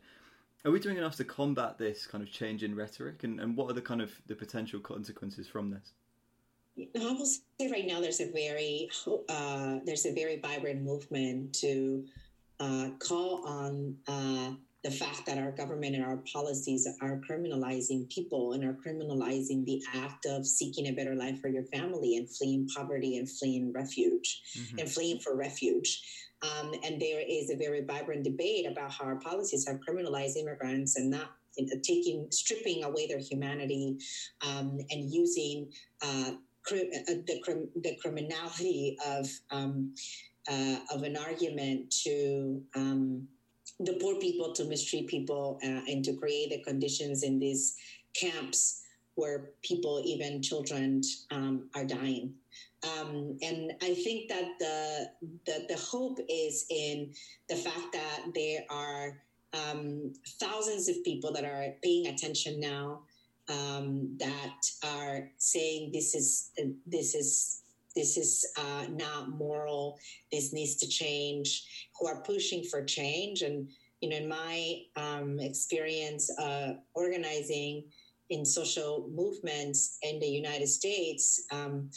Are 0.65 0.71
we 0.71 0.81
doing 0.81 0.97
enough 0.97 1.17
to 1.17 1.25
combat 1.25 1.79
this 1.79 2.07
kind 2.07 2.25
of 2.25 2.31
change 2.31 2.65
in 2.65 2.75
rhetoric, 2.75 3.23
and, 3.25 3.39
and 3.41 3.57
what 3.57 3.71
are 3.71 3.75
the 3.75 3.83
kind 3.83 4.01
of 4.01 4.11
the 4.27 4.35
potential 4.35 4.81
consequences 4.81 5.47
from 5.47 5.71
this? 5.71 5.93
I 6.79 7.13
will 7.13 7.27
say 7.27 7.71
right 7.71 7.87
now 7.87 8.01
there's 8.01 8.21
a 8.21 8.31
very 8.31 8.89
uh, 9.29 9.79
there's 9.85 10.07
a 10.07 10.13
very 10.13 10.39
vibrant 10.41 10.83
movement 10.83 11.55
to 11.61 12.05
uh, 12.61 12.91
call 12.99 13.47
on 13.47 13.97
uh, 14.07 14.53
the 14.85 14.91
fact 14.91 15.27
that 15.27 15.39
our 15.39 15.51
government 15.51 15.97
and 15.97 16.05
our 16.05 16.19
policies 16.33 16.87
are 17.01 17.21
criminalizing 17.29 18.09
people 18.11 18.53
and 18.53 18.63
are 18.65 18.77
criminalizing 18.87 19.65
the 19.65 19.83
act 19.95 20.27
of 20.27 20.47
seeking 20.47 20.89
a 20.89 20.93
better 20.93 21.15
life 21.15 21.41
for 21.41 21.49
your 21.49 21.65
family 21.65 22.19
and 22.19 22.31
fleeing 22.31 22.69
poverty 22.69 23.19
and 23.19 23.29
fleeing 23.29 23.73
refuge 23.73 24.43
mm-hmm. 24.57 24.79
and 24.79 24.91
fleeing 24.91 25.19
for 25.19 25.35
refuge. 25.35 26.03
Um, 26.43 26.73
and 26.85 27.01
there 27.01 27.23
is 27.27 27.51
a 27.51 27.57
very 27.57 27.83
vibrant 27.83 28.23
debate 28.23 28.67
about 28.71 28.93
how 28.93 29.07
our 29.07 29.17
policies 29.17 29.67
have 29.67 29.81
criminalized 29.81 30.37
immigrants 30.37 30.97
and 30.97 31.11
not 31.11 31.31
taking 31.83 32.29
stripping 32.31 32.85
away 32.85 33.07
their 33.07 33.19
humanity 33.19 33.99
um, 34.47 34.79
and 34.91 35.11
using 35.11 35.73
uh, 36.03 36.31
uh, 36.31 36.33
the, 36.75 37.69
the 37.83 37.97
criminality 38.03 38.97
of 39.07 39.29
um, 39.51 39.95
uh, 40.49 40.77
of 40.93 41.03
an 41.03 41.17
argument 41.17 41.91
to 41.91 42.63
um, 42.75 43.27
the 43.81 43.95
poor 43.95 44.17
people 44.17 44.53
to 44.53 44.65
mistreat 44.65 45.09
people 45.09 45.59
uh, 45.63 45.81
and 45.89 46.05
to 46.05 46.15
create 46.15 46.51
the 46.51 46.63
conditions 46.63 47.23
in 47.23 47.39
these 47.39 47.77
camps 48.15 48.83
where 49.17 49.51
people, 49.63 50.03
even 50.05 50.43
children, 50.43 51.03
um, 51.31 51.69
are 51.75 51.85
dying. 51.85 52.33
Um, 52.85 53.39
and 53.43 53.73
I 53.83 53.95
think 53.95 54.29
that 54.29 54.45
the, 54.61 55.11
the, 55.47 55.67
the 55.69 55.77
hope 55.77 56.19
is 56.29 56.67
in 56.71 57.13
the 57.49 57.57
fact 57.57 57.93
that 57.93 58.21
there 58.35 58.61
are 58.71 59.19
um, 59.55 60.13
thousands 60.39 60.89
of 60.89 61.03
people 61.03 61.33
that 61.33 61.45
are 61.45 61.75
paying 61.83 62.09
attention 62.09 62.61
now 62.61 63.01
um, 63.49 64.17
that 64.19 64.61
are 64.85 65.31
saying 65.39 65.91
this 65.93 66.15
is 66.15 66.51
this 66.87 67.15
is 67.15 67.63
this 67.95 68.17
is 68.17 68.47
uh, 68.59 68.87
not 68.91 69.31
moral. 69.31 69.99
This 70.31 70.53
needs 70.53 70.77
to 70.77 70.89
change. 70.89 71.89
Who 71.99 72.07
are 72.07 72.23
pushing 72.23 72.65
for 72.65 72.85
change, 72.85 73.43
and 73.43 73.69
you 74.01 74.11
know, 74.11 74.17
in 74.17 74.29
my 74.29 74.83
um, 74.97 75.41
experience 75.41 76.31
uh, 76.39 76.75
organizing 76.95 77.85
in 78.31 78.45
social 78.45 79.09
movements 79.15 79.99
in 80.03 80.19
the 80.21 80.27
United 80.27 80.69
States. 80.69 81.45
Um, 81.51 81.91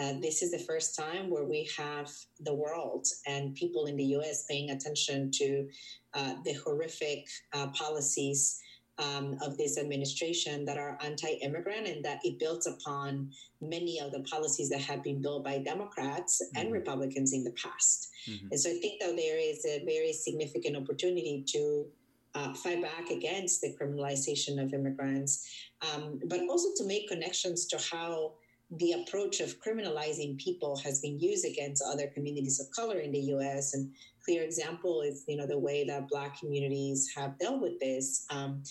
uh, 0.00 0.14
this 0.20 0.40
is 0.40 0.50
the 0.50 0.58
first 0.58 0.96
time 0.96 1.28
where 1.28 1.44
we 1.44 1.68
have 1.76 2.10
the 2.40 2.54
world 2.54 3.06
and 3.26 3.54
people 3.54 3.86
in 3.86 3.96
the 3.96 4.04
US 4.16 4.44
paying 4.48 4.70
attention 4.70 5.30
to 5.32 5.68
uh, 6.14 6.34
the 6.44 6.54
horrific 6.54 7.26
uh, 7.52 7.66
policies 7.68 8.60
um, 9.00 9.36
of 9.42 9.56
this 9.56 9.78
administration 9.78 10.64
that 10.66 10.78
are 10.78 10.98
anti-immigrant 11.02 11.86
and 11.86 12.04
that 12.04 12.20
it 12.22 12.38
builds 12.38 12.66
upon 12.66 13.30
many 13.60 13.98
of 13.98 14.12
the 14.12 14.20
policies 14.20 14.68
that 14.68 14.80
have 14.80 15.02
been 15.02 15.20
built 15.22 15.44
by 15.44 15.58
Democrats 15.58 16.42
mm-hmm. 16.42 16.60
and 16.60 16.72
Republicans 16.72 17.32
in 17.32 17.42
the 17.42 17.52
past. 17.52 18.10
Mm-hmm. 18.28 18.48
And 18.50 18.60
so 18.60 18.70
I 18.70 18.74
think 18.74 19.00
that 19.00 19.16
there 19.16 19.38
is 19.38 19.64
a 19.64 19.84
very 19.84 20.12
significant 20.12 20.76
opportunity 20.76 21.44
to 21.48 21.86
uh, 22.34 22.54
fight 22.54 22.82
back 22.82 23.10
against 23.10 23.60
the 23.60 23.74
criminalization 23.80 24.62
of 24.62 24.72
immigrants, 24.72 25.48
um, 25.92 26.20
but 26.26 26.40
also 26.48 26.68
to 26.76 26.86
make 26.86 27.08
connections 27.08 27.66
to 27.66 27.78
how 27.90 28.34
the 28.78 28.92
approach 28.92 29.40
of 29.40 29.60
criminalizing 29.60 30.38
people 30.38 30.76
has 30.76 31.00
been 31.00 31.18
used 31.18 31.44
against 31.44 31.82
other 31.84 32.06
communities 32.06 32.60
of 32.60 32.70
color 32.70 33.00
in 33.00 33.10
the 33.10 33.18
U.S. 33.18 33.74
and 33.74 33.90
clear 34.24 34.42
example 34.42 35.02
is 35.02 35.24
you 35.26 35.36
know 35.36 35.46
the 35.46 35.58
way 35.58 35.84
that 35.84 36.08
Black 36.08 36.38
communities 36.38 37.10
have 37.16 37.38
dealt 37.38 37.60
with 37.60 37.78
this, 37.80 38.26
um, 38.30 38.62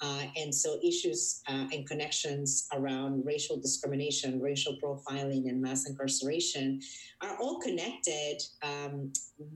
uh, 0.00 0.22
and 0.36 0.54
so 0.54 0.78
issues 0.82 1.42
uh, 1.48 1.66
and 1.72 1.86
connections 1.86 2.68
around 2.72 3.24
racial 3.24 3.56
discrimination, 3.56 4.40
racial 4.40 4.76
profiling, 4.82 5.48
and 5.48 5.60
mass 5.60 5.88
incarceration 5.88 6.80
are 7.20 7.36
all 7.38 7.60
connected. 7.60 8.38
Um, 8.62 9.12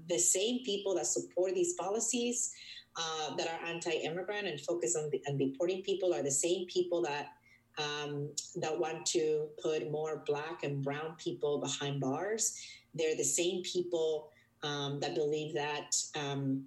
the 0.09 0.19
same 0.19 0.61
people 0.65 0.95
that 0.97 1.07
support 1.07 1.55
these 1.55 1.75
policies. 1.75 2.53
Uh, 2.97 3.37
that 3.37 3.47
are 3.47 3.67
anti-immigrant 3.69 4.49
and 4.49 4.61
focus 4.63 4.97
on, 4.97 5.09
the, 5.11 5.23
on 5.29 5.39
deporting 5.39 5.81
people 5.83 6.13
are 6.13 6.25
the 6.25 6.31
same 6.31 6.67
people 6.67 7.01
that 7.01 7.29
um, 7.79 8.31
that 8.57 8.79
want 8.79 9.07
to 9.07 9.49
put 9.63 9.91
more 9.91 10.23
black 10.27 10.65
and 10.65 10.83
brown 10.83 11.15
people 11.19 11.59
behind 11.59 12.01
bars. 12.01 12.59
They're 12.95 13.17
the 13.17 13.25
same 13.25 13.63
people 13.63 14.31
um, 14.63 15.01
that 15.01 15.15
believe 15.15 15.55
that. 15.55 15.97
Um, 16.15 16.65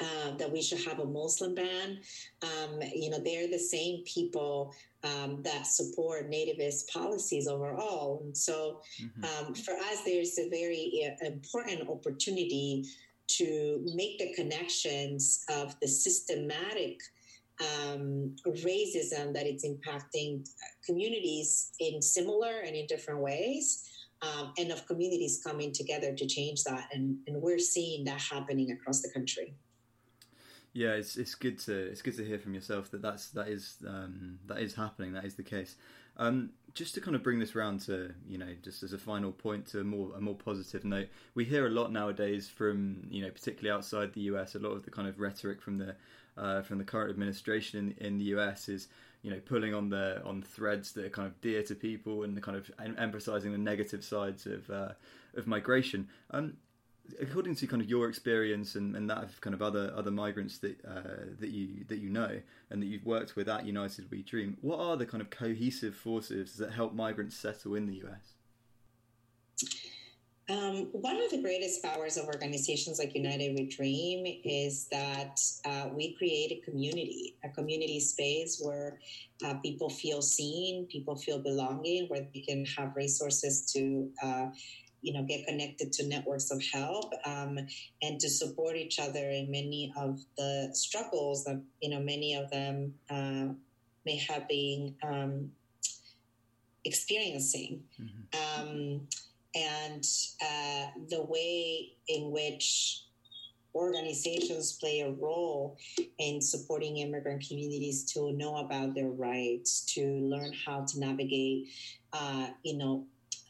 uh, 0.00 0.36
that 0.38 0.50
we 0.50 0.60
should 0.60 0.80
have 0.84 0.98
a 0.98 1.04
Muslim 1.04 1.54
ban. 1.54 2.00
Um, 2.42 2.80
you 2.92 3.10
know, 3.10 3.20
they're 3.20 3.46
the 3.46 3.58
same 3.58 4.02
people 4.04 4.74
um, 5.04 5.40
that 5.42 5.68
support 5.68 6.30
nativist 6.30 6.88
policies 6.92 7.46
overall. 7.46 8.20
And 8.24 8.36
so, 8.36 8.80
mm-hmm. 9.00 9.46
Um, 9.46 9.54
for 9.54 9.74
us, 9.74 10.02
there's 10.04 10.36
a 10.38 10.48
very 10.48 11.14
uh, 11.22 11.26
important 11.26 11.88
opportunity 11.88 12.86
to 13.26 13.82
make 13.94 14.18
the 14.18 14.34
connections 14.34 15.44
of 15.48 15.78
the 15.80 15.88
systematic 15.88 17.00
um, 17.60 18.34
racism 18.46 19.32
that 19.32 19.46
it's 19.46 19.64
impacting 19.64 20.48
communities 20.84 21.70
in 21.78 22.02
similar 22.02 22.60
and 22.66 22.74
in 22.74 22.86
different 22.86 23.20
ways. 23.20 23.88
Um, 24.24 24.52
and 24.58 24.70
of 24.70 24.86
communities 24.86 25.40
coming 25.44 25.72
together 25.72 26.14
to 26.14 26.26
change 26.26 26.64
that. 26.64 26.88
And, 26.92 27.18
and 27.26 27.42
we're 27.42 27.58
seeing 27.58 28.04
that 28.04 28.20
happening 28.20 28.72
across 28.72 29.00
the 29.02 29.10
country. 29.10 29.54
Yeah, 30.72 30.94
it's 30.94 31.16
it's 31.16 31.36
good 31.36 31.60
to 31.60 31.72
it's 31.72 32.02
good 32.02 32.16
to 32.16 32.24
hear 32.24 32.40
from 32.40 32.52
yourself 32.52 32.90
that 32.90 33.00
that's 33.00 33.28
that 33.30 33.46
is 33.46 33.76
um, 33.86 34.40
that 34.46 34.58
is 34.58 34.74
happening. 34.74 35.12
That 35.12 35.24
is 35.24 35.36
the 35.36 35.44
case. 35.44 35.76
Um, 36.16 36.50
just 36.74 36.94
to 36.94 37.00
kind 37.00 37.14
of 37.14 37.22
bring 37.22 37.38
this 37.38 37.54
round 37.54 37.80
to 37.82 38.12
you 38.26 38.38
know 38.38 38.54
just 38.60 38.82
as 38.82 38.92
a 38.92 38.98
final 38.98 39.30
point 39.30 39.66
to 39.66 39.80
a 39.80 39.84
more 39.84 40.10
a 40.16 40.20
more 40.20 40.34
positive 40.34 40.84
note, 40.84 41.08
we 41.36 41.44
hear 41.44 41.68
a 41.68 41.70
lot 41.70 41.92
nowadays 41.92 42.48
from 42.48 43.06
you 43.08 43.22
know 43.22 43.30
particularly 43.30 43.72
outside 43.72 44.12
the 44.14 44.22
US. 44.22 44.56
A 44.56 44.58
lot 44.58 44.70
of 44.70 44.84
the 44.84 44.90
kind 44.90 45.06
of 45.06 45.20
rhetoric 45.20 45.62
from 45.62 45.78
the 45.78 45.94
uh, 46.36 46.62
from 46.62 46.78
the 46.78 46.84
current 46.84 47.10
administration 47.10 47.94
in, 47.96 48.06
in 48.06 48.18
the 48.18 48.24
US 48.36 48.68
is 48.68 48.88
you 49.24 49.30
know 49.30 49.40
pulling 49.40 49.74
on 49.74 49.88
the 49.88 50.22
on 50.24 50.42
threads 50.42 50.92
that 50.92 51.06
are 51.06 51.10
kind 51.10 51.26
of 51.26 51.40
dear 51.40 51.62
to 51.62 51.74
people 51.74 52.22
and 52.22 52.40
kind 52.42 52.58
of 52.58 52.70
emphasizing 52.98 53.50
the 53.52 53.58
negative 53.58 54.04
sides 54.04 54.46
of 54.46 54.68
uh, 54.70 54.90
of 55.34 55.46
migration. 55.46 56.08
Um, 56.30 56.58
according 57.20 57.54
to 57.54 57.66
kind 57.66 57.82
of 57.82 57.88
your 57.88 58.08
experience 58.08 58.76
and, 58.76 58.96
and 58.96 59.08
that 59.10 59.22
of 59.22 59.40
kind 59.40 59.54
of 59.54 59.62
other 59.62 59.92
other 59.96 60.10
migrants 60.10 60.58
that 60.58 60.76
uh, 60.84 61.32
that 61.40 61.50
you 61.50 61.84
that 61.88 61.98
you 61.98 62.10
know 62.10 62.38
and 62.70 62.82
that 62.82 62.86
you've 62.86 63.06
worked 63.06 63.34
with 63.34 63.48
at 63.48 63.64
United 63.64 64.10
We 64.10 64.22
Dream, 64.22 64.58
what 64.60 64.78
are 64.78 64.96
the 64.96 65.06
kind 65.06 65.22
of 65.22 65.30
cohesive 65.30 65.96
forces 65.96 66.56
that 66.58 66.72
help 66.72 66.94
migrants 66.94 67.34
settle 67.34 67.74
in 67.74 67.86
the 67.86 68.02
US? 68.04 69.93
Um, 70.50 70.88
one 70.92 71.16
of 71.22 71.30
the 71.30 71.40
greatest 71.40 71.82
powers 71.82 72.18
of 72.18 72.26
organizations 72.26 72.98
like 72.98 73.14
United 73.14 73.56
We 73.56 73.66
Dream 73.66 74.26
is 74.44 74.86
that 74.92 75.40
uh, 75.64 75.88
we 75.94 76.14
create 76.16 76.52
a 76.52 76.70
community, 76.70 77.36
a 77.42 77.48
community 77.48 77.98
space 77.98 78.60
where 78.62 79.00
uh, 79.42 79.54
people 79.62 79.88
feel 79.88 80.20
seen, 80.20 80.86
people 80.86 81.16
feel 81.16 81.38
belonging, 81.38 82.08
where 82.08 82.26
they 82.34 82.40
can 82.40 82.66
have 82.76 82.94
resources 82.94 83.72
to 83.72 84.10
uh, 84.22 84.46
you 85.00 85.14
know 85.14 85.22
get 85.22 85.46
connected 85.46 85.92
to 85.92 86.06
networks 86.06 86.50
of 86.50 86.62
help 86.72 87.12
um, 87.24 87.58
and 88.02 88.20
to 88.20 88.28
support 88.28 88.76
each 88.76 88.98
other 88.98 89.30
in 89.30 89.50
many 89.50 89.92
of 89.96 90.20
the 90.36 90.70
struggles 90.72 91.44
that 91.44 91.62
you 91.80 91.88
know 91.88 92.00
many 92.00 92.34
of 92.34 92.50
them 92.50 92.92
uh, 93.08 93.46
may 94.04 94.16
have 94.16 94.46
been 94.48 94.94
um, 95.02 95.50
experiencing 96.84 97.82
mm-hmm. 98.00 98.96
And 99.54 100.04
uh, 100.42 100.86
the 101.10 101.22
way 101.22 101.92
in 102.08 102.30
which 102.30 103.04
organizations 103.74 104.74
play 104.74 105.00
a 105.00 105.10
role 105.10 105.76
in 106.18 106.40
supporting 106.40 106.98
immigrant 106.98 107.44
communities 107.46 108.04
to 108.12 108.32
know 108.32 108.58
about 108.58 108.94
their 108.94 109.10
rights, 109.10 109.84
to 109.94 110.04
learn 110.20 110.52
how 110.64 110.84
to 110.84 111.00
navigate, 111.00 111.68
uh, 112.12 112.48
you 112.62 112.76
know, 112.76 113.04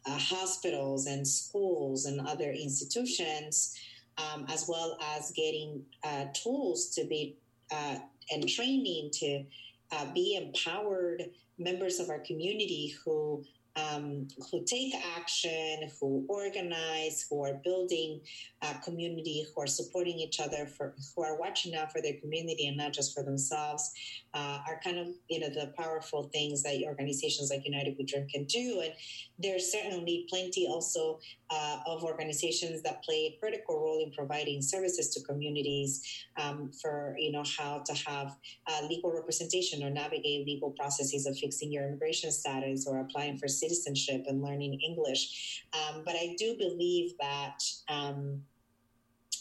uh, 0.07 0.19
hospitals 0.19 1.07
and 1.07 1.27
schools 1.27 2.07
and 2.07 2.27
other 2.27 2.51
institutions, 2.53 3.79
um, 4.19 4.47
as 4.49 4.67
well 4.69 4.99
as 5.17 5.31
getting 5.33 5.83
uh, 6.05 6.27
tools 6.35 6.89
to 6.91 7.05
be 7.05 7.37
uh, 7.71 7.97
and 8.31 8.49
training 8.49 9.11
to 9.13 9.45
uh, 9.93 10.07
be 10.13 10.37
empowered 10.37 11.25
members 11.59 12.01
of 12.01 12.11
our 12.11 12.19
community 12.21 12.95
who 13.05 13.45
um, 13.77 14.29
who 14.51 14.65
take 14.65 14.95
action, 15.17 15.91
who 16.01 16.25
organize, 16.29 17.27
who 17.29 17.45
are 17.45 17.61
building 17.65 18.21
a 18.63 18.75
community, 18.85 19.45
who 19.55 19.63
are 19.63 19.67
supporting 19.67 20.19
each 20.19 20.41
other, 20.41 20.67
for 20.67 20.95
who 21.15 21.23
are 21.23 21.39
watching 21.39 21.75
out 21.75 21.91
for 21.91 22.01
their 22.01 22.15
community 22.21 22.69
and 22.69 22.77
not 22.77 22.93
just 22.93 23.15
for 23.15 23.25
themselves, 23.25 23.93
uh, 24.33 24.59
are 24.67 24.81
kind 24.83 24.99
of 24.99 25.09
you 25.29 25.41
know 25.41 25.49
the 25.49 25.73
powerful 25.77 26.25
things 26.33 26.63
that 26.63 26.81
organizations 26.85 27.51
like 27.51 27.65
United 27.65 27.97
We 27.99 28.05
Dream 28.05 28.29
can 28.29 28.45
do. 28.45 28.81
And 28.85 28.93
there's 29.39 29.71
certainly 29.71 30.27
plenty 30.29 30.67
also 30.67 31.19
uh, 31.55 31.79
of 31.87 32.03
organizations 32.03 32.83
that 32.83 33.03
play 33.05 33.21
a 33.27 33.39
critical 33.39 33.79
role 33.79 34.03
in 34.05 34.11
providing 34.11 34.61
services 34.61 35.11
to 35.11 35.23
communities 35.23 36.03
um, 36.37 36.71
for 36.83 37.15
you 37.19 37.31
know 37.31 37.45
how 37.59 37.83
to 37.87 37.95
have 38.07 38.37
uh, 38.67 38.81
legal 38.89 39.13
representation 39.13 39.83
or 39.85 39.91
navigate 39.91 40.47
legal 40.47 40.71
processes 40.73 41.27
of 41.27 41.39
fixing 41.39 41.71
your 41.71 41.87
immigration 41.87 42.33
status 42.33 42.87
or 42.89 43.01
applying 43.01 43.39
for 43.39 43.47
citizenship 43.47 44.25
and 44.27 44.43
learning 44.43 44.81
English. 44.81 45.63
Um, 45.73 46.03
but 46.05 46.15
I 46.15 46.35
do 46.39 46.57
believe 46.59 47.13
that 47.21 47.59
um, 47.89 48.43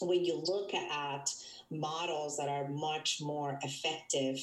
when 0.00 0.24
you 0.24 0.42
look 0.46 0.72
at 0.74 1.30
models 1.70 2.36
that 2.36 2.48
are 2.48 2.68
much 2.68 3.18
more 3.20 3.58
effective 3.62 4.38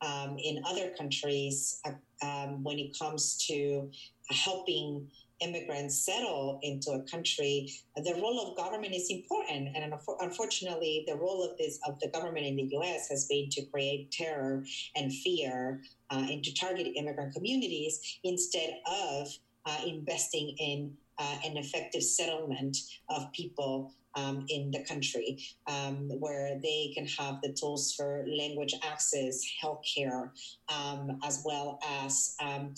um, 0.00 0.36
in 0.38 0.62
other 0.66 0.90
countries 0.90 1.80
uh, 1.84 2.26
um, 2.26 2.62
when 2.62 2.78
it 2.78 2.96
comes 2.98 3.36
to 3.48 3.90
helping 4.30 5.08
immigrants 5.40 6.04
settle 6.04 6.58
into 6.62 6.90
a 6.92 7.02
country, 7.02 7.70
the 7.96 8.14
role 8.14 8.40
of 8.40 8.56
government 8.56 8.94
is 8.94 9.10
important. 9.10 9.76
And 9.76 9.94
unfortunately, 10.20 11.04
the 11.06 11.16
role 11.16 11.42
of 11.42 11.56
this 11.58 11.78
of 11.86 11.98
the 12.00 12.08
government 12.08 12.46
in 12.46 12.56
the 12.56 12.68
U.S. 12.72 13.08
has 13.08 13.26
been 13.26 13.48
to 13.50 13.64
create 13.66 14.10
terror 14.10 14.64
and 14.94 15.12
fear 15.12 15.82
uh, 16.10 16.26
and 16.30 16.42
to 16.44 16.54
target 16.54 16.88
immigrant 16.96 17.34
communities 17.34 18.18
instead 18.24 18.80
of 18.86 19.28
uh, 19.66 19.78
investing 19.86 20.54
in 20.58 20.92
uh, 21.18 21.36
an 21.44 21.56
effective 21.56 22.02
settlement 22.02 22.76
of 23.08 23.32
people 23.32 23.92
um, 24.16 24.46
in 24.48 24.70
the 24.70 24.82
country, 24.84 25.38
um, 25.66 26.08
where 26.18 26.58
they 26.62 26.92
can 26.94 27.06
have 27.06 27.40
the 27.42 27.52
tools 27.52 27.92
for 27.94 28.24
language 28.26 28.74
access, 28.82 29.42
healthcare, 29.62 30.30
um, 30.74 31.18
as 31.22 31.42
well 31.44 31.78
as 32.02 32.34
um, 32.40 32.74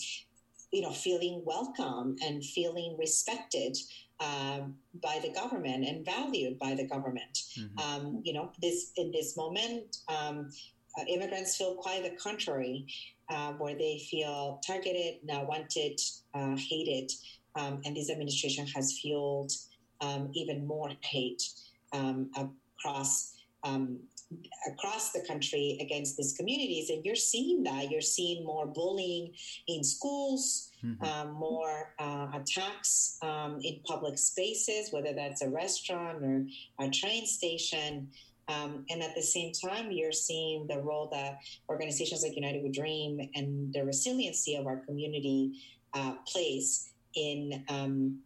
you 0.71 0.81
know, 0.81 0.91
feeling 0.91 1.41
welcome 1.45 2.15
and 2.25 2.43
feeling 2.43 2.95
respected 2.97 3.77
um, 4.19 4.75
by 5.01 5.19
the 5.21 5.29
government 5.29 5.87
and 5.87 6.05
valued 6.05 6.59
by 6.59 6.75
the 6.75 6.85
government. 6.85 7.43
Mm-hmm. 7.57 7.79
Um, 7.79 8.21
you 8.23 8.33
know, 8.33 8.51
this 8.61 8.91
in 8.97 9.11
this 9.11 9.37
moment, 9.37 9.97
um, 10.07 10.49
uh, 10.97 11.03
immigrants 11.07 11.55
feel 11.55 11.75
quite 11.75 12.03
the 12.03 12.11
contrary, 12.11 12.85
uh, 13.29 13.53
where 13.53 13.75
they 13.75 13.99
feel 14.09 14.59
targeted, 14.65 15.15
not 15.23 15.47
wanted, 15.47 15.99
uh, 16.33 16.55
hated, 16.57 17.11
um, 17.55 17.81
and 17.85 17.95
this 17.95 18.09
administration 18.09 18.65
has 18.67 18.99
fueled 18.99 19.51
um, 20.01 20.29
even 20.33 20.65
more 20.65 20.91
hate 21.01 21.43
um, 21.93 22.29
across 22.35 23.35
across 24.67 25.11
the 25.11 25.21
country 25.27 25.77
against 25.81 26.17
these 26.17 26.33
communities. 26.33 26.89
And 26.89 27.03
you're 27.03 27.15
seeing 27.15 27.63
that. 27.63 27.89
You're 27.89 28.01
seeing 28.01 28.45
more 28.45 28.67
bullying 28.67 29.33
in 29.67 29.83
schools, 29.83 30.71
mm-hmm. 30.83 31.03
um, 31.03 31.33
more 31.33 31.93
uh, 31.99 32.27
attacks 32.33 33.17
um, 33.21 33.59
in 33.63 33.79
public 33.85 34.17
spaces, 34.17 34.91
whether 34.91 35.13
that's 35.13 35.41
a 35.41 35.49
restaurant 35.49 36.23
or 36.23 36.45
a 36.79 36.89
train 36.89 37.25
station. 37.25 38.09
Um, 38.47 38.85
and 38.89 39.03
at 39.03 39.15
the 39.15 39.21
same 39.21 39.51
time, 39.51 39.91
you're 39.91 40.11
seeing 40.11 40.65
the 40.67 40.79
role 40.79 41.07
that 41.11 41.39
organizations 41.69 42.23
like 42.23 42.35
United 42.35 42.63
We 42.63 42.69
Dream 42.69 43.29
and 43.35 43.71
the 43.73 43.83
resiliency 43.83 44.55
of 44.55 44.65
our 44.65 44.77
community 44.77 45.59
uh, 45.93 46.13
plays 46.27 46.89
in, 47.15 47.63
um, 47.69 48.19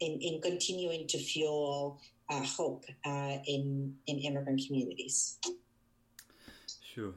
in, 0.00 0.18
in 0.20 0.40
continuing 0.40 1.06
to 1.08 1.18
fuel 1.18 2.00
uh, 2.30 2.42
hope 2.44 2.84
uh, 3.04 3.36
in 3.46 3.94
in 4.06 4.18
immigrant 4.18 4.62
communities. 4.66 5.38
Sure. 6.94 7.12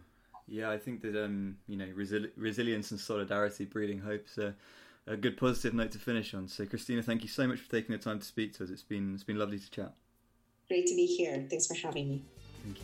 Yeah, 0.48 0.72
I 0.72 0.78
think 0.78 1.02
that 1.02 1.24
um, 1.24 1.58
you 1.68 1.78
know 1.78 1.88
resi- 1.98 2.32
resilience 2.36 2.92
and 2.92 3.00
solidarity 3.00 3.66
breeding 3.66 4.00
hope 4.00 4.26
is 4.28 4.38
a, 4.38 4.56
a, 5.08 5.16
good 5.16 5.38
positive 5.38 5.74
note 5.74 5.92
to 5.92 6.00
finish 6.00 6.34
on. 6.34 6.48
So, 6.48 6.66
Cristina, 6.66 7.02
thank 7.02 7.24
you 7.24 7.30
so 7.30 7.48
much 7.48 7.60
for 7.60 7.72
taking 7.72 7.94
the 7.94 8.02
time 8.02 8.20
to 8.20 8.26
speak 8.26 8.54
to 8.56 8.64
us. 8.64 8.70
It's 8.70 8.84
been 8.84 9.14
it's 9.14 9.24
been 9.24 9.40
lovely 9.40 9.60
to 9.60 9.72
chat. 9.72 9.94
Great 10.68 10.88
to 10.88 10.96
be 10.96 11.06
here. 11.06 11.46
Thanks 11.50 11.68
for 11.68 11.76
having 11.76 12.10
me. 12.10 12.26
Thank 12.64 12.80
you. 12.80 12.84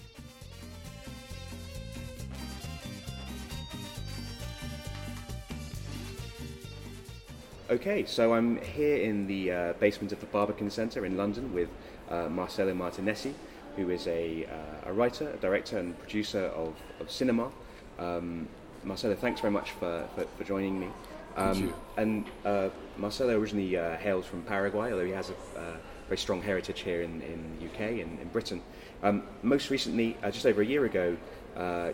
Okay, 7.70 8.04
so 8.04 8.34
I'm 8.34 8.60
here 8.62 8.98
in 8.98 9.28
the 9.28 9.52
uh, 9.52 9.74
basement 9.74 10.12
of 10.12 10.20
the 10.20 10.26
Barbican 10.26 10.72
Centre 10.72 11.06
in 11.06 11.16
London 11.16 11.54
with 11.54 11.70
uh, 12.10 12.28
Marcelo 12.30 12.74
Martinessi, 12.74 13.34
who 13.76 13.90
is 13.90 14.08
a, 14.08 14.46
uh, 14.46 14.90
a 14.90 14.94
writer, 14.94 15.30
a 15.30 15.38
director, 15.38 15.78
and 15.78 15.98
producer 16.00 16.46
of, 16.48 16.76
of 17.00 17.10
cinema. 17.10 17.52
Um, 17.98 18.48
Marcelo, 18.84 19.16
thanks 19.16 19.42
very 19.42 19.52
much 19.52 19.72
for, 19.72 20.08
for, 20.16 20.26
for 20.38 20.44
joining 20.44 20.80
me. 20.80 20.88
Um, 21.36 21.54
Thank 21.54 21.66
you. 21.66 21.74
And 21.98 22.26
uh, 22.46 22.70
Marcelo 22.98 23.38
originally 23.38 23.78
uh, 23.78 23.98
hails 23.98 24.26
from 24.26 24.42
Paraguay, 24.44 24.92
although 24.92 25.06
he 25.06 25.12
has 25.12 25.30
a 25.30 25.60
uh, 25.60 25.78
very 26.08 26.18
strong 26.18 26.42
heritage 26.42 26.82
here 26.82 27.02
in, 27.02 27.22
in 27.22 27.58
the 27.60 27.66
UK 27.66 28.02
and 28.02 28.20
in 28.20 28.28
Britain. 28.32 28.62
Um, 29.04 29.24
most 29.44 29.70
recently, 29.70 30.18
uh, 30.24 30.32
just 30.32 30.46
over 30.46 30.62
a 30.62 30.66
year 30.66 30.86
ago, 30.86 31.16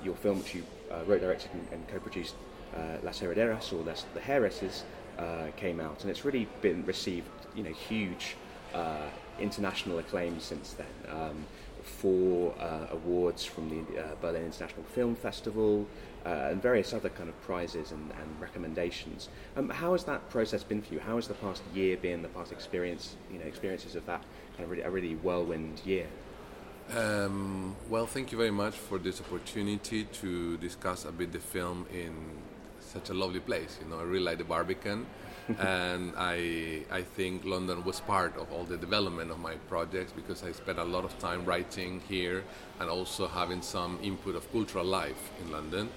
your 0.03 0.15
film, 0.15 0.39
which 0.39 0.55
you 0.55 0.63
wrote, 1.05 1.21
directed, 1.21 1.51
and, 1.53 1.67
and 1.71 1.87
co-produced, 1.87 2.35
Las 3.03 3.19
Herederas 3.19 3.73
or 3.73 3.83
Las, 3.83 4.05
The 4.13 4.21
Heiresses, 4.21 4.83
came 5.57 5.79
out, 5.79 6.01
and 6.01 6.09
it's 6.09 6.23
really 6.23 6.47
been 6.61 6.85
received, 6.85 7.27
you 7.55 7.63
know, 7.63 7.71
huge 7.71 8.35
international 9.39 9.99
acclaim 9.99 10.39
since 10.39 10.73
then. 10.73 10.87
Um, 11.09 11.45
four 11.83 12.53
uh, 12.59 12.87
awards 12.91 13.45
from 13.45 13.69
the 13.69 14.01
uh, 14.01 14.15
Berlin 14.21 14.45
International 14.45 14.83
Film 14.83 15.15
Festival, 15.15 15.85
uh, 16.25 16.49
and 16.49 16.61
various 16.61 16.93
other 16.93 17.09
kind 17.09 17.29
of 17.29 17.39
prizes 17.41 17.91
and, 17.91 18.11
and 18.19 18.41
recommendations. 18.41 19.29
Um, 19.55 19.69
how 19.69 19.91
has 19.91 20.03
that 20.05 20.27
process 20.29 20.63
been 20.63 20.81
for 20.81 20.95
you? 20.95 20.99
How 20.99 21.15
has 21.17 21.27
the 21.27 21.35
past 21.35 21.61
year 21.73 21.97
been? 21.97 22.21
The 22.23 22.29
past 22.29 22.51
experience, 22.51 23.15
you 23.31 23.37
know, 23.37 23.45
experiences 23.45 23.95
of 23.95 24.05
that 24.07 24.23
kind 24.53 24.63
of 24.63 24.71
really, 24.71 24.83
a 24.83 24.89
really 24.89 25.15
whirlwind 25.15 25.81
year. 25.85 26.07
Um, 26.95 27.75
well, 27.89 28.05
thank 28.05 28.31
you 28.31 28.37
very 28.37 28.51
much 28.51 28.75
for 28.75 28.97
this 28.97 29.21
opportunity 29.21 30.03
to 30.03 30.57
discuss 30.57 31.05
a 31.05 31.11
bit 31.11 31.31
the 31.31 31.39
film 31.39 31.85
in 31.93 32.13
such 32.79 33.09
a 33.09 33.13
lovely 33.13 33.39
place. 33.39 33.77
You 33.81 33.89
know, 33.89 33.99
I 33.99 34.03
really 34.03 34.23
like 34.23 34.37
the 34.37 34.43
Barbican, 34.43 35.05
and 35.59 36.13
I 36.17 36.83
I 36.91 37.01
think 37.01 37.45
London 37.45 37.83
was 37.83 37.99
part 37.99 38.35
of 38.37 38.51
all 38.51 38.63
the 38.63 38.77
development 38.77 39.31
of 39.31 39.39
my 39.39 39.55
projects 39.69 40.11
because 40.11 40.43
I 40.43 40.51
spent 40.51 40.79
a 40.79 40.83
lot 40.83 41.05
of 41.05 41.17
time 41.19 41.45
writing 41.45 42.01
here 42.07 42.43
and 42.79 42.89
also 42.89 43.27
having 43.27 43.61
some 43.61 43.99
input 44.01 44.35
of 44.35 44.51
cultural 44.51 44.85
life 44.85 45.31
in 45.41 45.51
London. 45.51 45.89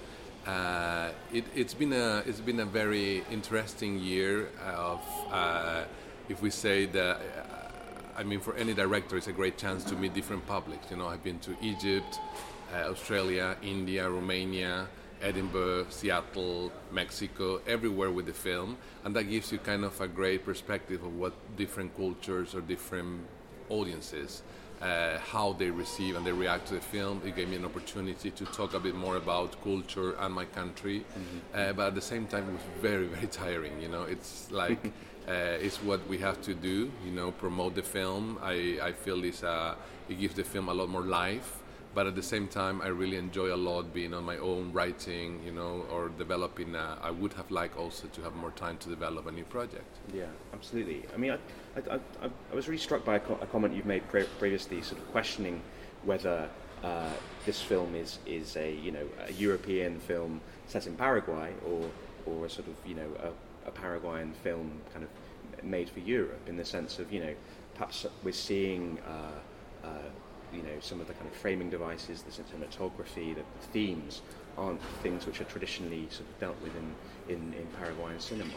Uh, 0.47 1.11
it, 1.33 1.45
has 1.55 1.73
been 1.73 1.93
a 1.93 2.23
it's 2.25 2.39
been 2.39 2.59
a 2.59 2.65
very 2.65 3.23
interesting 3.31 3.99
year 3.99 4.49
of 4.65 5.01
uh, 5.31 5.83
if 6.29 6.41
we 6.41 6.49
say 6.49 6.85
that 6.85 7.19
I 8.19 8.23
mean, 8.23 8.41
for 8.41 8.53
any 8.55 8.73
director, 8.73 9.15
it's 9.15 9.27
a 9.27 9.31
great 9.31 9.57
chance 9.57 9.85
to 9.85 9.95
meet 9.95 10.13
different 10.13 10.45
publics. 10.45 10.91
You 10.91 10.97
know, 10.97 11.07
I've 11.07 11.23
been 11.23 11.39
to 11.39 11.55
Egypt, 11.61 12.19
uh, 12.73 12.89
Australia, 12.89 13.55
India, 13.61 14.09
Romania, 14.09 14.89
Edinburgh, 15.21 15.87
Seattle, 15.89 16.71
Mexico, 16.91 17.61
everywhere 17.67 18.11
with 18.11 18.25
the 18.25 18.33
film, 18.33 18.77
and 19.03 19.15
that 19.15 19.23
gives 19.23 19.51
you 19.51 19.57
kind 19.59 19.83
of 19.83 19.99
a 20.01 20.07
great 20.07 20.45
perspective 20.45 21.03
of 21.03 21.15
what 21.15 21.33
different 21.57 21.95
cultures 21.95 22.55
or 22.55 22.61
different 22.61 23.25
audiences, 23.69 24.41
uh, 24.81 25.17
how 25.19 25.53
they 25.53 25.69
receive 25.69 26.15
and 26.15 26.25
they 26.25 26.31
react 26.31 26.67
to 26.67 26.75
the 26.75 26.81
film. 26.81 27.21
It 27.25 27.35
gave 27.35 27.49
me 27.49 27.57
an 27.57 27.65
opportunity 27.65 28.31
to 28.31 28.45
talk 28.45 28.73
a 28.73 28.79
bit 28.79 28.95
more 28.95 29.17
about 29.17 29.61
culture 29.63 30.15
and 30.19 30.33
my 30.33 30.45
country, 30.45 30.99
mm-hmm. 30.99 31.37
uh, 31.53 31.73
but 31.73 31.87
at 31.87 31.95
the 31.95 32.01
same 32.01 32.27
time, 32.27 32.49
it 32.49 32.53
was 32.53 32.81
very, 32.81 33.05
very 33.05 33.27
tiring. 33.27 33.81
You 33.81 33.89
know, 33.89 34.03
it's 34.03 34.51
like. 34.51 34.79
uh, 35.27 35.57
is 35.61 35.77
what 35.77 36.05
we 36.07 36.17
have 36.17 36.41
to 36.41 36.53
do. 36.55 36.91
You 37.05 37.11
know, 37.11 37.31
promote 37.31 37.75
the 37.75 37.83
film. 37.83 38.39
I, 38.41 38.79
I 38.81 38.91
feel 38.93 39.21
this 39.21 39.43
uh, 39.43 39.75
it 40.09 40.19
gives 40.19 40.33
the 40.33 40.43
film 40.43 40.69
a 40.69 40.73
lot 40.73 40.89
more 40.89 41.03
life. 41.03 41.58
But 41.95 42.05
at 42.05 42.15
the 42.15 42.23
same 42.23 42.47
time, 42.47 42.81
I 42.81 42.87
really 42.87 43.17
enjoy 43.17 43.53
a 43.53 43.57
lot 43.57 43.93
being 43.93 44.13
on 44.13 44.23
my 44.23 44.37
own 44.37 44.71
writing, 44.71 45.41
you 45.43 45.51
know, 45.51 45.85
or 45.91 46.09
developing. 46.09 46.75
A, 46.75 46.97
I 47.01 47.09
would 47.09 47.33
have 47.33 47.49
liked 47.49 47.77
also 47.77 48.07
to 48.07 48.21
have 48.21 48.35
more 48.35 48.51
time 48.51 48.77
to 48.77 48.89
develop 48.89 49.25
a 49.25 49.31
new 49.31 49.43
project. 49.43 49.97
Yeah, 50.13 50.25
absolutely. 50.53 51.05
I 51.13 51.17
mean, 51.17 51.31
I, 51.31 51.37
I, 51.79 51.95
I, 51.95 52.29
I 52.51 52.55
was 52.55 52.67
really 52.67 52.79
struck 52.79 53.03
by 53.03 53.15
a, 53.15 53.19
co- 53.19 53.39
a 53.41 53.47
comment 53.47 53.73
you've 53.73 53.87
made 53.87 54.07
pre- 54.07 54.29
previously, 54.37 54.81
sort 54.83 55.01
of 55.01 55.11
questioning 55.11 55.61
whether 56.03 56.47
uh, 56.83 57.09
this 57.45 57.61
film 57.61 57.95
is, 57.95 58.19
is 58.25 58.55
a 58.55 58.71
you 58.71 58.91
know 58.91 59.05
a 59.27 59.33
European 59.33 59.99
film 59.99 60.41
set 60.67 60.85
in 60.87 60.95
Paraguay 60.95 61.53
or 61.67 61.89
or 62.25 62.45
a 62.45 62.49
sort 62.49 62.67
of 62.67 62.75
you 62.85 62.95
know 62.95 63.09
a 63.23 63.31
a 63.69 63.71
Paraguayan 63.71 64.33
film 64.43 64.71
kind 64.93 65.03
of 65.05 65.63
made 65.63 65.89
for 65.89 65.99
Europe 65.99 66.41
in 66.47 66.57
the 66.57 66.65
sense 66.65 66.99
of, 66.99 67.11
you 67.11 67.19
know, 67.19 67.33
perhaps 67.75 68.05
we're 68.23 68.31
seeing, 68.31 68.99
uh, 69.07 69.87
uh, 69.87 69.89
you 70.53 70.61
know, 70.63 70.79
some 70.79 70.99
of 71.01 71.07
the 71.07 71.13
kind 71.13 71.27
of 71.27 71.33
framing 71.35 71.69
devices, 71.69 72.23
the 72.23 72.31
cinematography, 72.31 73.35
the, 73.35 73.41
the, 73.41 73.67
themes 73.71 74.21
aren't 74.57 74.81
things 75.03 75.25
which 75.25 75.39
are 75.41 75.45
traditionally 75.45 76.07
sort 76.09 76.27
of 76.29 76.39
dealt 76.39 76.61
with 76.61 76.73
in, 76.75 77.35
in, 77.35 77.53
in 77.53 77.67
Paraguayan 77.79 78.19
cinema. 78.19 78.53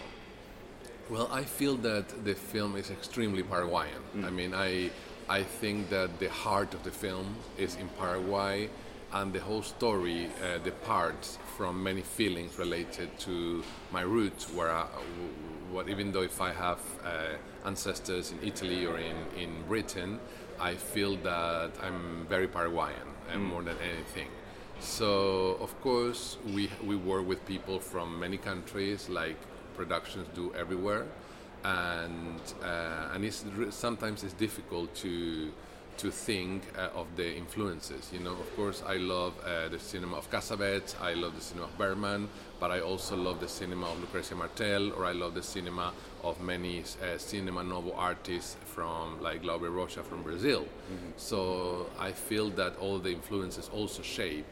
Well, 1.10 1.28
I 1.30 1.44
feel 1.44 1.76
that 1.78 2.24
the 2.24 2.34
film 2.34 2.76
is 2.76 2.90
extremely 2.90 3.42
Paraguayan. 3.42 4.02
Mm. 4.16 4.24
I 4.24 4.30
mean, 4.30 4.54
I, 4.54 4.90
I 5.28 5.42
think 5.42 5.90
that 5.90 6.18
the 6.18 6.30
heart 6.30 6.74
of 6.74 6.82
the 6.84 6.90
film 6.90 7.36
is 7.58 7.76
in 7.76 7.88
Paraguay 7.98 8.70
and 9.12 9.32
the 9.32 9.40
whole 9.40 9.62
story 9.62 10.28
uh, 10.42 10.58
departs 10.58 11.38
from 11.56 11.82
many 11.82 12.00
feelings 12.00 12.58
related 12.58 13.18
to 13.18 13.62
my 13.90 14.00
roots, 14.00 14.50
where 14.52 14.70
I, 14.70 14.86
what, 15.70 15.88
even 15.88 16.12
though 16.12 16.22
if 16.22 16.40
I 16.40 16.52
have 16.52 16.80
uh, 17.04 17.34
ancestors 17.66 18.32
in 18.32 18.38
Italy 18.42 18.86
or 18.86 18.98
in, 18.98 19.16
in 19.36 19.62
Britain, 19.68 20.18
I 20.62 20.76
feel 20.76 21.16
that 21.24 21.72
I'm 21.82 22.24
very 22.28 22.46
Paraguayan 22.46 23.08
and 23.32 23.42
mm. 23.42 23.48
more 23.48 23.62
than 23.62 23.76
anything. 23.78 24.28
So 24.78 25.56
of 25.60 25.72
course 25.80 26.38
we 26.54 26.70
we 26.84 26.96
work 26.96 27.26
with 27.26 27.44
people 27.46 27.80
from 27.80 28.18
many 28.18 28.38
countries, 28.38 29.08
like 29.08 29.36
productions 29.74 30.28
do 30.34 30.54
everywhere, 30.54 31.04
and 31.64 32.40
uh, 32.62 33.12
and 33.12 33.24
it's 33.24 33.44
sometimes 33.70 34.22
it's 34.22 34.34
difficult 34.34 34.94
to 34.96 35.50
to 35.98 36.10
think 36.10 36.62
uh, 36.76 37.00
of 37.00 37.06
the 37.16 37.34
influences. 37.34 38.10
You 38.12 38.20
know, 38.20 38.32
of 38.32 38.56
course, 38.56 38.82
I 38.86 38.96
love 38.96 39.34
uh, 39.44 39.68
the 39.68 39.78
cinema 39.78 40.16
of 40.16 40.30
Cassavetes, 40.30 40.94
I 41.00 41.14
love 41.14 41.34
the 41.34 41.40
cinema 41.40 41.66
of 41.66 41.76
Bergman, 41.76 42.28
but 42.62 42.70
I 42.70 42.78
also 42.78 43.16
love 43.16 43.40
the 43.40 43.48
cinema 43.48 43.86
of 43.86 43.98
Lucrecia 43.98 44.36
Martel, 44.36 44.92
or 44.92 45.04
I 45.04 45.10
love 45.10 45.34
the 45.34 45.42
cinema 45.42 45.92
of 46.22 46.40
many 46.40 46.84
uh, 47.02 47.18
cinema 47.18 47.64
novo 47.64 47.92
artists 47.92 48.56
from 48.66 49.20
like 49.20 49.42
Glauber 49.42 49.68
Rocha 49.68 50.04
from 50.04 50.22
Brazil. 50.22 50.60
Mm-hmm. 50.60 51.10
So 51.16 51.90
I 51.98 52.12
feel 52.12 52.50
that 52.50 52.76
all 52.76 53.00
the 53.00 53.10
influences 53.10 53.68
also 53.74 54.00
shape 54.04 54.46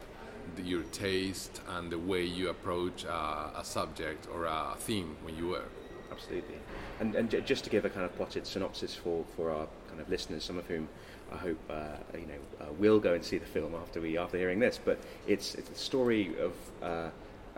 the, 0.57 0.61
your 0.61 0.83
taste 0.91 1.61
and 1.69 1.89
the 1.89 1.99
way 1.99 2.25
you 2.25 2.49
approach 2.49 3.05
a 3.05 3.61
subject 3.63 4.27
or 4.33 4.43
a 4.43 4.75
theme 4.77 5.15
when 5.23 5.37
you 5.37 5.47
work. 5.47 5.71
Absolutely. 6.11 6.57
And, 6.99 7.15
and 7.15 7.29
j- 7.29 7.39
just 7.39 7.63
to 7.63 7.69
give 7.69 7.85
a 7.85 7.89
kind 7.89 8.05
of 8.05 8.13
plotted 8.17 8.45
synopsis 8.45 8.93
for, 8.93 9.23
for 9.37 9.51
our 9.51 9.67
kind 9.87 10.01
of 10.01 10.09
listeners, 10.09 10.43
some 10.43 10.57
of 10.57 10.65
whom 10.67 10.89
I 11.31 11.37
hope 11.37 11.59
uh, 11.69 11.95
you 12.13 12.25
know 12.25 12.41
uh, 12.59 12.73
will 12.73 12.99
go 12.99 13.13
and 13.13 13.23
see 13.23 13.37
the 13.37 13.45
film 13.45 13.73
after 13.73 14.01
we 14.01 14.17
after 14.17 14.37
hearing 14.37 14.59
this. 14.59 14.77
But 14.83 14.99
it's 15.27 15.55
it's 15.55 15.69
the 15.69 15.79
story 15.79 16.35
of 16.39 16.51
uh, 16.83 17.09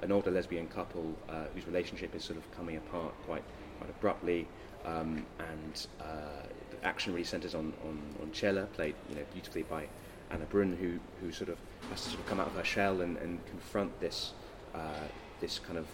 an 0.02 0.12
older 0.12 0.32
lesbian 0.32 0.68
couple 0.68 1.14
uh, 1.30 1.46
whose 1.54 1.66
relationship 1.68 2.16
is 2.16 2.24
sort 2.24 2.38
of 2.38 2.52
coming 2.56 2.78
apart 2.78 3.14
quite 3.26 3.44
quite 3.80 3.90
abruptly, 3.90 4.48
um, 4.86 5.26
and 5.40 5.88
uh, 6.02 6.46
the 6.72 6.86
action 6.86 7.14
really 7.14 7.26
centres 7.26 7.56
on, 7.56 7.74
on 7.86 8.02
on 8.22 8.32
Chela, 8.32 8.66
played 8.74 8.96
you 9.10 9.16
know 9.16 9.24
beautifully 9.32 9.64
by 9.64 9.88
Ana 10.32 10.46
Brun, 10.46 10.76
who 10.76 11.00
who 11.26 11.32
sort 11.32 11.50
of 11.50 11.58
has 11.90 12.04
to 12.04 12.10
sort 12.10 12.20
of 12.22 12.28
come 12.28 12.40
out 12.40 12.48
of 12.48 12.54
her 12.54 12.64
shell 12.64 13.02
and, 13.02 13.18
and 13.18 13.46
confront 13.46 14.00
this 14.00 14.34
uh, 14.76 15.08
this 15.40 15.60
kind 15.60 15.78
of 15.78 15.88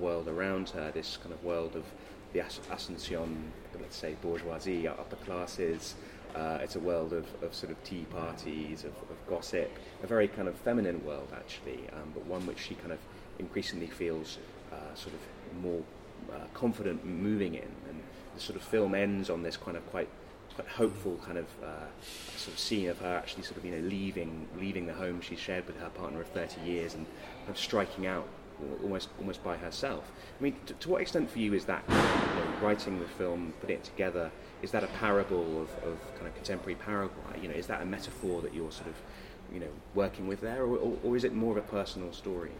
world 0.00 0.26
around 0.26 0.70
her, 0.70 0.90
this 0.92 1.18
kind 1.18 1.34
of 1.34 1.44
world 1.44 1.76
of 1.76 1.84
the 2.32 2.40
Asuncion, 2.40 3.34
let's 3.80 3.96
say 3.96 4.14
bourgeoisie, 4.22 4.88
upper 4.88 5.16
classes. 5.16 5.94
Uh, 6.34 6.58
it's 6.60 6.76
a 6.76 6.80
world 6.80 7.12
of, 7.12 7.26
of 7.42 7.54
sort 7.54 7.72
of 7.72 7.82
tea 7.82 8.04
parties, 8.10 8.84
of, 8.84 8.90
of 9.10 9.26
gossip, 9.28 9.70
a 10.02 10.06
very 10.06 10.28
kind 10.28 10.48
of 10.48 10.54
feminine 10.56 11.02
world 11.04 11.28
actually, 11.34 11.88
um, 11.94 12.10
but 12.12 12.26
one 12.26 12.44
which 12.46 12.58
she 12.58 12.74
kind 12.74 12.92
of 12.92 12.98
increasingly 13.38 13.86
feels 13.86 14.38
uh, 14.72 14.94
sort 14.94 15.14
of 15.14 15.62
more 15.62 15.82
uh, 16.32 16.46
confident 16.54 17.04
moving 17.04 17.54
in. 17.54 17.70
And 17.88 18.02
the 18.34 18.40
sort 18.40 18.56
of 18.56 18.62
film 18.62 18.94
ends 18.94 19.30
on 19.30 19.42
this 19.42 19.56
kind 19.56 19.76
of 19.76 19.88
quite 19.90 20.08
quite 20.54 20.68
hopeful 20.68 21.18
kind 21.24 21.36
of 21.36 21.46
uh, 21.62 21.86
sort 22.36 22.54
of 22.54 22.58
scene 22.58 22.88
of 22.88 22.98
her 23.00 23.14
actually 23.14 23.42
sort 23.42 23.58
of 23.58 23.64
you 23.64 23.72
know 23.72 23.88
leaving 23.88 24.48
leaving 24.58 24.86
the 24.86 24.94
home 24.94 25.20
she 25.20 25.36
shared 25.36 25.66
with 25.66 25.78
her 25.78 25.90
partner 25.90 26.20
of 26.22 26.26
30 26.28 26.62
years 26.62 26.94
and 26.94 27.04
kind 27.40 27.50
of 27.50 27.58
striking 27.58 28.06
out 28.06 28.26
almost 28.82 29.08
almost 29.18 29.42
by 29.44 29.56
herself. 29.56 30.10
I 30.38 30.42
mean, 30.42 30.56
to, 30.66 30.74
to 30.74 30.88
what 30.88 31.02
extent 31.02 31.30
for 31.30 31.38
you 31.38 31.54
is 31.54 31.64
that 31.66 31.82
you 31.88 31.94
know, 31.94 32.46
writing 32.62 32.98
the 32.98 33.06
film, 33.06 33.52
putting 33.60 33.76
it 33.76 33.84
together? 33.84 34.30
Is 34.62 34.70
that 34.70 34.82
a 34.82 34.88
parable 34.88 35.62
of, 35.62 35.70
of 35.84 35.98
kind 36.14 36.26
of 36.26 36.34
contemporary 36.34 36.76
Paraguay? 36.76 37.40
You 37.40 37.48
know, 37.48 37.54
is 37.54 37.66
that 37.66 37.82
a 37.82 37.84
metaphor 37.84 38.40
that 38.42 38.54
you're 38.54 38.72
sort 38.72 38.88
of 38.88 38.94
you 39.52 39.60
know 39.60 39.70
working 39.94 40.26
with 40.26 40.40
there, 40.40 40.62
or, 40.62 40.76
or, 40.76 40.96
or 41.04 41.16
is 41.16 41.24
it 41.24 41.34
more 41.34 41.56
of 41.56 41.64
a 41.64 41.68
personal 41.68 42.12
story? 42.12 42.50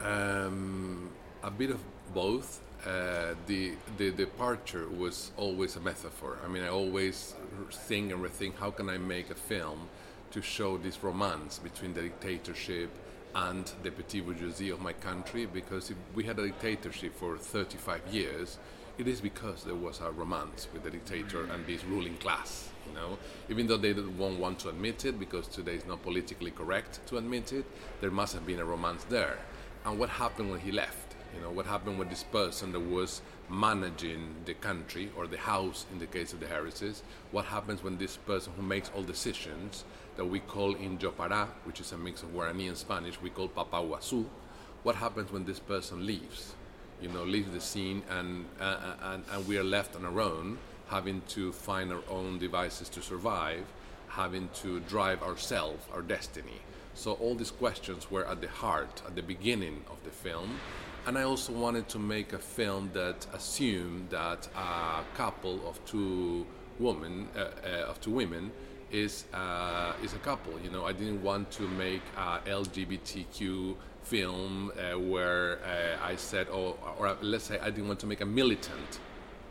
Um, 0.00 1.10
a 1.42 1.50
bit 1.50 1.70
of 1.70 1.80
both. 2.12 2.60
Uh, 2.86 3.34
the 3.46 3.72
the 3.96 4.10
departure 4.10 4.86
was 4.88 5.30
always 5.38 5.76
a 5.76 5.80
metaphor. 5.80 6.38
I 6.44 6.48
mean, 6.48 6.62
I 6.62 6.68
always 6.68 7.34
think 7.70 8.12
and 8.12 8.22
rethink 8.22 8.56
how 8.58 8.70
can 8.70 8.90
I 8.90 8.98
make 8.98 9.30
a 9.30 9.34
film 9.34 9.88
to 10.32 10.42
show 10.42 10.76
this 10.76 11.02
romance 11.02 11.58
between 11.58 11.94
the 11.94 12.02
dictatorship 12.02 12.90
and 13.34 13.70
the 13.82 13.90
petit 13.90 14.20
bourgeoisie 14.20 14.70
of 14.70 14.80
my 14.80 14.92
country 14.92 15.46
because 15.46 15.90
if 15.90 15.96
we 16.14 16.24
had 16.24 16.38
a 16.38 16.42
dictatorship 16.42 17.14
for 17.16 17.36
35 17.36 18.02
years, 18.12 18.58
it 18.98 19.08
is 19.08 19.20
because 19.20 19.64
there 19.64 19.74
was 19.74 20.00
a 20.00 20.10
romance 20.10 20.68
with 20.72 20.84
the 20.84 20.90
dictator 20.90 21.44
and 21.44 21.66
this 21.66 21.84
ruling 21.84 22.16
class. 22.16 22.68
You 22.86 22.94
know, 22.94 23.18
even 23.48 23.66
though 23.66 23.76
they 23.78 23.92
won't 23.92 24.38
want 24.38 24.58
to 24.60 24.68
admit 24.68 25.04
it 25.04 25.18
because 25.18 25.48
today 25.48 25.74
is 25.74 25.86
not 25.86 26.02
politically 26.02 26.50
correct 26.50 27.00
to 27.06 27.16
admit 27.16 27.52
it, 27.52 27.64
there 28.00 28.10
must 28.10 28.34
have 28.34 28.46
been 28.46 28.60
a 28.60 28.64
romance 28.64 29.04
there. 29.04 29.38
And 29.84 29.98
what 29.98 30.08
happened 30.08 30.50
when 30.50 30.60
he 30.60 30.72
left? 30.72 31.14
You 31.34 31.42
know, 31.42 31.50
what 31.50 31.66
happened 31.66 31.98
with 31.98 32.08
this 32.08 32.22
person 32.22 32.72
that 32.72 32.80
was 32.80 33.20
managing 33.50 34.34
the 34.44 34.54
country 34.54 35.10
or 35.16 35.26
the 35.26 35.36
house 35.36 35.84
in 35.92 35.98
the 35.98 36.06
case 36.06 36.32
of 36.32 36.40
the 36.40 36.46
Heiresses? 36.46 37.02
What 37.32 37.44
happens 37.44 37.82
when 37.82 37.98
this 37.98 38.16
person 38.16 38.52
who 38.56 38.62
makes 38.62 38.90
all 38.94 39.02
decisions 39.02 39.84
that 40.16 40.24
we 40.24 40.40
call 40.40 40.74
in 40.76 40.96
Jopara, 40.98 41.48
which 41.64 41.80
is 41.80 41.92
a 41.92 41.98
mix 41.98 42.22
of 42.22 42.30
Guarani 42.30 42.68
and 42.68 42.76
Spanish, 42.76 43.20
we 43.20 43.30
call 43.30 43.48
Papaguasu. 43.48 44.24
What 44.84 44.94
happens 44.96 45.32
when 45.32 45.44
this 45.44 45.58
person 45.58 46.06
leaves? 46.06 46.54
You 47.02 47.08
know, 47.08 47.24
leaves 47.24 47.50
the 47.50 47.60
scene 47.60 48.02
and, 48.10 48.46
uh, 48.60 48.94
and, 49.02 49.24
and 49.32 49.48
we 49.48 49.58
are 49.58 49.64
left 49.64 49.96
on 49.96 50.04
our 50.04 50.20
own, 50.20 50.58
having 50.88 51.20
to 51.28 51.52
find 51.52 51.92
our 51.92 52.02
own 52.08 52.38
devices 52.38 52.88
to 52.90 53.02
survive. 53.02 53.64
having 54.14 54.48
to 54.54 54.80
drive 54.80 55.22
ourselves, 55.22 55.84
our 55.92 56.02
destiny. 56.02 56.60
So 56.94 57.12
all 57.14 57.34
these 57.34 57.50
questions 57.50 58.10
were 58.10 58.26
at 58.26 58.40
the 58.40 58.48
heart, 58.48 59.02
at 59.06 59.14
the 59.16 59.22
beginning 59.22 59.84
of 59.90 60.02
the 60.04 60.10
film. 60.10 60.58
And 61.06 61.18
I 61.18 61.22
also 61.22 61.52
wanted 61.52 61.88
to 61.90 61.98
make 61.98 62.32
a 62.32 62.38
film 62.38 62.90
that 62.94 63.26
assumed 63.34 64.10
that 64.10 64.48
a 64.56 65.04
couple 65.14 65.60
of 65.68 65.84
two 65.84 66.46
women, 66.78 67.28
uh, 67.36 67.40
uh, 67.40 67.90
of 67.90 68.00
two 68.00 68.10
women, 68.10 68.50
is 68.90 69.24
uh, 69.34 69.92
is 70.02 70.14
a 70.14 70.18
couple. 70.18 70.52
You 70.60 70.70
know, 70.70 70.84
I 70.84 70.92
didn't 70.92 71.22
want 71.22 71.50
to 71.52 71.62
make 71.62 72.02
a 72.16 72.38
LGBTQ 72.46 73.74
film 74.02 74.70
uh, 74.70 74.98
where 74.98 75.58
uh, 75.64 76.06
I 76.06 76.16
said, 76.16 76.46
oh, 76.50 76.76
or 76.98 77.16
let's 77.20 77.44
say 77.44 77.58
I 77.58 77.70
didn't 77.70 77.88
want 77.88 78.00
to 78.00 78.06
make 78.06 78.20
a 78.20 78.26
militant 78.26 79.00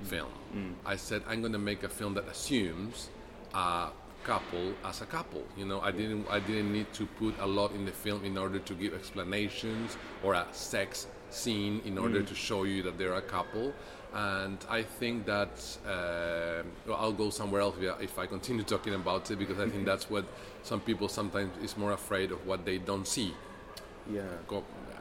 film. 0.03 0.31
Mm. 0.55 0.73
I 0.85 0.95
said 0.95 1.23
I'm 1.27 1.41
going 1.41 1.53
to 1.53 1.59
make 1.59 1.83
a 1.83 1.89
film 1.89 2.13
that 2.15 2.27
assumes 2.27 3.09
a 3.53 3.89
couple 4.23 4.73
as 4.83 5.01
a 5.01 5.05
couple. 5.05 5.43
You 5.57 5.65
know, 5.65 5.81
I 5.81 5.91
didn't 5.91 6.25
I 6.29 6.39
didn't 6.39 6.71
need 6.71 6.91
to 6.93 7.05
put 7.05 7.35
a 7.39 7.45
lot 7.45 7.71
in 7.71 7.85
the 7.85 7.91
film 7.91 8.23
in 8.25 8.37
order 8.37 8.59
to 8.59 8.73
give 8.73 8.93
explanations 8.93 9.97
or 10.23 10.33
a 10.33 10.45
sex 10.51 11.07
scene 11.29 11.81
in 11.85 11.97
order 11.97 12.21
mm. 12.21 12.27
to 12.27 12.35
show 12.35 12.63
you 12.63 12.83
that 12.83 12.97
they're 12.97 13.15
a 13.15 13.21
couple. 13.21 13.73
And 14.13 14.59
I 14.69 14.83
think 14.83 15.25
that 15.25 15.55
uh, 15.85 16.63
well, 16.87 16.97
I'll 16.97 17.13
go 17.13 17.29
somewhere 17.29 17.61
else 17.61 17.75
if 17.99 18.19
I 18.19 18.25
continue 18.27 18.63
talking 18.75 18.93
about 18.93 19.29
it 19.31 19.37
because 19.37 19.59
I 19.59 19.67
think 19.69 19.85
that's 19.91 20.09
what 20.09 20.25
some 20.63 20.79
people 20.79 21.07
sometimes 21.07 21.51
is 21.63 21.77
more 21.77 21.93
afraid 21.93 22.31
of 22.31 22.45
what 22.45 22.65
they 22.65 22.77
don't 22.77 23.07
see. 23.07 23.33
Yeah. 24.11 24.23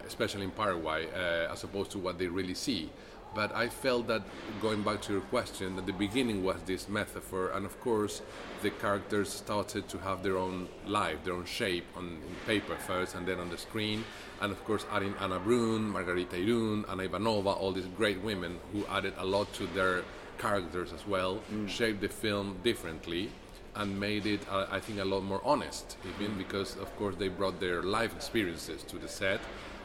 Especially 0.07 0.45
in 0.45 0.51
Paraguay, 0.51 1.07
uh, 1.15 1.53
as 1.53 1.65
opposed 1.65 1.91
to 1.93 1.99
what 1.99 2.19
they 2.19 2.27
really 2.27 2.55
see. 2.55 2.91
But 3.35 3.55
I 3.55 3.69
felt 3.69 4.09
that 4.09 4.23
going 4.61 4.83
back 4.83 5.01
to 5.03 5.13
your 5.15 5.23
question, 5.23 5.79
at 5.79 5.87
the 5.87 5.93
beginning 5.93 6.45
was 6.45 6.61
this 6.67 6.89
metaphor, 6.89 7.51
and 7.55 7.65
of 7.65 7.81
course, 7.81 8.21
the 8.63 8.71
characters 8.71 9.31
started 9.31 9.89
to 9.89 9.99
have 9.99 10.23
their 10.23 10.37
own 10.37 10.69
life, 10.87 11.25
their 11.25 11.35
own 11.35 11.47
shape 11.47 11.87
on 11.97 12.19
paper 12.47 12.77
first, 12.77 13.15
and 13.15 13.27
then 13.27 13.39
on 13.41 13.49
the 13.49 13.57
screen. 13.57 14.05
And 14.41 14.53
of 14.53 14.63
course, 14.65 14.85
adding 14.93 15.15
Ana 15.19 15.39
Brun, 15.39 15.89
Margarita 15.89 16.37
Irún, 16.37 16.89
Ana 16.91 17.09
Ivanova, 17.09 17.57
all 17.59 17.73
these 17.73 17.89
great 17.97 18.21
women 18.21 18.59
who 18.73 18.85
added 18.87 19.15
a 19.17 19.25
lot 19.25 19.51
to 19.55 19.67
their 19.69 20.03
characters 20.39 20.93
as 20.93 21.07
well, 21.07 21.41
mm. 21.51 21.69
shaped 21.69 22.03
the 22.03 22.09
film 22.09 22.59
differently 22.63 23.31
and 23.75 23.99
made 23.99 24.27
it, 24.27 24.41
uh, 24.51 24.67
I 24.71 24.81
think, 24.81 24.99
a 24.99 25.05
lot 25.05 25.23
more 25.23 25.41
honest, 25.45 25.97
even 26.21 26.37
because, 26.37 26.77
of 26.77 26.95
course, 26.97 27.17
they 27.17 27.29
brought 27.29 27.61
their 27.61 27.83
life 27.83 28.15
experiences 28.15 28.83
to 28.83 28.99
the 28.99 29.09
set 29.09 29.41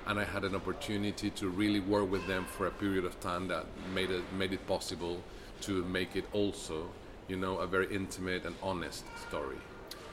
and 0.08 0.20
I 0.20 0.24
had 0.24 0.45
an 0.45 0.55
opportunity 0.55 1.30
to 1.32 1.49
really 1.49 1.82
work 1.82 2.10
with 2.10 2.26
them 2.28 2.45
for 2.45 2.66
a 2.68 2.72
period 2.72 3.03
of 3.03 3.20
time 3.20 3.47
that 3.49 3.66
made 3.93 4.10
it 4.10 4.24
made 4.34 4.53
it 4.53 4.66
possible 4.66 5.22
to 5.62 5.84
make 5.84 6.16
it 6.16 6.26
also, 6.32 6.89
you 7.28 7.36
know, 7.36 7.58
a 7.58 7.68
very 7.68 7.93
intimate 7.93 8.45
and 8.45 8.55
honest 8.64 9.03
story. 9.28 9.58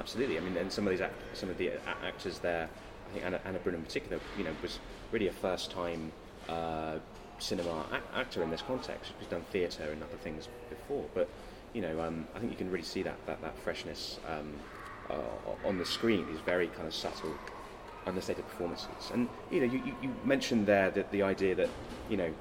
Absolutely. 0.00 0.36
I 0.36 0.40
mean, 0.40 0.56
and 0.56 0.72
some 0.72 0.86
of 0.86 0.90
these 0.90 1.00
act- 1.00 1.36
some 1.36 1.48
of 1.48 1.58
the 1.58 1.70
actors 2.02 2.40
there, 2.40 2.68
I 3.08 3.12
think 3.12 3.24
Ana, 3.24 3.40
Ana 3.44 3.58
Brun 3.60 3.76
in 3.76 3.82
particular, 3.82 4.18
you 4.36 4.44
know, 4.44 4.50
was 4.62 4.80
really 5.12 5.28
a 5.28 5.32
first 5.32 5.70
time 5.70 6.10
uh, 6.48 6.98
cinema 7.38 7.86
a- 7.92 8.18
actor 8.18 8.42
in 8.42 8.50
this 8.50 8.62
context. 8.62 9.12
She's 9.20 9.28
done 9.28 9.44
theatre 9.52 9.90
and 9.92 10.02
other 10.02 10.16
things 10.16 10.48
before, 10.70 11.04
but 11.14 11.28
you 11.72 11.82
know, 11.82 12.00
um, 12.00 12.26
I 12.34 12.40
think 12.40 12.50
you 12.50 12.58
can 12.58 12.70
really 12.70 12.84
see 12.84 13.02
that 13.02 13.18
that, 13.26 13.40
that 13.42 13.56
freshness 13.58 14.18
um, 14.28 14.54
uh, 15.08 15.68
on 15.68 15.78
the 15.78 15.84
screen. 15.86 16.26
These 16.26 16.40
very 16.40 16.66
kind 16.66 16.88
of 16.88 16.94
subtle 16.94 17.34
understated 18.06 18.46
performances. 18.48 19.10
And 19.12 19.28
you 19.50 19.60
know, 19.60 19.66
you, 19.66 19.94
you 20.02 20.14
mentioned 20.24 20.66
there 20.66 20.90
that 20.90 21.10
the 21.10 21.22
idea 21.22 21.54
that 21.54 21.68
you 22.08 22.16
know 22.16 22.32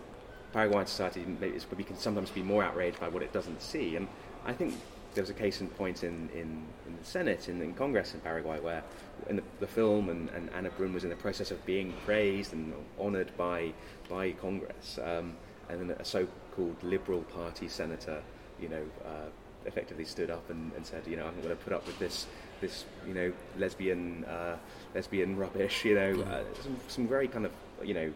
Paraguayan 0.53 0.85
society 0.85 1.25
is, 1.41 1.65
can 1.65 1.97
sometimes 1.97 2.29
be 2.29 2.43
more 2.43 2.63
outraged 2.63 2.99
by 2.99 3.07
what 3.07 3.23
it 3.23 3.33
doesn't 3.33 3.61
see. 3.61 3.95
And 3.95 4.07
I 4.45 4.53
think 4.53 4.75
there 5.15 5.23
was 5.23 5.29
a 5.29 5.33
case 5.33 5.61
in 5.61 5.67
point 5.67 6.03
in, 6.03 6.29
in, 6.33 6.63
in 6.87 6.97
the 6.99 7.03
Senate, 7.03 7.49
in, 7.49 7.61
in, 7.61 7.73
Congress 7.73 8.13
in 8.13 8.19
Paraguay, 8.21 8.59
where 8.59 8.83
in 9.29 9.37
the, 9.37 9.43
the 9.59 9.67
film 9.67 10.09
and, 10.09 10.29
and, 10.29 10.49
Ana 10.51 10.69
Brun 10.71 10.93
was 10.93 11.03
in 11.03 11.09
the 11.09 11.15
process 11.15 11.51
of 11.51 11.63
being 11.65 11.93
praised 12.05 12.53
and 12.53 12.73
honoured 12.99 13.35
by 13.37 13.73
by 14.09 14.31
Congress, 14.31 14.99
um, 15.03 15.35
and 15.69 15.81
then 15.81 15.97
a 15.97 16.05
so-called 16.05 16.75
Liberal 16.83 17.21
Party 17.21 17.67
senator, 17.67 18.21
you 18.59 18.69
know, 18.69 18.83
uh, 19.05 19.29
effectively 19.65 20.05
stood 20.05 20.29
up 20.29 20.49
and, 20.49 20.71
and 20.75 20.85
said, 20.85 21.03
you 21.07 21.15
know, 21.15 21.25
I'm 21.25 21.35
going 21.37 21.49
to 21.49 21.63
put 21.63 21.73
up 21.73 21.85
with 21.87 21.97
this 21.99 22.27
this 22.63 22.85
you 23.07 23.13
know 23.13 23.31
lesbian 23.57 24.25
uh, 24.25 24.57
lesbian 24.95 25.37
rubbish. 25.37 25.85
You 25.85 25.95
know, 25.95 26.21
uh, 26.21 26.43
some, 26.63 26.77
some 26.87 27.07
very 27.07 27.27
kind 27.27 27.45
of 27.45 27.51
you 27.83 27.93
know 27.93 28.11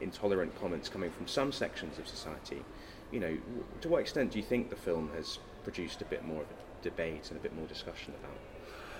intolerant 0.00 0.54
comments 0.60 0.88
coming 0.88 1.10
from 1.10 1.26
some 1.26 1.50
sections 1.50 1.98
of 1.98 2.06
society. 2.06 2.62
You 3.10 3.20
know, 3.20 3.36
to 3.80 3.88
what 3.88 4.00
extent 4.00 4.32
do 4.32 4.38
you 4.38 4.44
think 4.44 4.70
the 4.70 4.76
film 4.76 5.10
has 5.16 5.38
produced 5.64 6.02
a 6.02 6.04
bit 6.04 6.24
more 6.24 6.42
of 6.42 6.48
a 6.48 6.82
debate 6.82 7.30
and 7.30 7.38
a 7.38 7.42
bit 7.42 7.54
more 7.56 7.66
discussion 7.66 8.12
about 8.20 8.38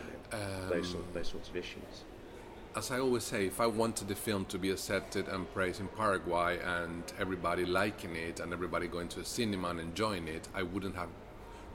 you 0.00 0.38
know, 0.38 0.64
um, 0.64 0.68
those 0.70 0.90
sort, 0.90 1.14
those 1.14 1.28
sorts 1.28 1.48
of 1.48 1.56
issues? 1.56 2.04
as 2.76 2.90
I 2.90 2.98
always 2.98 3.24
say, 3.24 3.46
if 3.46 3.58
I 3.58 3.66
wanted 3.66 4.08
the 4.08 4.14
film 4.14 4.44
to 4.46 4.58
be 4.58 4.70
accepted 4.70 5.28
and 5.28 5.50
praised 5.54 5.80
in 5.80 5.88
Paraguay 5.88 6.58
and 6.62 7.02
everybody 7.18 7.64
liking 7.64 8.14
it 8.14 8.38
and 8.38 8.52
everybody 8.52 8.86
going 8.86 9.08
to 9.08 9.20
a 9.20 9.24
cinema 9.24 9.68
and 9.68 9.80
enjoying 9.80 10.28
it, 10.28 10.46
I 10.54 10.62
wouldn't 10.62 10.94
have 10.94 11.08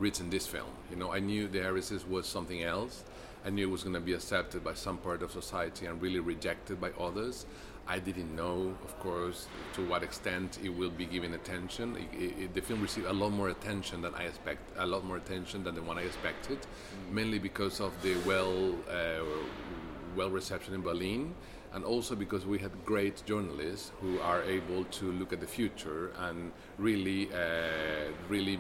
written 0.01 0.29
this 0.31 0.47
film. 0.47 0.71
You 0.89 0.97
know, 0.97 1.13
I 1.13 1.19
knew 1.19 1.47
the 1.47 1.59
Heiresses 1.59 2.05
was 2.07 2.25
something 2.25 2.63
else. 2.63 3.03
I 3.45 3.49
knew 3.51 3.67
it 3.67 3.71
was 3.71 3.83
going 3.83 3.93
to 3.93 4.01
be 4.01 4.13
accepted 4.13 4.63
by 4.63 4.73
some 4.73 4.97
part 4.97 5.21
of 5.21 5.31
society 5.31 5.85
and 5.85 6.01
really 6.01 6.19
rejected 6.19 6.81
by 6.81 6.89
others. 6.99 7.45
I 7.87 7.99
didn't 7.99 8.35
know, 8.35 8.75
of 8.83 8.99
course, 8.99 9.47
to 9.73 9.85
what 9.87 10.03
extent 10.03 10.59
it 10.63 10.69
will 10.69 10.89
be 10.89 11.05
given 11.05 11.33
attention. 11.33 11.95
It, 12.13 12.23
it, 12.43 12.53
the 12.53 12.61
film 12.61 12.81
received 12.81 13.07
a 13.07 13.13
lot 13.13 13.29
more 13.29 13.49
attention 13.49 14.01
than 14.01 14.13
I 14.15 14.23
expect, 14.23 14.61
a 14.77 14.85
lot 14.85 15.03
more 15.05 15.17
attention 15.17 15.63
than 15.63 15.75
the 15.75 15.81
one 15.81 15.97
I 15.97 16.03
expected, 16.03 16.59
mm. 16.59 17.13
mainly 17.13 17.39
because 17.39 17.79
of 17.79 17.91
the 18.01 18.15
well, 18.25 18.75
uh, 18.89 19.23
well 20.15 20.29
reception 20.29 20.73
in 20.73 20.81
Berlin 20.81 21.33
and 21.73 21.85
also 21.85 22.15
because 22.15 22.45
we 22.45 22.59
had 22.59 22.71
great 22.85 23.23
journalists 23.25 23.91
who 24.01 24.19
are 24.19 24.43
able 24.43 24.83
to 24.85 25.11
look 25.13 25.31
at 25.31 25.39
the 25.39 25.47
future 25.47 26.11
and 26.19 26.51
really, 26.77 27.29
uh, 27.33 28.11
really 28.27 28.59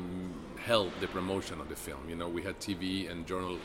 help 0.57 0.91
the 1.01 1.07
promotion 1.07 1.59
of 1.59 1.67
the 1.67 1.75
film. 1.75 2.07
You 2.07 2.15
know, 2.15 2.29
we 2.29 2.41
had 2.41 2.59
TV 2.59 3.11
and 3.11 3.27
journal 3.27 3.57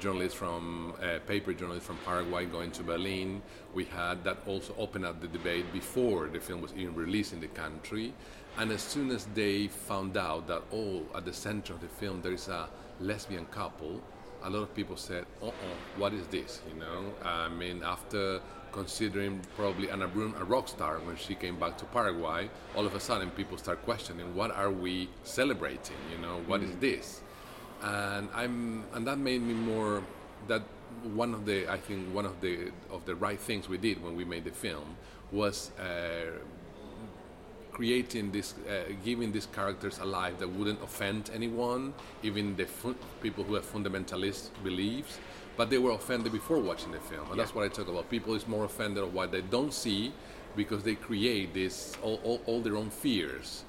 journalists 0.00 0.36
from 0.36 0.92
uh, 1.00 1.18
paper 1.26 1.52
journalists 1.52 1.86
from 1.86 1.98
Paraguay 2.04 2.46
going 2.46 2.70
to 2.72 2.82
Berlin. 2.82 3.40
We 3.74 3.84
had 3.84 4.24
that 4.24 4.38
also 4.46 4.74
open 4.76 5.04
up 5.04 5.20
the 5.20 5.28
debate 5.28 5.72
before 5.72 6.26
the 6.28 6.40
film 6.40 6.60
was 6.60 6.72
even 6.74 6.94
released 6.94 7.32
in 7.32 7.40
the 7.40 7.48
country. 7.48 8.12
And 8.58 8.70
as 8.70 8.82
soon 8.82 9.10
as 9.10 9.26
they 9.34 9.68
found 9.68 10.16
out 10.16 10.46
that 10.48 10.62
oh, 10.72 11.02
at 11.14 11.24
the 11.24 11.32
center 11.32 11.74
of 11.74 11.80
the 11.80 11.88
film 11.88 12.22
there 12.22 12.32
is 12.32 12.48
a 12.48 12.68
lesbian 13.00 13.46
couple, 13.46 14.02
a 14.42 14.50
lot 14.50 14.62
of 14.62 14.74
people 14.74 14.96
said, 14.96 15.24
"Uh, 15.42 15.48
uh 15.48 15.52
what 15.96 16.12
is 16.12 16.26
this?" 16.26 16.60
You 16.68 16.78
know, 16.80 17.14
I 17.24 17.48
mean, 17.48 17.82
after 17.82 18.40
considering 18.74 19.40
probably 19.56 19.88
Ana 19.88 20.08
Brun 20.08 20.34
a 20.40 20.44
rock 20.44 20.66
star 20.66 20.98
when 20.98 21.16
she 21.16 21.34
came 21.36 21.56
back 21.58 21.78
to 21.78 21.84
Paraguay, 21.86 22.50
all 22.74 22.84
of 22.84 22.94
a 22.96 23.00
sudden 23.00 23.30
people 23.30 23.56
start 23.56 23.78
questioning 23.84 24.34
what 24.34 24.50
are 24.50 24.70
we 24.70 25.08
celebrating? 25.22 26.00
You 26.12 26.18
know, 26.18 26.40
what 26.48 26.60
mm. 26.60 26.64
is 26.68 26.76
this? 26.88 27.20
And 27.82 28.28
I'm 28.34 28.84
and 28.92 29.06
that 29.06 29.18
made 29.18 29.42
me 29.42 29.54
more 29.54 30.02
that 30.48 30.62
one 31.14 31.32
of 31.34 31.46
the 31.46 31.68
I 31.68 31.78
think 31.78 32.12
one 32.12 32.26
of 32.26 32.40
the 32.40 32.72
of 32.90 33.06
the 33.06 33.14
right 33.14 33.40
things 33.40 33.68
we 33.68 33.78
did 33.78 34.02
when 34.02 34.16
we 34.16 34.24
made 34.24 34.44
the 34.44 34.56
film 34.66 34.96
was 35.30 35.70
uh, 35.78 36.32
creating 37.74 38.30
this, 38.30 38.54
uh, 38.68 38.92
giving 39.04 39.32
these 39.32 39.46
characters 39.46 39.98
a 39.98 40.04
life 40.04 40.38
that 40.38 40.48
wouldn't 40.48 40.80
offend 40.82 41.30
anyone, 41.34 41.92
even 42.22 42.54
the 42.56 42.66
people 43.20 43.42
who 43.42 43.54
have 43.54 43.66
fundamentalist 43.66 44.50
beliefs 44.62 45.18
but 45.56 45.70
they 45.70 45.78
were 45.78 45.92
offended 45.92 46.32
before 46.32 46.58
watching 46.58 46.92
the 46.92 47.00
film, 47.00 47.26
and 47.28 47.30
yeah. 47.30 47.36
that's 47.36 47.54
what 47.54 47.64
I 47.64 47.68
talk 47.68 47.88
about. 47.88 48.10
People 48.10 48.34
is 48.34 48.46
more 48.46 48.64
offended 48.64 49.02
of 49.02 49.14
what 49.14 49.32
they 49.32 49.42
don't 49.42 49.72
see 49.72 50.12
because 50.56 50.82
they 50.82 50.94
create 50.94 51.54
this 51.54 51.96
all, 52.02 52.20
all, 52.24 52.40
all, 52.46 52.60
their 52.60 52.76
own 52.76 52.90
fears 52.90 53.64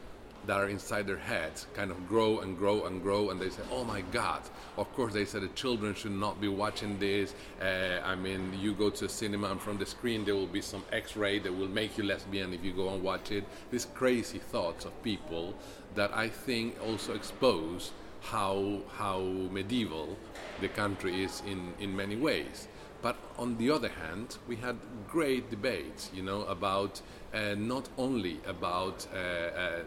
that 0.46 0.58
are 0.58 0.70
inside 0.70 1.08
their 1.08 1.18
heads 1.18 1.66
kind 1.74 1.90
of 1.90 2.08
grow 2.08 2.40
and 2.40 2.58
grow 2.58 2.86
and 2.86 3.02
grow 3.02 3.32
and 3.32 3.42
they 3.42 3.50
say 3.50 3.64
oh 3.72 3.84
my 3.84 4.02
god 4.12 4.42
of 4.78 4.92
course 4.94 5.12
they 5.12 5.26
said 5.26 5.42
the 5.42 5.48
children 5.50 5.96
should 5.96 6.12
not 6.12 6.40
be 6.40 6.48
watching 6.48 7.00
this 7.00 7.34
uh, 7.62 8.00
i 8.04 8.14
mean 8.14 8.54
you 8.62 8.74
go 8.74 8.92
to 8.92 9.06
a 9.06 9.10
cinema 9.10 9.50
and 9.50 9.60
from 9.60 9.78
the 9.80 9.86
screen 9.86 10.24
there 10.24 10.36
will 10.36 10.46
be 10.46 10.62
some 10.62 10.84
x-ray 10.92 11.40
that 11.40 11.52
will 11.52 11.68
make 11.68 11.98
you 11.98 12.04
lesbian 12.04 12.54
if 12.54 12.64
you 12.64 12.72
go 12.72 12.94
and 12.94 13.02
watch 13.02 13.32
it 13.32 13.44
these 13.72 13.86
crazy 13.96 14.38
thoughts 14.38 14.86
of 14.86 15.04
people 15.04 15.56
that 15.96 16.14
i 16.14 16.30
think 16.30 16.76
also 16.86 17.16
expose 17.16 17.92
how 18.32 18.82
how 18.98 19.20
medieval 19.52 20.18
the 20.62 20.68
country 20.68 21.24
is 21.24 21.42
in 21.46 21.74
in 21.80 21.96
many 21.96 22.16
ways. 22.16 22.68
But 23.02 23.18
on 23.38 23.58
the 23.58 23.70
other 23.70 23.90
hand, 23.90 24.38
we 24.48 24.56
had 24.56 24.78
great 25.08 25.52
debates, 25.52 26.10
you 26.12 26.24
know, 26.24 26.42
about 26.44 27.02
uh, 27.34 27.54
not 27.56 27.88
only 27.98 28.40
about 28.48 29.06
uh, 29.14 29.18
uh, 29.18 29.84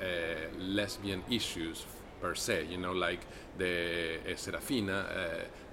uh 0.00 0.06
lesbian 0.58 1.22
issues 1.30 1.84
per 2.20 2.34
se, 2.34 2.66
you 2.70 2.78
know, 2.78 2.92
like 2.92 3.26
the 3.58 4.20
uh, 4.20 4.36
Serafina, 4.36 5.04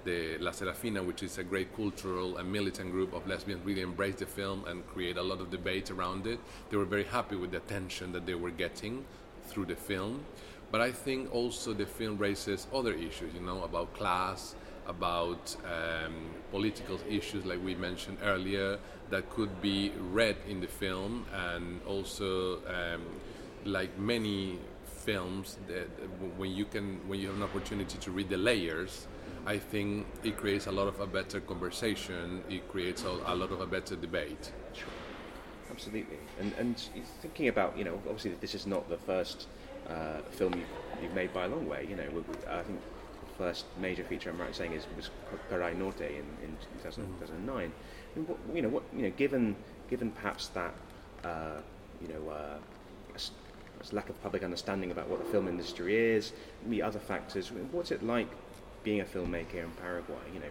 the 0.04 0.36
La 0.38 0.50
Serafina, 0.50 1.02
which 1.02 1.22
is 1.22 1.38
a 1.38 1.44
great 1.44 1.74
cultural 1.74 2.36
and 2.38 2.52
militant 2.52 2.90
group 2.90 3.14
of 3.14 3.26
lesbians, 3.26 3.64
really 3.64 3.82
embraced 3.82 4.18
the 4.18 4.26
film 4.26 4.64
and 4.66 4.86
create 4.88 5.16
a 5.16 5.22
lot 5.22 5.40
of 5.40 5.50
debate 5.50 5.90
around 5.90 6.26
it. 6.26 6.38
They 6.68 6.76
were 6.76 6.90
very 6.96 7.04
happy 7.04 7.36
with 7.36 7.52
the 7.52 7.58
attention 7.58 8.12
that 8.12 8.26
they 8.26 8.34
were 8.34 8.50
getting 8.50 9.04
through 9.46 9.66
the 9.66 9.76
film. 9.76 10.24
But 10.70 10.80
I 10.80 10.92
think 10.92 11.34
also 11.34 11.72
the 11.72 11.86
film 11.86 12.18
raises 12.18 12.66
other 12.72 12.92
issues, 12.92 13.34
you 13.34 13.40
know, 13.40 13.62
about 13.64 13.94
class 13.94 14.54
about 14.86 15.54
um, 15.64 16.14
political 16.50 16.98
issues, 17.08 17.44
like 17.44 17.62
we 17.64 17.76
mentioned 17.76 18.18
earlier, 18.24 18.76
that 19.10 19.30
could 19.30 19.62
be 19.62 19.92
read 20.10 20.36
in 20.48 20.60
the 20.60 20.66
film, 20.66 21.24
and 21.32 21.80
also 21.86 22.56
um, 22.66 23.02
like 23.64 23.96
many 23.98 24.58
films 24.84 25.58
that 25.68 25.88
when 26.36 26.50
you 26.50 26.64
can 26.64 26.98
when 27.08 27.20
you 27.20 27.28
have 27.28 27.36
an 27.36 27.42
opportunity 27.42 27.96
to 27.98 28.10
read 28.10 28.28
the 28.28 28.36
layers 28.36 29.06
I 29.46 29.58
think 29.58 30.06
it 30.22 30.36
creates 30.36 30.66
a 30.66 30.72
lot 30.72 30.86
of 30.86 31.00
a 31.00 31.06
better 31.06 31.40
conversation. 31.40 32.42
It 32.50 32.68
creates 32.68 33.04
a, 33.04 33.34
lot 33.34 33.50
of 33.50 33.60
a 33.60 33.66
better 33.66 33.96
debate. 33.96 34.52
Sure. 34.74 34.88
Absolutely. 35.70 36.18
And 36.38 36.52
and 36.58 36.76
thinking 37.22 37.48
about 37.48 37.78
you 37.78 37.84
know 37.84 37.94
obviously 38.06 38.32
this 38.40 38.54
is 38.54 38.66
not 38.66 38.88
the 38.88 38.98
first 38.98 39.46
uh, 39.88 40.20
film 40.30 40.54
you've, 40.54 41.02
you've, 41.02 41.14
made 41.14 41.32
by 41.32 41.44
a 41.44 41.48
long 41.48 41.68
way. 41.68 41.86
You 41.88 41.96
know 41.96 42.24
I 42.48 42.62
think 42.62 42.80
the 43.28 43.34
first 43.36 43.64
major 43.80 44.04
feature 44.04 44.30
I'm 44.30 44.40
right 44.40 44.54
saying 44.54 44.72
is 44.72 44.86
was 44.96 45.10
Karai 45.50 45.76
Norte 45.76 46.02
in, 46.02 46.26
in 46.42 46.56
2000, 46.78 47.04
mm. 47.04 47.18
2009. 47.20 47.72
And 48.16 48.28
what, 48.28 48.38
you 48.54 48.62
know 48.62 48.68
what 48.68 48.82
you 48.94 49.02
know 49.02 49.10
given 49.10 49.56
given 49.88 50.10
perhaps 50.10 50.48
that 50.48 50.74
uh, 51.24 51.60
you 52.00 52.08
know. 52.08 52.30
Uh, 52.30 52.58
lack 53.92 54.10
of 54.10 54.22
public 54.22 54.44
understanding 54.44 54.90
about 54.90 55.08
what 55.08 55.18
the 55.18 55.24
film 55.30 55.48
industry 55.48 55.96
is, 55.96 56.34
the 56.68 56.82
other 56.82 56.98
factors. 56.98 57.50
What's 57.72 57.90
it 57.90 58.02
like 58.02 58.28
being 58.82 59.00
a 59.00 59.04
filmmaker 59.04 59.64
in 59.64 59.70
Paraguay, 59.80 60.16
you 60.32 60.40
know, 60.40 60.46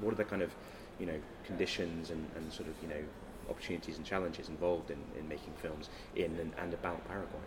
what 0.00 0.12
are 0.12 0.16
the 0.16 0.24
kind 0.24 0.42
of, 0.42 0.50
you 0.98 1.06
know, 1.06 1.18
conditions 1.44 2.10
and, 2.10 2.26
and 2.36 2.52
sort 2.52 2.68
of, 2.68 2.74
you 2.82 2.88
know, 2.88 3.02
opportunities 3.50 3.96
and 3.96 4.06
challenges 4.06 4.48
involved 4.48 4.90
in, 4.90 4.98
in 5.18 5.28
making 5.28 5.52
films 5.60 5.90
in 6.16 6.36
and, 6.38 6.52
and 6.58 6.74
about 6.74 7.06
Paraguay? 7.08 7.40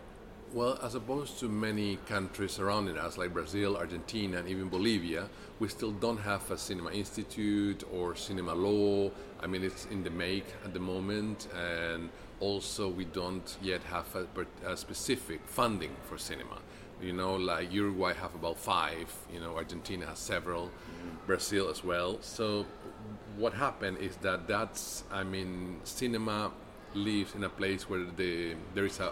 Well, 0.54 0.80
as 0.82 0.96
opposed 0.96 1.40
to 1.40 1.50
many 1.50 1.98
countries 2.08 2.52
surrounding 2.54 2.98
us, 2.98 3.18
like 3.18 3.34
Brazil, 3.34 3.76
Argentina, 3.76 4.38
and 4.38 4.48
even 4.48 4.70
Bolivia, 4.70 5.28
we 5.60 5.68
still 5.68 5.92
don't 5.92 6.20
have 6.20 6.50
a 6.50 6.58
cinema 6.58 6.92
institute 6.92 7.84
or 7.92 8.16
cinema 8.16 8.54
law. 8.54 9.12
I 9.42 9.48
mean, 9.48 9.64
it's 9.64 9.86
in 9.88 10.04
the 10.04 10.12
make 10.12 10.46
at 10.64 10.74
the 10.74 10.80
moment, 10.80 11.48
and 11.54 12.10
also 12.40 12.88
we 12.88 13.06
don't 13.06 13.58
yet 13.62 13.84
have 13.84 14.08
a, 14.16 14.72
a 14.72 14.78
specific 14.78 15.42
funding 15.46 15.96
for 16.04 16.18
cinema. 16.18 16.60
You 17.02 17.12
know, 17.12 17.36
like 17.36 17.74
Uruguay 17.74 18.14
have 18.14 18.34
about 18.36 18.58
five. 18.58 19.14
You 19.34 19.42
know, 19.42 19.56
Argentina 19.56 20.06
has 20.06 20.20
several, 20.20 20.68
mm-hmm. 20.68 21.28
Brazil 21.28 21.70
as 21.70 21.84
well. 21.84 22.22
So 22.22 22.66
what 23.36 23.54
happened 23.54 23.98
is 23.98 24.16
that 24.18 24.48
that's 24.48 25.04
I 25.12 25.24
mean, 25.24 25.82
cinema 25.84 26.52
lives 26.94 27.36
in 27.36 27.44
a 27.44 27.50
place 27.50 27.90
where 27.90 28.06
the 28.16 28.56
there 28.74 28.86
is 28.86 29.00
a 29.02 29.12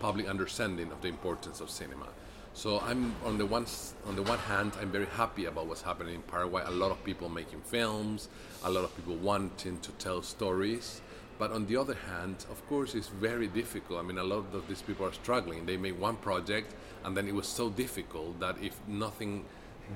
public 0.00 0.28
understanding 0.28 0.92
of 0.92 1.00
the 1.02 1.08
importance 1.08 1.60
of 1.60 1.70
cinema. 1.70 2.08
So 2.54 2.80
I'm 2.80 3.14
on 3.24 3.38
the 3.38 3.46
one 3.46 3.66
on 4.06 4.16
the 4.16 4.22
one 4.22 4.38
hand, 4.38 4.72
I'm 4.80 4.90
very 4.90 5.06
happy 5.06 5.44
about 5.44 5.66
what's 5.66 5.82
happening 5.82 6.14
in 6.14 6.22
Paraguay. 6.22 6.62
A 6.66 6.70
lot 6.70 6.90
of 6.90 7.02
people 7.04 7.28
making 7.28 7.60
films, 7.60 8.28
a 8.64 8.70
lot 8.70 8.84
of 8.84 8.94
people 8.96 9.14
wanting 9.16 9.78
to 9.80 9.92
tell 9.92 10.22
stories. 10.22 11.00
But 11.38 11.52
on 11.52 11.66
the 11.66 11.76
other 11.76 11.94
hand, 11.94 12.44
of 12.50 12.66
course, 12.68 12.96
it's 12.96 13.08
very 13.08 13.46
difficult. 13.46 14.00
I 14.00 14.02
mean, 14.02 14.18
a 14.18 14.24
lot 14.24 14.46
of 14.52 14.66
these 14.66 14.82
people 14.82 15.06
are 15.06 15.12
struggling. 15.12 15.66
They 15.66 15.76
make 15.76 16.00
one 16.00 16.16
project, 16.16 16.74
and 17.04 17.16
then 17.16 17.28
it 17.28 17.34
was 17.34 17.46
so 17.46 17.70
difficult 17.70 18.40
that 18.40 18.56
if 18.60 18.74
nothing 18.88 19.44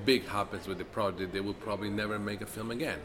big 0.05 0.25
happens 0.25 0.67
with 0.67 0.77
the 0.77 0.85
project, 0.85 1.33
they 1.33 1.41
will 1.41 1.53
probably 1.55 1.89
never 1.89 2.17
make 2.17 2.39
a 2.41 2.45
film 2.45 2.71
again. 2.71 2.99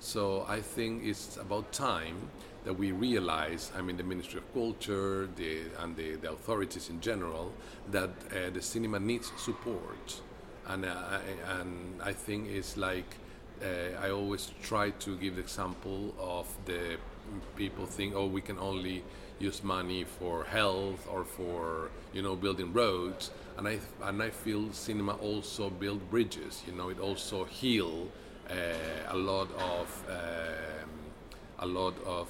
So 0.00 0.46
I 0.48 0.60
think 0.60 1.04
it's 1.04 1.36
about 1.36 1.72
time 1.72 2.30
that 2.64 2.74
we 2.74 2.92
realize, 2.92 3.70
I 3.76 3.82
mean, 3.82 3.96
the 3.96 4.04
Ministry 4.04 4.38
of 4.38 4.52
Culture 4.54 5.28
the, 5.36 5.62
and 5.80 5.96
the, 5.96 6.16
the 6.16 6.32
authorities 6.32 6.88
in 6.88 7.00
general, 7.00 7.52
that 7.90 8.10
uh, 8.30 8.50
the 8.52 8.62
cinema 8.62 8.98
needs 8.98 9.32
support. 9.36 10.20
And, 10.66 10.86
uh, 10.86 11.18
and 11.58 12.00
I 12.02 12.12
think 12.12 12.48
it's 12.48 12.76
like 12.76 13.16
uh, 13.62 14.00
I 14.02 14.10
always 14.10 14.50
try 14.62 14.90
to 14.90 15.16
give 15.16 15.36
the 15.36 15.42
example 15.42 16.14
of 16.18 16.46
the 16.64 16.96
people 17.56 17.86
think, 17.86 18.14
oh, 18.14 18.26
we 18.26 18.40
can 18.40 18.58
only 18.58 19.04
use 19.38 19.62
money 19.62 20.04
for 20.04 20.44
health 20.44 21.06
or 21.10 21.24
for 21.24 21.90
you 22.12 22.22
know 22.22 22.36
building 22.36 22.72
roads. 22.72 23.30
And 23.56 23.68
I 23.68 23.78
and 24.02 24.22
I 24.22 24.30
feel 24.30 24.72
cinema 24.72 25.14
also 25.14 25.70
build 25.70 26.10
bridges. 26.10 26.62
You 26.66 26.72
know, 26.72 26.88
it 26.88 26.98
also 27.00 27.44
heal 27.44 28.08
uh, 28.50 28.54
a 29.08 29.16
lot 29.16 29.48
of 29.58 30.04
um, 30.08 30.90
a 31.60 31.66
lot 31.66 31.94
of 32.04 32.28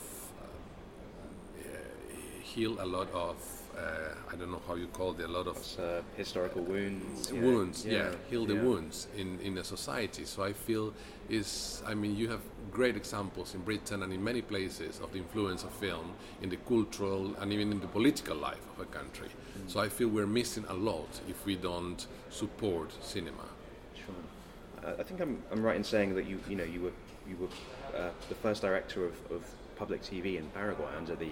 heal 2.55 2.77
a 2.81 2.87
lot 2.87 3.09
of 3.13 3.37
uh, 3.77 4.15
I 4.33 4.37
don't 4.37 4.53
know 4.53 4.63
how 4.69 4.77
you 4.77 4.87
call 4.87 5.19
it, 5.19 5.25
a 5.25 5.29
lot 5.29 5.49
of 5.49 5.59
uh, 5.79 6.01
historical 6.17 6.63
wounds. 6.63 7.33
Wounds, 7.33 7.85
yeah, 7.85 7.93
yeah. 7.93 8.11
heal 8.31 8.47
the 8.47 8.55
yeah. 8.55 8.63
wounds 8.63 9.09
in 9.17 9.41
in 9.41 9.59
a 9.59 9.65
society. 9.65 10.25
So 10.25 10.45
I 10.45 10.53
feel 10.53 10.93
is, 11.29 11.83
I 11.87 11.95
mean, 11.95 12.17
you 12.17 12.29
have 12.29 12.41
great 12.71 12.97
examples 12.97 13.55
in 13.55 13.63
Britain 13.63 14.03
and 14.03 14.13
in 14.13 14.23
many 14.23 14.43
places 14.43 15.01
of 15.01 15.13
the 15.13 15.19
influence 15.19 15.65
of 15.65 15.71
film 15.71 16.13
in 16.43 16.51
the 16.51 16.57
cultural 16.57 17.35
and 17.41 17.53
even 17.53 17.73
in 17.73 17.81
the 17.81 17.87
political 17.87 18.37
life 18.37 18.65
of 18.75 18.81
a 18.81 18.87
country. 18.87 19.29
Mm. 19.29 19.71
So 19.71 19.81
I 19.81 19.89
feel 19.89 20.09
we're 20.09 20.27
missing 20.27 20.65
a 20.69 20.75
lot 20.75 21.21
if 21.29 21.45
we 21.47 21.57
don't 21.57 22.07
support 22.31 22.93
cinema. 23.03 23.49
Sure. 23.95 24.85
Uh, 24.85 25.01
I 25.01 25.03
think 25.03 25.21
I'm, 25.21 25.43
I'm 25.51 25.63
right 25.63 25.77
in 25.77 25.85
saying 25.85 26.15
that 26.15 26.27
you 26.27 26.39
you 26.49 26.57
know 26.57 26.69
you 26.75 26.81
were 26.83 26.97
you 27.29 27.37
were 27.41 27.99
uh, 27.99 28.11
the 28.29 28.35
first 28.37 28.63
director 28.63 29.05
of, 29.05 29.15
of 29.31 29.43
public 29.77 30.03
TV 30.03 30.39
in 30.39 30.47
Paraguay 30.51 30.93
under 30.97 31.17
the 31.17 31.31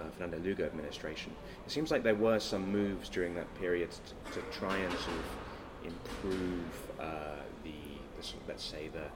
uh, 0.00 0.10
Fernando 0.16 0.38
Lugo 0.38 0.64
administration. 0.64 1.32
It 1.66 1.70
seems 1.70 1.90
like 1.90 2.02
there 2.02 2.14
were 2.14 2.38
some 2.38 2.70
moves 2.70 3.08
during 3.08 3.34
that 3.34 3.52
period 3.60 3.90
to, 3.90 4.40
to 4.40 4.58
try 4.58 4.76
and 4.76 4.92
sort 4.92 5.16
of 5.16 5.26
improve 5.84 6.90
uh, 6.98 7.42
the, 7.64 7.72
the 8.16 8.22
sort 8.22 8.42
of, 8.42 8.48
let's 8.48 8.64
say 8.64 8.88
the 8.92 9.06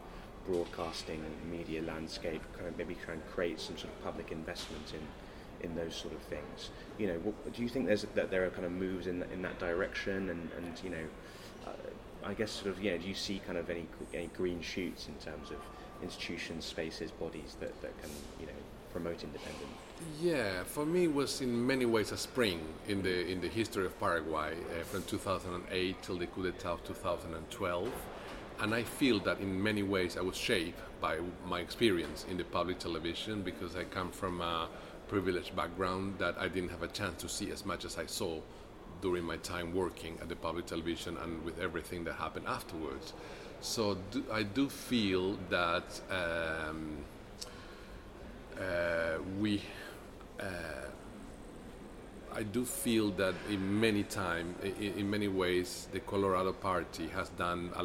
broadcasting 0.46 1.22
media 1.50 1.82
landscape, 1.82 2.42
kind 2.54 2.68
of 2.68 2.76
maybe 2.76 2.94
try 3.04 3.14
and 3.14 3.26
create 3.26 3.60
some 3.60 3.76
sort 3.76 3.92
of 3.92 4.04
public 4.04 4.30
investment 4.30 4.92
in 4.92 5.00
in 5.60 5.74
those 5.74 5.94
sort 5.94 6.12
of 6.12 6.20
things. 6.22 6.70
You 6.98 7.06
know, 7.06 7.18
what, 7.20 7.54
do 7.54 7.62
you 7.62 7.68
think 7.68 7.86
there's 7.86 8.02
that 8.14 8.30
there 8.30 8.44
are 8.44 8.50
kind 8.50 8.66
of 8.66 8.72
moves 8.72 9.06
in 9.06 9.22
in 9.32 9.42
that 9.42 9.58
direction, 9.58 10.28
and 10.28 10.50
and 10.56 10.80
you 10.84 10.90
know, 10.90 11.06
uh, 11.66 12.28
I 12.28 12.34
guess 12.34 12.50
sort 12.50 12.68
of 12.68 12.82
yeah, 12.82 12.96
do 12.96 13.08
you 13.08 13.14
see 13.14 13.40
kind 13.46 13.58
of 13.58 13.70
any 13.70 13.86
any 14.12 14.28
green 14.36 14.60
shoots 14.60 15.08
in 15.08 15.14
terms 15.14 15.50
of 15.50 15.56
institutions, 16.02 16.64
spaces, 16.64 17.10
bodies 17.10 17.56
that, 17.60 17.80
that 17.80 17.98
can 18.02 18.10
you 18.40 18.46
know 18.46 18.60
promote 18.92 19.24
independence? 19.24 19.83
Yeah, 20.20 20.64
for 20.64 20.84
me 20.84 21.04
it 21.04 21.14
was 21.14 21.40
in 21.40 21.66
many 21.66 21.84
ways 21.86 22.12
a 22.12 22.16
spring 22.16 22.60
in 22.88 23.02
the 23.02 23.26
in 23.30 23.40
the 23.40 23.48
history 23.48 23.86
of 23.86 23.98
Paraguay 24.00 24.54
uh, 24.54 24.84
from 24.84 25.02
2008 25.04 26.02
till 26.02 26.18
the 26.18 26.26
coup 26.26 26.42
d'état 26.42 26.72
of 26.72 26.84
2012 26.84 27.92
and 28.60 28.74
I 28.74 28.82
feel 28.82 29.20
that 29.20 29.40
in 29.40 29.62
many 29.62 29.82
ways 29.82 30.16
I 30.16 30.22
was 30.22 30.36
shaped 30.36 30.80
by 31.00 31.18
my 31.46 31.60
experience 31.60 32.26
in 32.30 32.36
the 32.36 32.44
public 32.44 32.78
television 32.78 33.42
because 33.42 33.76
I 33.76 33.84
come 33.84 34.10
from 34.10 34.40
a 34.40 34.68
privileged 35.08 35.54
background 35.54 36.14
that 36.18 36.36
I 36.38 36.48
didn't 36.48 36.70
have 36.70 36.82
a 36.82 36.88
chance 36.88 37.20
to 37.22 37.28
see 37.28 37.50
as 37.50 37.64
much 37.64 37.84
as 37.84 37.98
I 37.98 38.06
saw 38.06 38.40
during 39.00 39.24
my 39.24 39.36
time 39.38 39.74
working 39.74 40.18
at 40.22 40.28
the 40.28 40.36
public 40.36 40.66
television 40.66 41.16
and 41.18 41.44
with 41.44 41.60
everything 41.60 42.04
that 42.04 42.14
happened 42.14 42.46
afterwards. 42.46 43.12
So 43.60 43.96
do, 44.10 44.24
I 44.32 44.42
do 44.42 44.68
feel 44.68 45.38
that 45.50 46.00
um, 46.10 46.98
uh, 48.60 49.18
we. 49.38 49.62
Uh, 50.40 50.44
I 52.36 52.42
do 52.42 52.64
feel 52.64 53.10
that 53.12 53.34
in 53.48 53.80
many 53.80 54.02
time, 54.02 54.56
in, 54.64 54.94
in, 54.98 55.08
many 55.08 55.28
ways, 55.28 55.86
the 55.92 56.00
Colorado 56.00 56.52
Party 56.52 57.06
has 57.08 57.28
done 57.28 57.70
a 57.76 57.82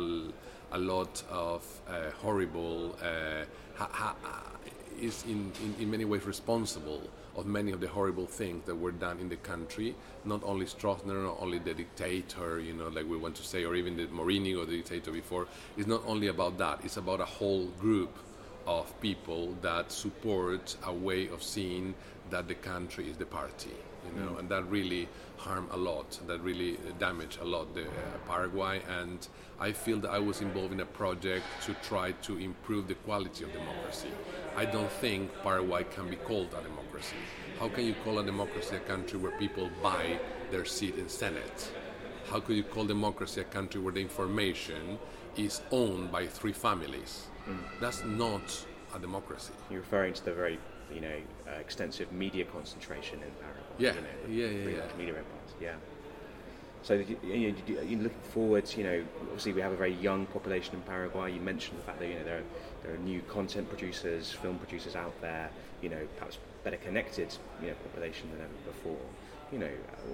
a 0.72 0.78
lot 0.78 1.24
of 1.30 1.66
uh, 1.88 2.12
horrible, 2.22 2.96
uh, 3.02 3.46
ha- 3.76 3.90
ha- 3.92 4.16
is 5.02 5.24
in, 5.26 5.52
in, 5.64 5.76
in, 5.80 5.92
many 5.92 6.06
ways 6.06 6.26
responsible 6.26 7.02
of 7.36 7.46
many 7.46 7.72
of 7.72 7.80
the 7.80 7.88
horrible 7.88 8.26
things 8.26 8.66
that 8.66 8.76
were 8.76 8.92
done 8.92 9.18
in 9.20 9.30
the 9.30 9.36
country. 9.38 9.96
Not 10.26 10.44
only 10.44 10.66
Stroessner, 10.66 11.24
not 11.24 11.38
only 11.40 11.60
the 11.60 11.74
dictator, 11.74 12.60
you 12.60 12.74
know, 12.74 12.90
like 12.90 13.08
we 13.08 13.18
want 13.18 13.36
to 13.36 13.44
say, 13.44 13.64
or 13.64 13.76
even 13.76 13.96
the 13.96 14.08
Morini 14.08 14.58
or 14.58 14.66
the 14.66 14.78
dictator 14.78 15.12
before. 15.12 15.48
It's 15.78 15.88
not 15.88 16.04
only 16.06 16.28
about 16.28 16.58
that. 16.58 16.82
It's 16.84 16.98
about 16.98 17.22
a 17.22 17.26
whole 17.26 17.68
group 17.80 18.16
of 18.70 19.00
people 19.02 19.56
that 19.62 19.92
support 19.92 20.78
a 20.86 20.94
way 20.94 21.28
of 21.30 21.42
seeing 21.42 21.96
that 22.30 22.48
the 22.48 22.56
country 22.56 23.10
is 23.10 23.18
the 23.18 23.26
party 23.26 23.76
you 24.06 24.22
know, 24.22 24.32
mm. 24.32 24.40
and 24.40 24.50
that 24.50 24.64
really 24.70 25.08
harmed 25.38 25.70
a 25.72 25.78
lot. 25.78 26.20
That 26.28 26.42
really 26.42 26.78
damaged 27.00 27.40
a 27.42 27.46
lot 27.46 27.74
the 27.74 27.84
uh, 27.84 27.92
Paraguay, 28.28 28.82
and 29.00 29.28
I 29.60 29.72
feel 29.72 30.00
that 30.00 30.12
I 30.12 30.20
was 30.20 30.42
involved 30.42 30.74
in 30.74 30.80
a 30.80 30.86
project 30.86 31.46
to 31.66 31.74
try 31.76 32.12
to 32.12 32.38
improve 32.38 32.88
the 32.88 32.96
quality 32.96 33.44
of 33.44 33.52
democracy. 33.54 34.10
I 34.56 34.66
don't 34.66 34.92
think 34.92 35.32
Paraguay 35.44 35.86
can 35.96 36.10
be 36.10 36.16
called 36.16 36.54
a 36.60 36.62
democracy. 36.64 37.16
How 37.60 37.70
can 37.70 37.86
you 37.86 37.96
call 38.04 38.20
a 38.20 38.26
democracy 38.26 38.76
a 38.76 38.80
country 38.80 39.20
where 39.20 39.38
people 39.38 39.70
buy 39.82 40.20
their 40.52 40.66
seat 40.66 40.96
in 40.98 41.10
Senate? 41.10 41.72
How 42.30 42.40
could 42.40 42.56
you 42.56 42.64
call 42.64 42.86
democracy 42.86 43.42
a 43.42 43.46
country 43.46 43.82
where 43.82 43.94
the 43.94 44.02
information 44.02 45.00
is 45.36 45.62
owned 45.72 46.12
by 46.12 46.28
three 46.28 46.54
families? 46.54 47.28
Mm. 47.50 47.58
That's 47.80 48.04
not 48.06 48.66
a 48.96 49.00
democracy. 49.00 49.54
You're 49.70 49.82
referring 49.82 50.14
to 50.14 50.26
the 50.26 50.34
very, 50.34 50.60
you 50.94 51.02
know, 51.02 51.18
uh, 51.48 51.60
extensive 51.60 52.12
media 52.12 52.46
concentration 52.46 53.20
in 53.24 53.32
Paraguay. 53.42 53.64
Yeah, 53.78 53.94
you 53.94 54.02
know, 54.02 54.48
yeah, 54.48 54.58
yeah, 54.58 54.78
yeah. 54.78 54.98
Media 54.98 55.16
empires. 55.16 55.54
Yeah. 55.60 55.76
so 56.82 56.94
you, 56.94 57.18
you, 57.24 57.56
you're 57.68 58.00
looking 58.02 58.22
forward. 58.34 58.72
You 58.76 58.84
know, 58.84 59.04
obviously 59.24 59.54
we 59.54 59.62
have 59.62 59.72
a 59.72 59.78
very 59.78 59.94
young 59.96 60.26
population 60.28 60.76
in 60.76 60.82
Paraguay. 60.82 61.34
You 61.34 61.42
mentioned 61.42 61.80
the 61.80 61.84
fact 61.84 62.00
that 62.00 62.08
you 62.08 62.16
know 62.16 62.24
there 62.24 62.38
are, 62.38 62.44
there 62.84 62.94
are 62.94 62.98
new 63.00 63.22
content 63.22 63.68
producers, 63.70 64.32
film 64.32 64.58
producers 64.58 64.96
out 64.96 65.20
there. 65.22 65.50
You 65.82 65.90
know, 65.90 66.08
perhaps 66.18 66.38
better 66.64 66.78
connected 66.78 67.36
you 67.62 67.70
know 67.70 67.74
population 67.86 68.30
than 68.32 68.42
ever 68.42 68.72
before. 68.72 69.06
You 69.52 69.60
know, 69.60 69.72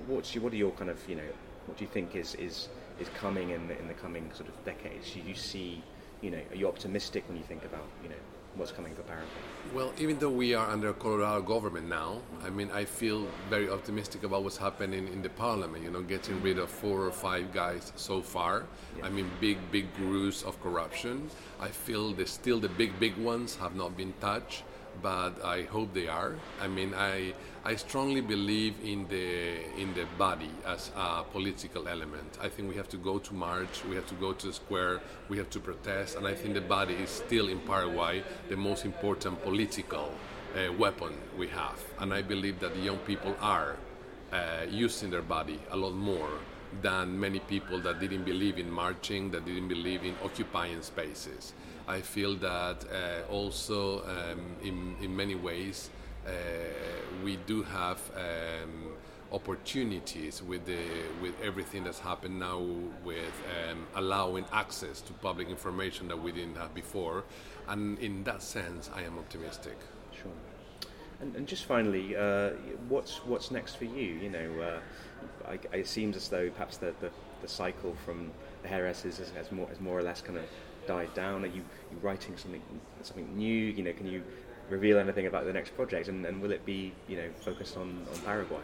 what's 0.08 0.34
your, 0.34 0.44
what 0.44 0.54
are 0.54 0.58
your 0.58 0.72
kind 0.72 0.90
of 0.90 1.10
you 1.10 1.16
know 1.16 1.30
what 1.66 1.78
do 1.78 1.84
you 1.84 1.90
think 1.90 2.16
is 2.16 2.36
is 2.36 2.70
is 3.00 3.10
coming 3.10 3.50
in 3.50 3.68
the, 3.68 3.78
in 3.78 3.88
the 3.88 3.94
coming 3.94 4.32
sort 4.34 4.48
of 4.50 4.66
decades? 4.66 5.12
Do 5.12 5.20
you 5.20 5.36
see 5.36 5.84
you 6.26 6.32
know 6.32 6.42
are 6.52 6.56
you 6.56 6.68
optimistic 6.68 7.24
when 7.28 7.38
you 7.38 7.44
think 7.44 7.64
about 7.64 7.86
you 8.04 8.10
know 8.10 8.22
what's 8.56 8.72
coming 8.72 8.96
for 8.96 9.02
Paraguay? 9.04 9.28
Well, 9.74 9.92
even 10.00 10.18
though 10.18 10.30
we 10.30 10.54
are 10.54 10.68
under 10.70 10.90
a 10.90 10.94
Colorado 10.94 11.42
government 11.42 11.90
now, 11.90 12.22
I 12.42 12.50
mean, 12.50 12.70
I 12.72 12.86
feel 12.86 13.28
very 13.50 13.70
optimistic 13.70 14.24
about 14.24 14.44
what's 14.44 14.56
happening 14.56 15.10
in 15.10 15.22
the 15.22 15.30
parliament. 15.30 15.84
You 15.84 15.92
know, 15.92 16.02
getting 16.02 16.42
rid 16.42 16.58
of 16.58 16.70
four 16.70 17.02
or 17.06 17.12
five 17.12 17.54
guys 17.54 17.92
so 17.98 18.22
far. 18.22 18.64
Yeah. 18.98 19.08
I 19.08 19.10
mean, 19.10 19.30
big, 19.42 19.58
big 19.72 19.94
groups 19.96 20.44
of 20.44 20.62
corruption. 20.64 21.30
I 21.60 21.68
feel 21.68 22.14
that 22.14 22.30
still 22.30 22.60
the 22.62 22.70
big, 22.70 22.98
big 22.98 23.18
ones 23.18 23.58
have 23.58 23.76
not 23.76 23.98
been 23.98 24.14
touched 24.22 24.64
but 25.02 25.44
I 25.44 25.64
hope 25.64 25.94
they 25.94 26.08
are. 26.08 26.36
I 26.62 26.68
mean, 26.68 26.94
I 26.94 27.34
I 27.64 27.76
strongly 27.76 28.22
believe 28.22 28.76
in 28.84 29.08
the 29.08 29.64
in 29.82 29.94
the 29.94 30.06
body 30.18 30.52
as 30.66 30.92
a 30.96 31.24
political 31.24 31.88
element. 31.88 32.38
I 32.42 32.50
think 32.50 32.70
we 32.70 32.76
have 32.76 32.90
to 32.90 32.98
go 32.98 33.20
to 33.20 33.34
march, 33.34 33.84
we 33.90 33.96
have 33.96 34.08
to 34.08 34.16
go 34.16 34.34
to 34.34 34.48
the 34.48 34.54
square, 34.54 35.02
we 35.30 35.38
have 35.38 35.50
to 35.52 35.60
protest, 35.60 36.16
and 36.16 36.28
I 36.28 36.34
think 36.34 36.54
the 36.54 36.62
body 36.62 36.94
is 36.94 37.10
still 37.10 37.48
in 37.48 37.60
Paraguay 37.60 38.24
the 38.50 38.58
most 38.58 38.86
important 38.86 39.42
political 39.44 40.12
uh, 40.56 40.72
weapon 40.74 41.14
we 41.38 41.48
have. 41.48 41.80
And 42.00 42.14
I 42.14 42.22
believe 42.22 42.60
that 42.60 42.74
the 42.74 42.82
young 42.82 43.00
people 43.00 43.36
are 43.42 43.78
uh, 44.32 44.66
using 44.70 45.10
their 45.10 45.22
body 45.22 45.60
a 45.72 45.78
lot 45.78 45.94
more 45.94 46.30
than 46.82 47.20
many 47.20 47.40
people 47.40 47.80
that 47.82 48.00
didn't 48.00 48.24
believe 48.24 48.58
in 48.58 48.70
marching, 48.70 49.32
that 49.32 49.46
didn't 49.46 49.68
believe 49.68 50.04
in 50.04 50.16
occupying 50.24 50.82
spaces. 50.82 51.54
I 51.88 52.02
feel 52.02 52.36
that 52.38 52.86
uh, 52.92 53.32
also 53.32 54.04
um, 54.06 54.56
in, 54.64 54.96
in 55.02 55.16
many 55.16 55.36
ways 55.36 55.90
uh, 56.26 56.30
we 57.24 57.38
do 57.46 57.64
have 57.64 58.00
um, 58.16 58.94
opportunities 59.32 60.42
with 60.42 60.66
the 60.66 60.78
with 61.22 61.34
everything 61.44 61.84
that's 61.84 62.00
happened 62.00 62.40
now 62.40 62.60
with 63.04 63.34
um, 63.70 63.86
allowing 63.96 64.46
access 64.52 65.02
to 65.02 65.14
public 65.14 65.50
information 65.50 66.08
that 66.08 66.22
we 66.22 66.32
didn't 66.32 66.56
have 66.56 66.74
before, 66.74 67.24
and 67.68 68.00
in 68.00 68.24
that 68.24 68.42
sense, 68.42 68.90
I 68.96 69.04
am 69.04 69.18
optimistic. 69.20 69.78
Sure. 70.12 70.32
And, 71.22 71.36
and 71.36 71.48
just 71.48 71.66
finally, 71.66 72.16
uh, 72.16 72.52
what's 72.90 73.18
what's 73.26 73.52
next 73.52 73.76
for 73.76 73.86
you? 73.86 74.14
You 74.24 74.30
know, 74.30 74.52
uh, 74.62 75.50
I, 75.52 75.78
it 75.78 75.88
seems 75.88 76.18
as 76.18 76.28
though 76.30 76.50
perhaps 76.50 76.78
the, 76.78 76.94
the, 77.00 77.12
the 77.42 77.48
cycle 77.48 77.96
from 78.06 78.32
the 78.64 78.68
has, 78.68 79.02
has 79.04 79.52
more 79.52 79.68
has 79.68 79.80
more 79.80 79.98
or 79.98 80.04
less 80.04 80.22
kind 80.22 80.38
of 80.38 80.46
died 80.88 81.14
down? 81.14 81.44
Are 81.44 81.48
you, 81.48 81.64
you 81.92 81.98
writing 82.02 82.38
something 82.38 82.62
something 83.02 83.36
new? 83.36 83.66
You 83.78 83.84
know, 83.84 83.94
can 83.94 84.08
you 84.08 84.24
reveal 84.70 84.98
anything 84.98 85.28
about 85.28 85.46
the 85.46 85.54
next 85.54 85.76
project, 85.76 86.08
and, 86.08 86.26
and 86.26 86.42
will 86.42 86.52
it 86.52 86.66
be 86.66 86.94
you 87.08 87.18
know 87.18 87.30
focused 87.42 87.78
on, 87.78 88.06
on 88.12 88.20
Paraguay? 88.22 88.62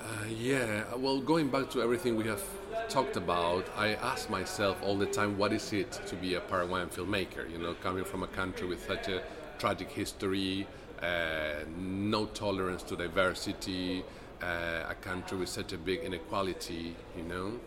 Uh, 0.00 0.26
yeah, 0.28 0.84
well, 0.96 1.20
going 1.20 1.48
back 1.48 1.68
to 1.70 1.82
everything 1.82 2.14
we 2.16 2.24
have 2.24 2.42
talked 2.88 3.16
about, 3.16 3.66
I 3.76 3.94
ask 3.94 4.30
myself 4.30 4.80
all 4.82 4.96
the 4.96 5.06
time, 5.06 5.36
what 5.36 5.52
is 5.52 5.72
it 5.72 5.90
to 6.06 6.14
be 6.14 6.34
a 6.34 6.40
Paraguayan 6.40 6.88
filmmaker? 6.88 7.50
You 7.50 7.58
know, 7.58 7.74
coming 7.74 8.04
from 8.04 8.22
a 8.22 8.28
country 8.28 8.68
with 8.68 8.86
such 8.86 9.08
a 9.08 9.22
tragic 9.58 9.90
history, 9.90 10.68
uh, 11.02 11.64
no 11.76 12.26
tolerance 12.26 12.84
to 12.84 12.96
diversity, 12.96 14.04
uh, 14.40 14.84
a 14.88 14.94
country 15.00 15.38
with 15.38 15.48
such 15.48 15.72
a 15.72 15.78
big 15.78 16.00
inequality, 16.00 16.94
you 17.16 17.24
know. 17.24 17.58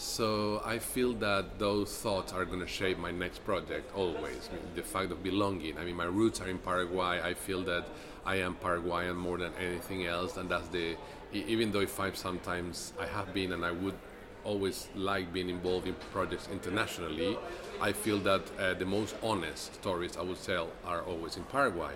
So 0.00 0.62
I 0.64 0.78
feel 0.78 1.12
that 1.14 1.58
those 1.58 1.94
thoughts 1.94 2.32
are 2.32 2.46
going 2.46 2.60
to 2.60 2.66
shape 2.66 2.96
my 2.96 3.10
next 3.10 3.44
project 3.44 3.94
always. 3.94 4.48
I 4.50 4.54
mean, 4.54 4.74
the 4.74 4.82
fact 4.82 5.12
of 5.12 5.22
belonging. 5.22 5.76
I 5.76 5.84
mean, 5.84 5.94
my 5.94 6.06
roots 6.06 6.40
are 6.40 6.48
in 6.48 6.56
Paraguay. 6.56 7.20
I 7.22 7.34
feel 7.34 7.62
that 7.64 7.84
I 8.24 8.36
am 8.36 8.54
Paraguayan 8.54 9.16
more 9.16 9.36
than 9.36 9.52
anything 9.60 10.06
else, 10.06 10.38
and 10.38 10.48
that's 10.48 10.68
the. 10.68 10.96
Even 11.34 11.70
though 11.70 11.80
if 11.80 12.00
I 12.00 12.10
sometimes 12.12 12.94
I 12.98 13.04
have 13.04 13.34
been 13.34 13.52
and 13.52 13.62
I 13.62 13.72
would 13.72 13.94
always 14.42 14.88
like 14.94 15.34
being 15.34 15.50
involved 15.50 15.86
in 15.86 15.94
projects 16.12 16.48
internationally, 16.50 17.36
I 17.78 17.92
feel 17.92 18.18
that 18.20 18.40
uh, 18.58 18.72
the 18.72 18.86
most 18.86 19.14
honest 19.22 19.74
stories 19.74 20.16
I 20.16 20.22
would 20.22 20.42
tell 20.42 20.70
are 20.86 21.02
always 21.02 21.36
in 21.36 21.44
Paraguay. 21.44 21.92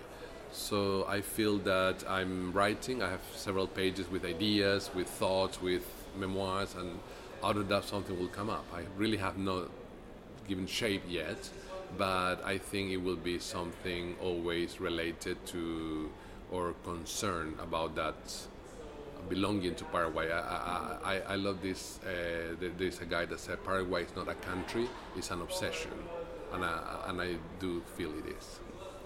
So 0.53 1.07
I 1.09 1.23
feel 1.23 1.57
that 1.61 2.05
I'm 2.07 2.53
writing. 2.53 3.03
I 3.03 3.09
have 3.09 3.25
several 3.35 3.67
pages 3.67 4.11
with 4.11 4.27
ideas, 4.27 4.91
with 4.95 5.09
thoughts, 5.09 5.63
with 5.63 5.87
memoirs, 6.17 6.75
and 6.75 7.01
out 7.45 7.57
of 7.59 7.68
that 7.68 7.84
something 7.84 8.18
will 8.18 8.28
come 8.28 8.49
up. 8.49 8.64
I 8.72 8.82
really 8.97 9.18
have 9.18 9.36
not 9.36 9.68
given 10.49 10.66
shape 10.66 11.03
yet, 11.07 11.51
but 11.99 12.36
I 12.45 12.59
think 12.59 12.90
it 12.90 12.97
will 12.97 13.16
be 13.16 13.38
something 13.38 14.16
always 14.22 14.80
related 14.80 15.45
to 15.47 16.11
or 16.51 16.74
concern 16.84 17.55
about 17.61 17.95
that 17.97 18.14
belonging 19.28 19.74
to 19.74 19.84
Paraguay. 19.84 20.30
I, 20.30 20.97
I, 21.05 21.20
I 21.28 21.36
love 21.36 21.61
this. 21.62 21.99
Uh, 22.03 22.55
there's 22.78 23.01
a 23.01 23.07
guy 23.07 23.24
that 23.26 23.40
said 23.40 23.62
Paraguay 23.64 24.05
is 24.05 24.16
not 24.16 24.28
a 24.28 24.34
country; 24.34 24.88
it's 25.16 25.30
an 25.30 25.42
obsession, 25.42 25.92
and 26.53 26.64
I, 26.64 27.05
and 27.09 27.20
I 27.20 27.36
do 27.59 27.82
feel 27.97 28.11
it 28.11 28.36
is. 28.38 28.61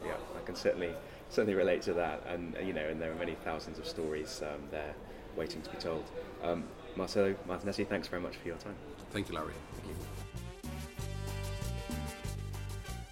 Yeah, 0.04 0.14
I 0.36 0.44
can 0.44 0.54
certainly 0.54 0.92
certainly 1.28 1.54
relate 1.54 1.82
to 1.82 1.92
that, 1.94 2.22
and 2.26 2.56
you 2.64 2.72
know, 2.72 2.86
and 2.88 3.00
there 3.00 3.12
are 3.12 3.16
many 3.16 3.36
thousands 3.44 3.78
of 3.78 3.86
stories 3.86 4.42
um, 4.42 4.62
there 4.70 4.94
waiting 5.36 5.62
to 5.62 5.70
be 5.70 5.76
told. 5.76 6.04
Um, 6.42 6.64
Marcelo 6.98 7.32
Martinessi, 7.48 7.86
thanks 7.86 8.08
very 8.08 8.20
much 8.20 8.34
for 8.36 8.48
your 8.48 8.56
time. 8.56 8.74
Thank 9.12 9.28
you, 9.28 9.36
Larry. 9.36 9.52
Thank 9.74 9.86
you. 9.86 9.94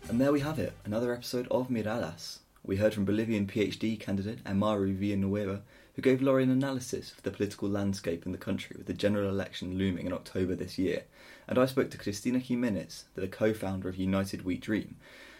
And 0.09 0.21
there 0.21 0.33
we 0.33 0.41
have 0.41 0.59
it, 0.59 0.73
another 0.85 1.15
episode 1.15 1.47
of 1.53 1.69
Miradas. 1.69 2.39
We 2.65 2.79
heard 2.79 2.95
from 2.95 3.05
Bolivian 3.05 3.47
PhD 3.47 3.99
candidate 3.99 4.41
Amaru 4.45 4.93
Villanueva, 4.93 5.63
who 5.95 6.03
gave 6.03 6.21
Laurie 6.21 6.43
an 6.43 6.51
analysis 6.51 7.13
of 7.13 7.23
the 7.23 7.31
political 7.31 7.69
landscape 7.69 8.27
in 8.27 8.33
the 8.33 8.39
country 8.39 8.75
with 8.77 8.89
the 8.89 8.93
general 8.93 9.31
election 9.31 9.79
looming 9.79 10.07
in 10.07 10.13
October 10.13 10.57
this 10.57 10.79
year. 10.79 11.05
And 11.47 11.57
I 11.57 11.67
spoke 11.67 11.93
to 11.93 11.99
Cristina 11.99 12.41
Jimenez, 12.41 13.05
the 13.15 13.29
co 13.29 13.55
founder 13.55 13.89
of 13.89 13.95
United 13.95 14.45
We 14.45 14.57
Dream, 14.57 14.97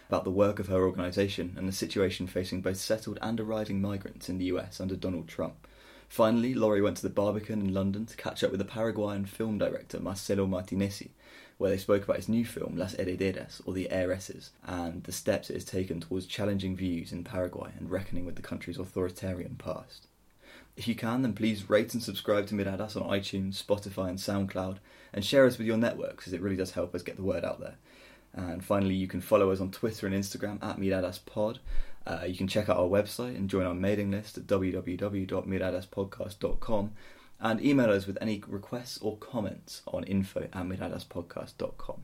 about 0.07 0.23
the 0.23 0.31
work 0.31 0.59
of 0.59 0.67
her 0.67 0.85
organisation 0.85 1.53
and 1.57 1.67
the 1.67 1.73
situation 1.73 2.27
facing 2.27 2.61
both 2.61 2.77
settled 2.77 3.19
and 3.21 3.41
arriving 3.41 3.81
migrants 3.81 4.29
in 4.29 4.37
the 4.37 4.45
US 4.45 4.79
under 4.79 4.95
Donald 4.95 5.27
Trump. 5.27 5.67
Finally, 6.07 6.53
Laurie 6.53 6.81
went 6.81 6.97
to 6.97 7.03
the 7.03 7.09
Barbican 7.09 7.61
in 7.61 7.73
London 7.73 8.05
to 8.05 8.17
catch 8.17 8.43
up 8.43 8.51
with 8.51 8.59
the 8.59 8.65
Paraguayan 8.65 9.25
film 9.25 9.57
director 9.57 9.99
Marcelo 9.99 10.47
Martinessi, 10.47 11.09
where 11.57 11.69
they 11.69 11.77
spoke 11.77 12.03
about 12.03 12.15
his 12.15 12.29
new 12.29 12.45
film 12.45 12.77
Las 12.77 12.95
Herederas, 12.95 13.61
or 13.65 13.73
The 13.73 13.87
Heiresses, 13.91 14.51
and 14.65 15.03
the 15.03 15.11
steps 15.11 15.49
it 15.49 15.55
has 15.55 15.65
taken 15.65 15.99
towards 15.99 16.25
challenging 16.25 16.75
views 16.75 17.11
in 17.11 17.23
Paraguay 17.23 17.71
and 17.77 17.91
reckoning 17.91 18.25
with 18.25 18.35
the 18.35 18.41
country's 18.41 18.77
authoritarian 18.77 19.55
past. 19.57 20.07
If 20.75 20.87
you 20.87 20.95
can, 20.95 21.23
then 21.23 21.33
please 21.33 21.69
rate 21.69 21.93
and 21.93 22.03
subscribe 22.03 22.47
to 22.47 22.55
Miradas 22.55 22.95
on 22.95 23.09
iTunes, 23.09 23.61
Spotify, 23.61 24.09
and 24.09 24.19
SoundCloud, 24.19 24.77
and 25.11 25.25
share 25.25 25.45
us 25.45 25.57
with 25.57 25.65
your 25.67 25.77
networks, 25.77 26.27
as 26.27 26.33
it 26.33 26.41
really 26.41 26.55
does 26.55 26.71
help 26.71 26.93
us 26.93 27.01
get 27.01 27.15
the 27.15 27.23
word 27.23 27.43
out 27.43 27.59
there. 27.59 27.75
And 28.33 28.63
finally, 28.63 28.93
you 28.93 29.07
can 29.07 29.21
follow 29.21 29.49
us 29.51 29.59
on 29.59 29.71
Twitter 29.71 30.05
and 30.05 30.15
Instagram 30.15 30.63
at 30.63 30.77
MiradasPod, 30.77 31.57
uh, 32.07 32.23
you 32.25 32.35
can 32.35 32.47
check 32.47 32.69
out 32.69 32.77
our 32.77 32.87
website 32.87 33.35
and 33.35 33.49
join 33.49 33.65
our 33.65 33.73
mailing 33.73 34.11
list 34.11 34.37
at 34.37 34.47
www.miradaspodcast.com 34.47 36.91
and 37.39 37.63
email 37.63 37.91
us 37.91 38.07
with 38.07 38.17
any 38.21 38.41
requests 38.47 38.97
or 38.99 39.17
comments 39.17 39.81
on 39.87 40.05
info 40.05 40.41
at 40.41 40.53
miradaspodcast.com. 40.53 42.01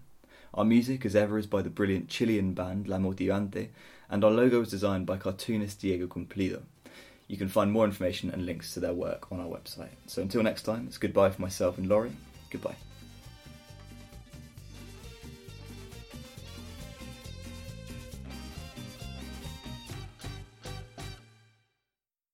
Our 0.54 0.66
music, 0.66 1.06
as 1.06 1.16
ever, 1.16 1.38
is 1.38 1.48
by 1.48 1.62
the 1.62 1.70
brilliant 1.70 2.10
Chilean 2.10 2.54
band 2.54 2.86
La 2.88 2.98
Motivante, 2.98 3.70
and 4.10 4.24
our 4.24 4.30
logo 4.30 4.60
was 4.60 4.70
designed 4.70 5.06
by 5.06 5.18
cartoonist 5.18 5.80
Diego 5.80 6.08
Cumplido. 6.08 6.62
You 7.28 7.38
can 7.38 7.48
find 7.48 7.72
more 7.72 7.86
information 7.86 8.30
and 8.30 8.46
links 8.46 8.74
to 8.74 8.82
their 8.82 8.94
work 8.94 9.32
on 9.32 9.40
our 9.40 9.48
website. 9.48 9.96
So 10.06 10.22
until 10.22 10.44
next 10.44 10.64
time, 10.64 10.86
it's 10.88 10.98
goodbye 10.98 11.30
for 11.32 11.42
myself 11.42 11.78
and 11.78 11.88
Laurie. 11.88 12.12
Goodbye. 12.52 12.76